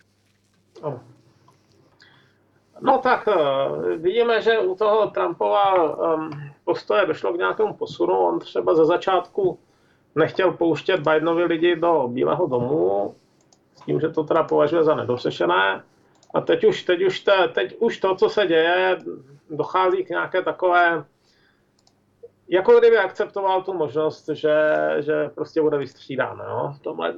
No 2.81 2.99
tak 2.99 3.27
uh, 3.27 3.87
vidíme, 3.89 4.43
že 4.43 4.59
u 4.59 4.75
toho 4.75 5.11
Trumpova 5.11 5.75
um, 6.15 6.31
postoje 6.65 7.07
došlo 7.07 7.33
k 7.33 7.39
nějakému 7.39 7.75
posunu. 7.75 8.19
On 8.19 8.39
třeba 8.39 8.75
ze 8.75 8.87
začátku 8.87 9.59
nechtěl 10.15 10.53
pouštět 10.53 11.01
Bidenovi 11.01 11.45
lidi 11.45 11.77
do 11.77 12.09
Bílého 12.09 12.47
domu, 12.47 13.15
tím, 13.85 14.01
že 14.01 14.09
to 14.09 14.25
teda 14.25 14.43
považuje 14.43 14.85
za 14.85 14.95
nedořešené. 14.95 15.83
A 16.35 16.41
teď 16.41 16.65
už, 16.65 16.83
teď 16.83 17.03
už, 17.07 17.21
te, 17.21 17.49
teď 17.49 17.77
už 17.79 17.99
to, 17.99 18.15
co 18.15 18.29
se 18.29 18.47
děje, 18.47 18.99
dochází 19.51 20.05
k 20.05 20.09
nějaké 20.09 20.43
takové, 20.43 21.05
jako 22.49 22.79
kdyby 22.79 22.99
akceptoval 22.99 23.63
tu 23.63 23.73
možnost, 23.73 24.29
že, 24.33 24.57
že 25.01 25.29
prostě 25.35 25.63
bude 25.63 25.79
vystřídán. 25.79 26.43
V 26.77 26.79
tomhle. 26.79 27.15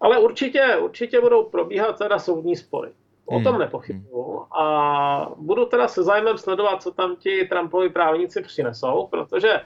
Ale 0.00 0.18
určitě, 0.18 0.76
určitě 0.76 1.20
budou 1.20 1.44
probíhat 1.44 1.98
teda 1.98 2.18
soudní 2.18 2.56
spory. 2.56 2.90
O 3.26 3.40
tom 3.40 3.52
hmm. 3.52 3.58
nepochybuju. 3.58 4.46
A 4.58 5.30
budu 5.36 5.64
teda 5.64 5.88
se 5.88 6.02
zájmem 6.02 6.38
sledovat, 6.38 6.82
co 6.82 6.90
tam 6.90 7.16
ti 7.16 7.44
Trumpovi 7.44 7.88
právníci 7.88 8.42
přinesou, 8.42 9.06
protože 9.10 9.60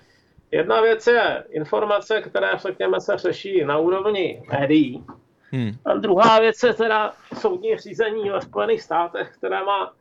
jedna 0.50 0.80
věc 0.80 1.06
je 1.06 1.44
informace, 1.50 2.22
které, 2.22 2.50
řekněme, 2.56 3.00
se 3.00 3.18
řeší 3.18 3.64
na 3.64 3.78
úrovni 3.78 4.42
médií, 4.52 5.04
Hmm. 5.52 5.70
A 5.84 5.94
druhá 5.94 6.40
věc 6.40 6.62
je 6.62 6.74
teda 6.74 7.12
soudní 7.38 7.76
řízení 7.76 8.30
ve 8.30 8.40
Spojených 8.40 8.82
státech, 8.82 9.32
která 9.38 9.64
má 9.64 9.92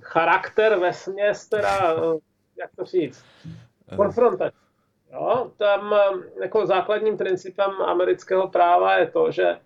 charakter 0.00 0.78
ve 0.78 0.92
směs, 0.92 1.48
teda, 1.48 1.96
jak 2.58 2.70
to 2.76 2.84
říct, 2.84 3.24
eh. 3.92 3.96
konfrontační. 3.96 4.58
Jo, 5.12 5.50
tam 5.56 5.94
eh, 5.94 6.42
jako 6.42 6.66
základním 6.66 7.16
principem 7.16 7.70
amerického 7.70 8.48
práva 8.48 8.96
je 8.96 9.06
to, 9.06 9.30
že 9.30 9.56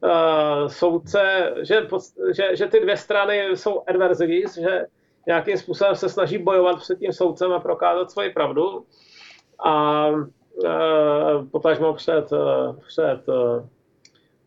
uh, 0.00 0.68
soudce, 0.68 1.54
že, 1.62 1.88
že, 2.34 2.56
že 2.56 2.66
ty 2.66 2.80
dvě 2.80 2.96
strany 2.96 3.56
jsou 3.56 3.82
adversaries, 3.86 4.54
že 4.54 4.86
nějakým 5.26 5.56
způsobem 5.56 5.96
se 5.96 6.08
snaží 6.08 6.38
bojovat 6.38 6.78
před 6.78 6.98
tím 6.98 7.12
soudcem 7.12 7.52
a 7.52 7.60
prokázat 7.60 8.10
svoji 8.10 8.30
pravdu 8.30 8.86
a 9.58 10.06
uh, 10.08 11.48
potažmo 11.50 11.94
před, 11.94 12.32
uh, 12.32 12.76
před 12.86 13.20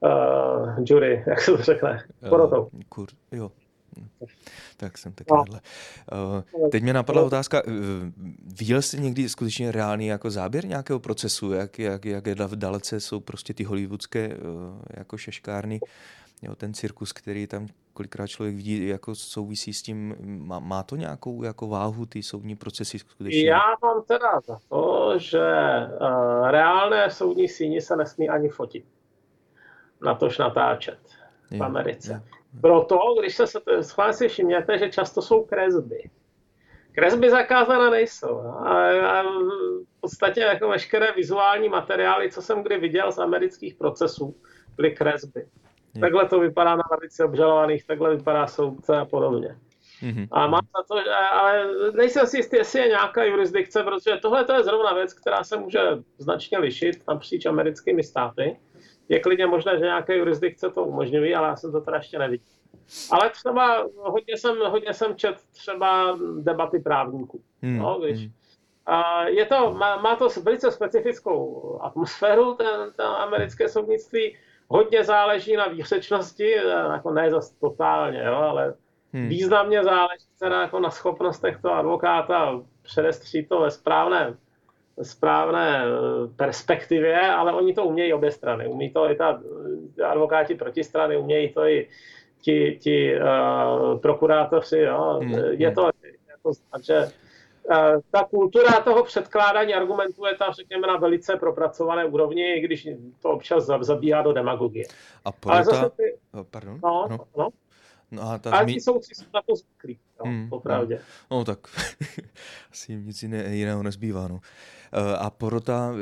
uh, 0.04 0.84
jury, 0.84 1.24
jak 1.28 1.42
se 1.42 1.52
to 1.52 1.64
řekne, 1.64 2.04
porotou. 2.30 2.62
Uh, 2.62 2.82
kur, 2.90 3.08
jo. 3.32 3.52
Tak 4.78 4.98
jsem 4.98 5.14
taky 5.14 5.34
no. 5.34 5.44
Uh, 5.44 6.70
teď 6.70 6.84
mě 6.84 6.94
napadla 6.94 7.24
otázka, 7.24 7.62
uh, 7.68 7.74
viděl 8.60 8.82
jste 8.82 8.98
někdy 8.98 9.30
skutečně 9.30 9.72
reálný 9.72 10.08
jako 10.08 10.32
záběr 10.32 10.66
nějakého 10.66 11.00
procesu, 11.00 11.52
jak, 11.52 11.80
jak, 11.80 12.06
jak 12.06 12.26
dalece 12.56 13.00
jsou 13.00 13.20
prostě 13.20 13.54
ty 13.54 13.64
hollywoodské 13.64 14.28
uh, 14.28 14.34
jako 14.98 15.18
šeškárny, 15.18 15.80
jo, 16.42 16.56
ten 16.56 16.74
cirkus, 16.74 17.14
který 17.14 17.48
tam 17.48 17.68
kolikrát 17.94 18.28
člověk 18.28 18.56
vidí, 18.56 18.88
jako 18.88 19.16
souvisí 19.16 19.74
s 19.74 19.82
tím, 19.82 20.16
má, 20.22 20.60
má 20.60 20.84
to 20.84 20.96
nějakou 20.96 21.44
jako 21.44 21.68
váhu, 21.68 22.06
ty 22.06 22.24
soudní 22.24 22.56
procesy 22.56 23.00
skutečně? 23.00 23.50
Já 23.50 23.62
mám 23.84 24.04
teda 24.08 24.42
za 24.46 24.60
to, 24.70 25.14
že 25.18 25.42
uh, 26.02 26.48
reálné 26.48 27.12
soudní 27.12 27.48
síni 27.48 27.82
se 27.82 27.96
nesmí 27.96 28.30
ani 28.30 28.50
fotit. 28.50 28.86
Natož 30.04 30.38
natáčet 30.38 31.00
v 31.58 31.64
Americe. 31.64 32.12
Je, 32.12 32.16
je. 32.16 32.62
Proto, 32.62 32.98
když 33.20 33.36
se 33.36 33.46
schválně 33.82 34.14
si 34.14 34.28
všimněte, 34.28 34.78
že 34.78 34.90
často 34.90 35.22
jsou 35.22 35.44
kresby. 35.44 36.10
Kresby 36.92 37.30
zakázané 37.30 37.90
nejsou. 37.90 38.40
A, 38.40 38.88
a 39.20 39.24
v 39.24 40.02
podstatě 40.02 40.42
jako 40.42 40.68
veškeré 40.68 41.12
vizuální 41.12 41.70
materiály, 41.70 42.32
co 42.32 42.42
jsem 42.42 42.64
kdy 42.64 42.78
viděl 42.78 43.12
z 43.12 43.20
amerických 43.20 43.76
procesů, 43.76 44.36
byly 44.76 44.92
kresby. 44.92 45.46
Takhle 46.00 46.26
to 46.26 46.40
vypadá 46.40 46.76
na 46.76 46.84
lavici 46.92 47.24
obžalovaných, 47.24 47.88
takhle 47.88 48.16
vypadá 48.16 48.48
soudce 48.48 48.98
a 48.98 49.06
podobně. 49.06 49.58
Mm-hmm. 50.02 50.28
A 50.32 50.48
mám 50.48 50.62
za 50.78 50.84
to, 50.96 51.02
že, 51.02 51.10
ale 51.10 51.68
nejsem 51.94 52.28
si 52.28 52.38
jistý, 52.38 52.58
jestli 52.58 52.80
je 52.80 52.88
nějaká 52.88 53.24
jurisdikce, 53.24 53.84
protože 53.84 54.18
tohle 54.22 54.46
to 54.46 54.54
je 54.54 54.64
zrovna 54.64 54.94
věc, 54.94 55.14
která 55.14 55.44
se 55.44 55.58
může 55.58 55.80
značně 56.18 56.58
lišit 56.58 57.08
napříč 57.08 57.46
americkými 57.46 58.04
státy. 58.04 58.58
Je 59.10 59.20
klidně 59.20 59.48
možné, 59.48 59.80
že 59.80 59.86
nějaké 59.86 60.18
jurisdikce 60.18 60.70
to 60.70 60.84
umožňují, 60.84 61.36
ale 61.36 61.48
já 61.48 61.56
jsem 61.56 61.72
to 61.72 61.82
teda 61.82 61.98
ještě 61.98 62.20
neviděl. 62.20 62.48
Ale 63.12 63.30
třeba 63.30 63.88
hodně 63.96 64.38
jsem, 64.38 64.58
hodně 64.58 64.94
jsem 64.94 65.16
čet 65.16 65.36
třeba 65.52 66.18
debaty 66.40 66.80
právníků. 66.80 67.42
Mm. 67.62 67.78
No, 67.78 68.00
když, 68.00 68.26
mm. 68.26 68.34
a 68.86 69.26
je 69.28 69.46
to, 69.46 69.74
má, 69.74 70.02
má 70.02 70.16
to 70.16 70.28
velice 70.44 70.72
specifickou 70.72 71.80
atmosféru, 71.82 72.54
ten, 72.56 72.92
ten 72.96 73.06
americké 73.06 73.70
soudnictví 73.70 74.38
hodně 74.68 75.04
záleží 75.04 75.56
na 75.56 75.68
výřečnosti, 75.68 76.52
jako 76.94 77.12
ne 77.12 77.32
zase 77.32 77.54
totálně, 77.60 78.24
jo, 78.26 78.36
ale 78.36 78.74
hmm. 79.14 79.28
významně 79.30 79.84
záleží 79.84 80.26
teda 80.40 80.62
jako 80.62 80.80
na 80.80 80.90
schopnostech 80.90 81.62
toho 81.62 81.76
advokáta 81.76 82.62
předestřít 82.82 83.50
to 83.50 83.62
ve 83.62 83.72
správné, 83.72 84.38
správné 85.02 85.84
eh, 85.86 86.28
perspektivě, 86.36 87.20
ale 87.20 87.54
oni 87.54 87.74
to 87.74 87.86
umějí 87.86 88.14
obě 88.14 88.32
strany. 88.32 88.68
Umí 88.68 88.90
to 88.90 89.12
i 89.12 89.16
ta 89.16 89.42
advokáti 90.06 90.56
protistrany, 90.56 91.18
umějí 91.18 91.54
to 91.54 91.66
i 91.66 91.88
ti, 92.42 92.80
ti 92.82 93.16
uh, 93.16 94.00
prokurátoři. 94.00 94.80
Jo. 94.80 95.20
Hmm. 95.24 95.34
Je 95.52 95.72
to, 95.72 95.90
je 96.04 96.36
to 96.44 96.52
že 96.82 97.12
Eh, 97.72 97.98
ta 98.12 98.24
kultura 98.24 98.82
toho 98.84 99.04
předkládání 99.04 99.74
argumentů 99.74 100.26
je 100.26 100.36
tam, 100.36 100.54
řekněme, 100.54 100.88
na 100.88 100.98
velice 100.98 101.36
propracované 101.36 102.06
úrovni, 102.06 102.56
i 102.56 102.62
když 102.62 102.88
to 103.22 103.30
občas 103.30 103.66
zabíhá 103.66 104.22
do 104.22 104.34
demagogie. 104.34 104.86
A 105.26 105.32
proto... 105.32 105.56
Ale 105.56 105.64
zase 105.64 105.90
ty... 105.90 106.18
Pardon? 106.52 106.80
No, 106.84 107.08
no. 107.10 107.18
no. 107.38 107.50
No 108.14 108.32
a 108.32 108.38
ta 108.38 108.52
Ale 108.52 108.64
zmi... 108.64 108.74
ti 108.74 108.82
soudci 108.82 109.16
jsou 109.16 109.26
na 109.34 109.42
to 109.42 109.56
zvyklí, 109.56 110.00
no, 110.20 110.32
hmm, 110.32 110.50
popravdě. 110.50 111.00
No, 111.32 111.38
no 111.38 111.46
tak 111.46 111.60
asi 112.72 112.92
jim 112.92 113.06
nic 113.06 113.24
jiného 113.24 113.84
nezbývá. 113.84 114.28
No. 114.28 114.40
Eh, 114.94 115.18
a 115.18 115.30
porota, 115.30 115.94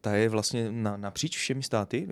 ta 0.00 0.14
je 0.14 0.28
vlastně 0.28 0.72
na, 0.72 0.96
napříč 0.96 1.36
všemi 1.36 1.62
státy? 1.62 2.08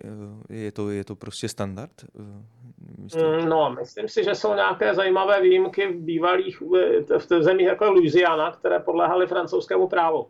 Eh, 0.51 0.55
je 0.55 0.73
to, 0.73 0.91
je 0.91 1.05
to 1.05 1.17
prostě 1.17 1.49
standard? 1.49 1.93
Mm, 2.15 3.49
no, 3.49 3.77
myslím 3.81 4.09
si, 4.09 4.25
že 4.25 4.35
jsou 4.35 4.55
nějaké 4.55 4.95
zajímavé 4.95 5.41
výjimky 5.41 5.87
v 5.87 6.01
bývalých 6.01 6.61
v 6.61 7.43
zemích 7.43 7.67
jako 7.67 7.91
Louisiana, 7.91 8.53
které 8.53 8.81
podléhaly 8.81 9.27
francouzskému 9.27 9.89
právu. 9.89 10.27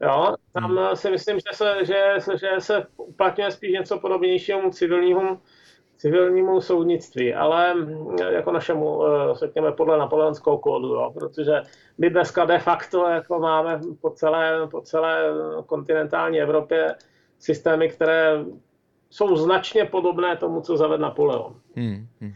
Jo, 0.00 0.34
tam 0.52 0.76
hmm. 0.76 0.96
si 0.96 1.10
myslím, 1.10 1.38
že 1.38 1.56
se, 1.56 1.84
že, 1.84 2.14
že 2.38 2.48
se 2.58 2.86
uplatňuje 2.96 3.50
spíš 3.50 3.72
něco 3.72 3.98
podobnějšímu 3.98 4.70
civilnímu, 4.70 5.40
civilnímu 6.00 6.60
soudnictví, 6.60 7.34
ale 7.34 7.74
mm, 7.74 8.16
jako 8.18 8.52
našemu, 8.52 9.06
eh, 9.06 9.34
řekněme, 9.34 9.72
podle 9.72 9.98
napoleonského 9.98 10.58
kódu, 10.58 10.88
jo, 10.88 11.10
protože 11.14 11.62
my 11.98 12.10
dneska 12.10 12.44
de 12.44 12.58
facto 12.58 13.06
jako 13.06 13.38
máme 13.38 13.80
po 14.00 14.10
celé, 14.10 14.68
po 14.70 14.80
celé 14.80 15.22
kontinentální 15.66 16.40
Evropě 16.40 16.94
systémy, 17.38 17.88
které 17.88 18.44
jsou 19.10 19.36
značně 19.36 19.84
podobné 19.84 20.36
tomu, 20.36 20.60
co 20.60 20.76
zavedl 20.76 21.02
Napoleon. 21.02 21.54
Hmm, 21.76 22.06
hmm. 22.20 22.32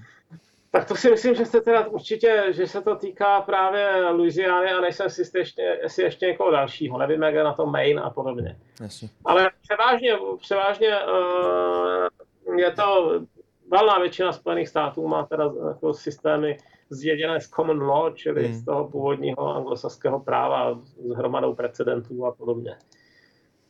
Tak 0.70 0.88
to 0.88 0.94
si 0.94 1.10
myslím, 1.10 1.34
že 1.34 1.46
se 1.46 1.60
teda 1.60 1.86
určitě, 1.86 2.44
že 2.50 2.66
se 2.66 2.82
to 2.82 2.96
týká 2.96 3.40
právě 3.40 4.08
Louisiany 4.10 4.72
a 4.72 4.80
nejsem 4.80 5.10
si 5.10 5.38
ještě, 5.38 5.78
jestli 5.82 6.02
ještě 6.02 6.26
někoho 6.26 6.50
dalšího. 6.50 6.98
Nevím, 6.98 7.22
jak 7.22 7.34
je 7.34 7.44
na 7.44 7.52
to 7.52 7.66
Maine 7.66 8.02
a 8.02 8.10
podobně. 8.10 8.56
Jasně. 8.80 9.08
Ale 9.24 9.50
převážně, 9.62 10.18
převážně 10.40 10.88
uh, 10.88 12.58
je 12.58 12.70
to 12.70 13.20
valná 13.74 13.98
většina 13.98 14.32
Spojených 14.32 14.68
států 14.68 15.08
má 15.08 15.26
teda 15.26 15.52
jako 15.68 15.94
systémy 15.94 16.56
zjeděné 16.90 17.40
z 17.40 17.48
common 17.48 17.82
law, 17.82 18.14
čili 18.14 18.44
hmm. 18.46 18.54
z 18.54 18.64
toho 18.64 18.88
původního 18.88 19.56
anglosaského 19.56 20.20
práva 20.20 20.78
s 20.84 21.10
hromadou 21.10 21.54
precedentů 21.54 22.26
a 22.26 22.32
podobně. 22.32 22.76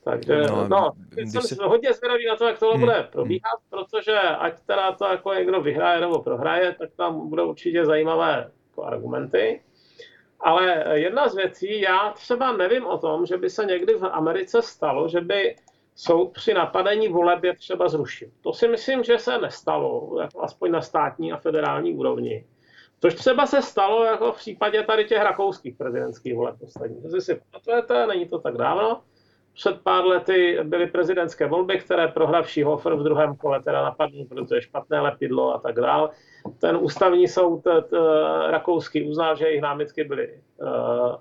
Takže 0.05 0.43
no, 0.51 0.69
no 0.69 0.93
jsem 1.17 1.43
se... 1.43 1.57
hodně 1.65 1.93
zvědavý 1.93 2.27
na 2.27 2.37
to, 2.37 2.47
jak 2.47 2.59
tohle 2.59 2.75
hmm. 2.75 2.85
bude 2.85 3.09
probíhat, 3.13 3.59
protože 3.71 4.19
ať 4.21 4.61
teda 4.67 4.93
to 4.93 5.05
jako 5.05 5.35
někdo 5.35 5.61
vyhraje 5.61 6.01
nebo 6.01 6.23
prohraje, 6.23 6.75
tak 6.79 6.91
tam 6.97 7.29
budou 7.29 7.49
určitě 7.49 7.85
zajímavé 7.85 8.51
jako 8.71 8.85
argumenty. 8.85 9.63
Ale 10.41 10.85
jedna 10.93 11.29
z 11.29 11.35
věcí, 11.35 11.81
já 11.81 12.13
třeba 12.13 12.53
nevím 12.53 12.87
o 12.87 12.99
tom, 12.99 13.27
že 13.27 13.37
by 13.37 13.51
se 13.51 13.65
někdy 13.65 13.95
v 13.95 14.05
Americe 14.05 14.63
stalo, 14.63 15.09
že 15.09 15.21
by 15.21 15.57
soud 15.95 16.33
při 16.33 16.55
napadení 16.55 17.09
voleb 17.09 17.45
je 17.45 17.57
třeba 17.57 17.89
zrušil. 17.89 18.29
To 18.41 18.53
si 18.53 18.69
myslím, 18.69 19.05
že 19.05 19.19
se 19.19 19.39
nestalo, 19.39 20.19
jako 20.21 20.43
aspoň 20.43 20.71
na 20.71 20.81
státní 20.81 21.33
a 21.33 21.37
federální 21.37 21.95
úrovni. 21.95 22.47
Což 23.01 23.15
třeba 23.15 23.47
se 23.47 23.63
stalo 23.63 24.05
jako 24.05 24.33
v 24.33 24.37
případě 24.37 24.83
tady 24.83 25.05
těch 25.05 25.23
rakouských 25.23 25.77
prezidentských 25.77 26.35
voleb 26.35 26.57
posledních. 26.61 27.05
Jestli 27.05 27.21
si 27.21 27.41
pamatujete, 27.51 28.07
není 28.07 28.29
to 28.29 28.39
tak 28.39 28.57
dávno, 28.57 29.01
před 29.55 29.81
pár 29.81 30.07
lety 30.07 30.59
byly 30.63 30.87
prezidentské 30.87 31.47
volby, 31.47 31.79
které 31.79 32.09
prohravší 32.09 32.63
Hofer 32.63 32.95
v 32.95 33.03
druhém 33.03 33.37
kole 33.37 33.63
teda 33.63 33.83
napadl, 33.83 34.25
protože 34.29 34.63
špatné 34.63 35.01
lepidlo 35.01 35.55
a 35.55 35.59
tak 35.59 35.75
dále. 35.75 36.11
Ten 36.59 36.79
ústavní 36.81 37.29
soud 37.29 37.63
t, 37.63 37.83
t, 37.83 37.97
rakouský 38.51 39.09
uznal, 39.09 39.37
že 39.37 39.47
jejich 39.47 39.63
námitky 39.63 40.05
byly 40.05 40.41
uh, 40.57 40.69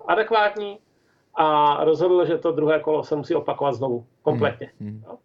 adekvátní 0.08 0.80
a 1.36 1.78
rozhodl, 1.84 2.26
že 2.26 2.38
to 2.38 2.52
druhé 2.52 2.80
kolo 2.80 3.04
se 3.04 3.16
musí 3.16 3.36
opakovat 3.36 3.72
znovu, 3.72 4.06
kompletně. 4.22 4.72
Hmm. 4.80 4.90
hmm. 4.90 5.18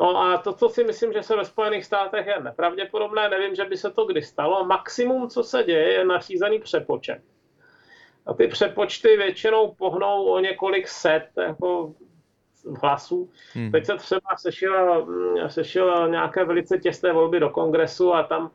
No 0.00 0.16
a 0.16 0.38
to, 0.38 0.52
co 0.52 0.68
si 0.68 0.84
myslím, 0.84 1.12
že 1.12 1.22
se 1.22 1.36
ve 1.36 1.44
Spojených 1.44 1.84
státech 1.84 2.26
je 2.26 2.40
nepravděpodobné, 2.40 3.28
nevím, 3.28 3.54
že 3.54 3.64
by 3.64 3.76
se 3.76 3.90
to 3.90 4.04
kdy 4.04 4.22
stalo. 4.22 4.64
Maximum, 4.64 5.28
co 5.28 5.42
se 5.42 5.62
děje, 5.62 5.92
je 5.92 6.04
nařízený 6.04 6.58
přepočet. 6.58 7.20
A 8.26 8.34
ty 8.34 8.48
přepočty 8.48 9.16
většinou 9.16 9.74
pohnou 9.74 10.24
o 10.24 10.40
několik 10.40 10.88
set, 10.88 11.28
jako 11.36 11.94
hlasů. 12.82 13.30
Hmm. 13.54 13.70
Teď 13.70 13.86
se 13.86 13.96
třeba 13.96 14.36
sešel, 14.38 15.06
sešel 15.46 16.08
nějaké 16.08 16.44
velice 16.44 16.78
těsné 16.78 17.12
volby 17.12 17.40
do 17.40 17.50
kongresu 17.50 18.14
a 18.14 18.22
tam, 18.22 18.50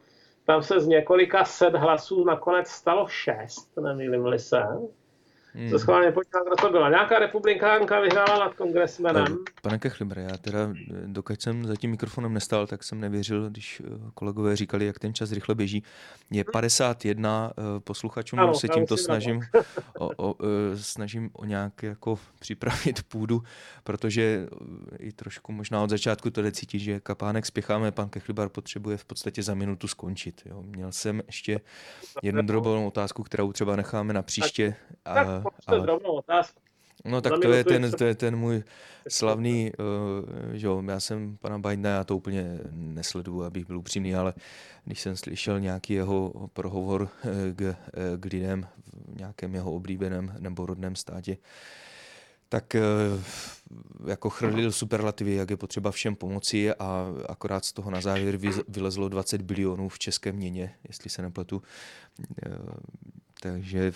tam 0.45 0.63
se 0.63 0.79
z 0.79 0.87
několika 0.87 1.45
set 1.45 1.75
hlasů 1.75 2.23
nakonec 2.23 2.67
stalo 2.67 3.07
šest, 3.07 3.77
nemýlím 3.77 4.39
se. 4.39 4.63
Hmm. 5.57 5.69
To 5.69 5.79
schválně 5.79 6.11
počítám, 6.11 6.41
kdo 6.47 6.55
to 6.55 6.69
byla. 6.71 6.89
Nějaká 6.89 7.19
republikánka 7.19 7.99
vyhrála 7.99 8.39
nad 8.39 8.53
kongresmenem. 8.53 9.37
Pane 9.61 9.79
Kechlibre, 9.79 10.21
já 10.21 10.37
teda, 10.37 10.59
dokud 11.05 11.41
jsem 11.41 11.65
za 11.65 11.75
tím 11.75 11.91
mikrofonem 11.91 12.33
nestal, 12.33 12.67
tak 12.67 12.83
jsem 12.83 12.99
nevěřil, 12.99 13.49
když 13.49 13.81
eh, 13.85 13.99
kolegové 14.13 14.55
říkali, 14.55 14.85
jak 14.85 14.99
ten 14.99 15.13
čas 15.13 15.31
rychle 15.31 15.55
běží. 15.55 15.83
Je 16.31 16.43
51 16.43 17.47
hm. 17.47 17.51
eh, 17.77 17.79
posluchačům, 17.79 18.39
ano, 18.39 18.53
se 18.53 18.67
tímto 18.67 18.97
snažím 18.97 19.41
o, 19.99 20.11
o, 20.17 20.35
eh, 20.43 20.77
snažím 20.77 21.29
o 21.33 21.45
nějak 21.45 21.83
jako 21.83 22.19
připravit 22.39 23.03
půdu, 23.03 23.43
protože 23.83 24.47
i 24.99 25.11
trošku 25.11 25.51
možná 25.51 25.83
od 25.83 25.89
začátku 25.89 26.29
to 26.29 26.51
cítit, 26.51 26.79
že 26.79 26.99
kapánek 26.99 27.45
spěcháme, 27.45 27.91
pan 27.91 28.09
Kechlibar 28.09 28.49
potřebuje 28.49 28.97
v 28.97 29.05
podstatě 29.05 29.43
za 29.43 29.53
minutu 29.53 29.87
skončit. 29.87 30.41
Jo. 30.45 30.63
Měl 30.63 30.91
jsem 30.91 31.21
ještě 31.27 31.61
jednu 32.23 32.41
drobnou 32.41 32.87
otázku, 32.87 33.23
kterou 33.23 33.51
třeba 33.51 33.75
necháme 33.75 34.13
na 34.13 34.21
příště. 34.21 34.75
A, 35.05 35.44
ale... 35.67 35.91
otázku. 35.91 36.59
No 37.05 37.21
tak 37.21 37.33
to 37.41 37.51
je, 37.53 37.63
ten, 37.63 37.91
to 37.91 38.03
je 38.03 38.15
ten 38.15 38.35
můj 38.35 38.63
slavný, 39.09 39.71
uh, 39.79 40.53
že 40.53 40.67
jo, 40.67 40.83
já 40.87 40.99
jsem 40.99 41.37
pana 41.37 41.59
Bidena, 41.59 41.89
já 41.89 42.03
to 42.03 42.17
úplně 42.17 42.59
nesleduju, 42.71 43.43
abych 43.43 43.67
byl 43.67 43.77
upřímný, 43.77 44.15
ale 44.15 44.33
když 44.85 45.01
jsem 45.01 45.17
slyšel 45.17 45.59
nějaký 45.59 45.93
jeho 45.93 46.49
prohovor 46.53 47.09
eh, 47.23 47.53
k, 47.55 47.61
eh, 47.61 47.75
k 48.17 48.25
lidem 48.25 48.67
v 49.13 49.17
nějakém 49.17 49.55
jeho 49.55 49.73
oblíbeném 49.73 50.35
nebo 50.39 50.65
rodném 50.65 50.95
státě, 50.95 51.37
tak 52.49 52.75
jako 54.07 54.29
chrlil 54.29 54.71
superlativy, 54.71 55.35
jak 55.35 55.49
je 55.49 55.57
potřeba 55.57 55.91
všem 55.91 56.15
pomoci 56.15 56.73
a 56.73 57.07
akorát 57.29 57.65
z 57.65 57.73
toho 57.73 57.91
na 57.91 58.01
závěr 58.01 58.37
vylezlo 58.67 59.09
20 59.09 59.41
bilionů 59.41 59.89
v 59.89 59.99
české 59.99 60.31
měně, 60.31 60.75
jestli 60.87 61.09
se 61.09 61.21
nepletu. 61.21 61.61
Takže 63.41 63.91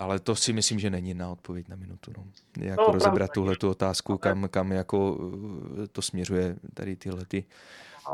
ale 0.00 0.18
to 0.18 0.34
si 0.34 0.52
myslím, 0.52 0.78
že 0.78 0.90
není 0.90 1.14
na 1.14 1.30
odpověď 1.30 1.68
na 1.68 1.76
minutu. 1.76 2.12
No. 2.18 2.24
Jako 2.64 2.82
no, 2.82 2.92
rozebrat 2.92 3.30
tuhle 3.30 3.56
tu 3.56 3.70
otázku, 3.70 4.18
kam, 4.18 4.48
kam 4.48 4.72
jako 4.72 5.18
to 5.92 6.02
směřuje 6.02 6.56
tady 6.74 6.96
tyhle 6.96 7.24
ty 7.24 7.44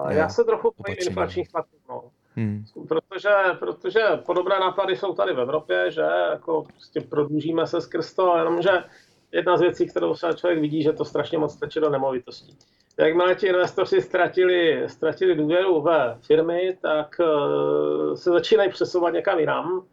Já 0.08 0.28
se 0.28 0.44
trochu 0.44 0.74
bojím 0.78 0.96
inflačních 1.08 1.48
tlaků. 1.48 1.76
No. 1.88 2.02
Hmm. 2.36 2.64
Protože, 2.88 3.30
protože 3.58 4.00
podobné 4.26 4.60
nápady 4.60 4.96
jsou 4.96 5.14
tady 5.14 5.34
v 5.34 5.40
Evropě, 5.40 5.90
že 5.90 6.00
jako 6.30 6.62
prostě 6.62 7.00
prodlužíme 7.00 7.66
se 7.66 7.80
skrz 7.80 8.14
to, 8.14 8.36
jenomže 8.36 8.70
jedna 9.32 9.56
z 9.56 9.60
věcí, 9.60 9.86
kterou 9.86 10.14
se 10.14 10.34
člověk 10.34 10.60
vidí, 10.60 10.82
že 10.82 10.92
to 10.92 11.04
strašně 11.04 11.38
moc 11.38 11.56
teče 11.56 11.80
do 11.80 11.90
nemovitostí. 11.90 12.58
Jakmile 12.98 13.34
ti 13.34 13.46
investoři 13.46 14.02
ztratili, 14.02 14.82
ztratili 14.86 15.34
důvěru 15.34 15.82
ve 15.82 16.18
firmy, 16.20 16.78
tak 16.82 17.16
uh, 17.20 18.14
se 18.14 18.30
začínají 18.30 18.70
přesouvat 18.70 19.14
někam 19.14 19.38
jinam 19.38 19.84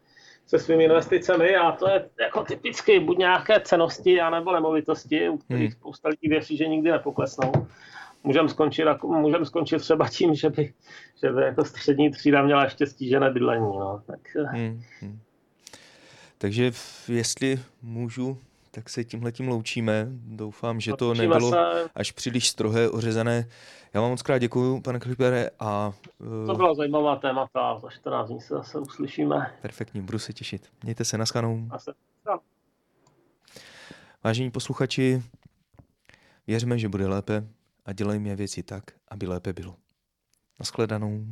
se 0.46 0.60
svými 0.60 0.84
investicemi 0.84 1.56
a 1.56 1.72
to 1.72 1.90
je 1.90 2.10
jako 2.22 2.44
typicky 2.44 3.00
buď 3.00 3.18
nějaké 3.18 3.60
cenosti, 3.60 4.22
anebo 4.22 4.54
nemovitosti, 4.54 5.30
u 5.30 5.38
kterých 5.38 5.72
hmm. 5.72 5.80
spousta 5.80 6.10
lidí 6.10 6.30
věří, 6.30 6.58
že 6.58 6.68
nikdy 6.68 6.92
nepoklesnou. 6.92 7.52
Můžeme 8.24 8.50
skončit, 8.50 8.86
můžem 9.04 9.46
skončit 9.46 9.80
třeba 9.80 10.10
tím, 10.10 10.36
že 10.36 10.50
by, 10.50 10.74
že 11.24 11.32
by 11.32 11.42
jako 11.42 11.66
střední 11.66 12.12
třída 12.12 12.44
měla 12.44 12.64
ještě 12.64 12.88
stížené 12.88 13.32
bydlení. 13.32 13.66
No. 13.66 14.02
Tak, 14.08 14.20
hmm. 14.36 14.82
Hmm. 15.02 15.20
Takže 16.38 16.72
jestli 17.08 17.60
můžu 17.82 18.38
tak 18.76 18.90
se 18.90 19.04
tímhle 19.04 19.32
tím 19.32 19.48
loučíme. 19.48 20.08
Doufám, 20.12 20.80
že 20.80 20.94
to 20.94 21.06
Loučíme 21.06 21.28
nebylo 21.28 21.52
se. 21.52 21.90
až 21.96 22.12
příliš 22.12 22.50
strohé, 22.50 22.90
ořezané. 22.90 23.48
Já 23.94 24.02
vám 24.02 24.10
moc 24.10 24.22
krát 24.22 24.38
děkuji, 24.38 24.82
pane 24.82 25.00
Klipere. 25.00 25.50
A, 25.60 25.94
uh... 26.18 26.48
To 26.48 26.56
byla 26.56 26.74
zajímavá 26.74 27.16
témata. 27.16 27.80
Za 27.80 27.90
14 27.90 28.28
dní 28.30 28.42
se 28.42 28.54
zase 28.54 28.80
uslyšíme. 28.80 29.58
Perfektní, 29.62 30.02
budu 30.02 30.20
se 30.20 30.34
těšit. 30.34 30.70
Mějte 30.84 31.06
se, 31.06 31.18
naschledanou. 31.18 31.70
Vážení 34.24 34.52
posluchači, 34.52 35.24
věřme, 36.48 36.80
že 36.80 36.90
bude 36.90 37.08
lépe 37.08 37.48
a 37.86 37.94
dělejme 37.94 38.36
věci 38.36 38.64
tak, 38.64 38.84
aby 39.08 39.28
lépe 39.28 39.54
bylo. 39.54 39.76
Naschledanou. 40.60 41.26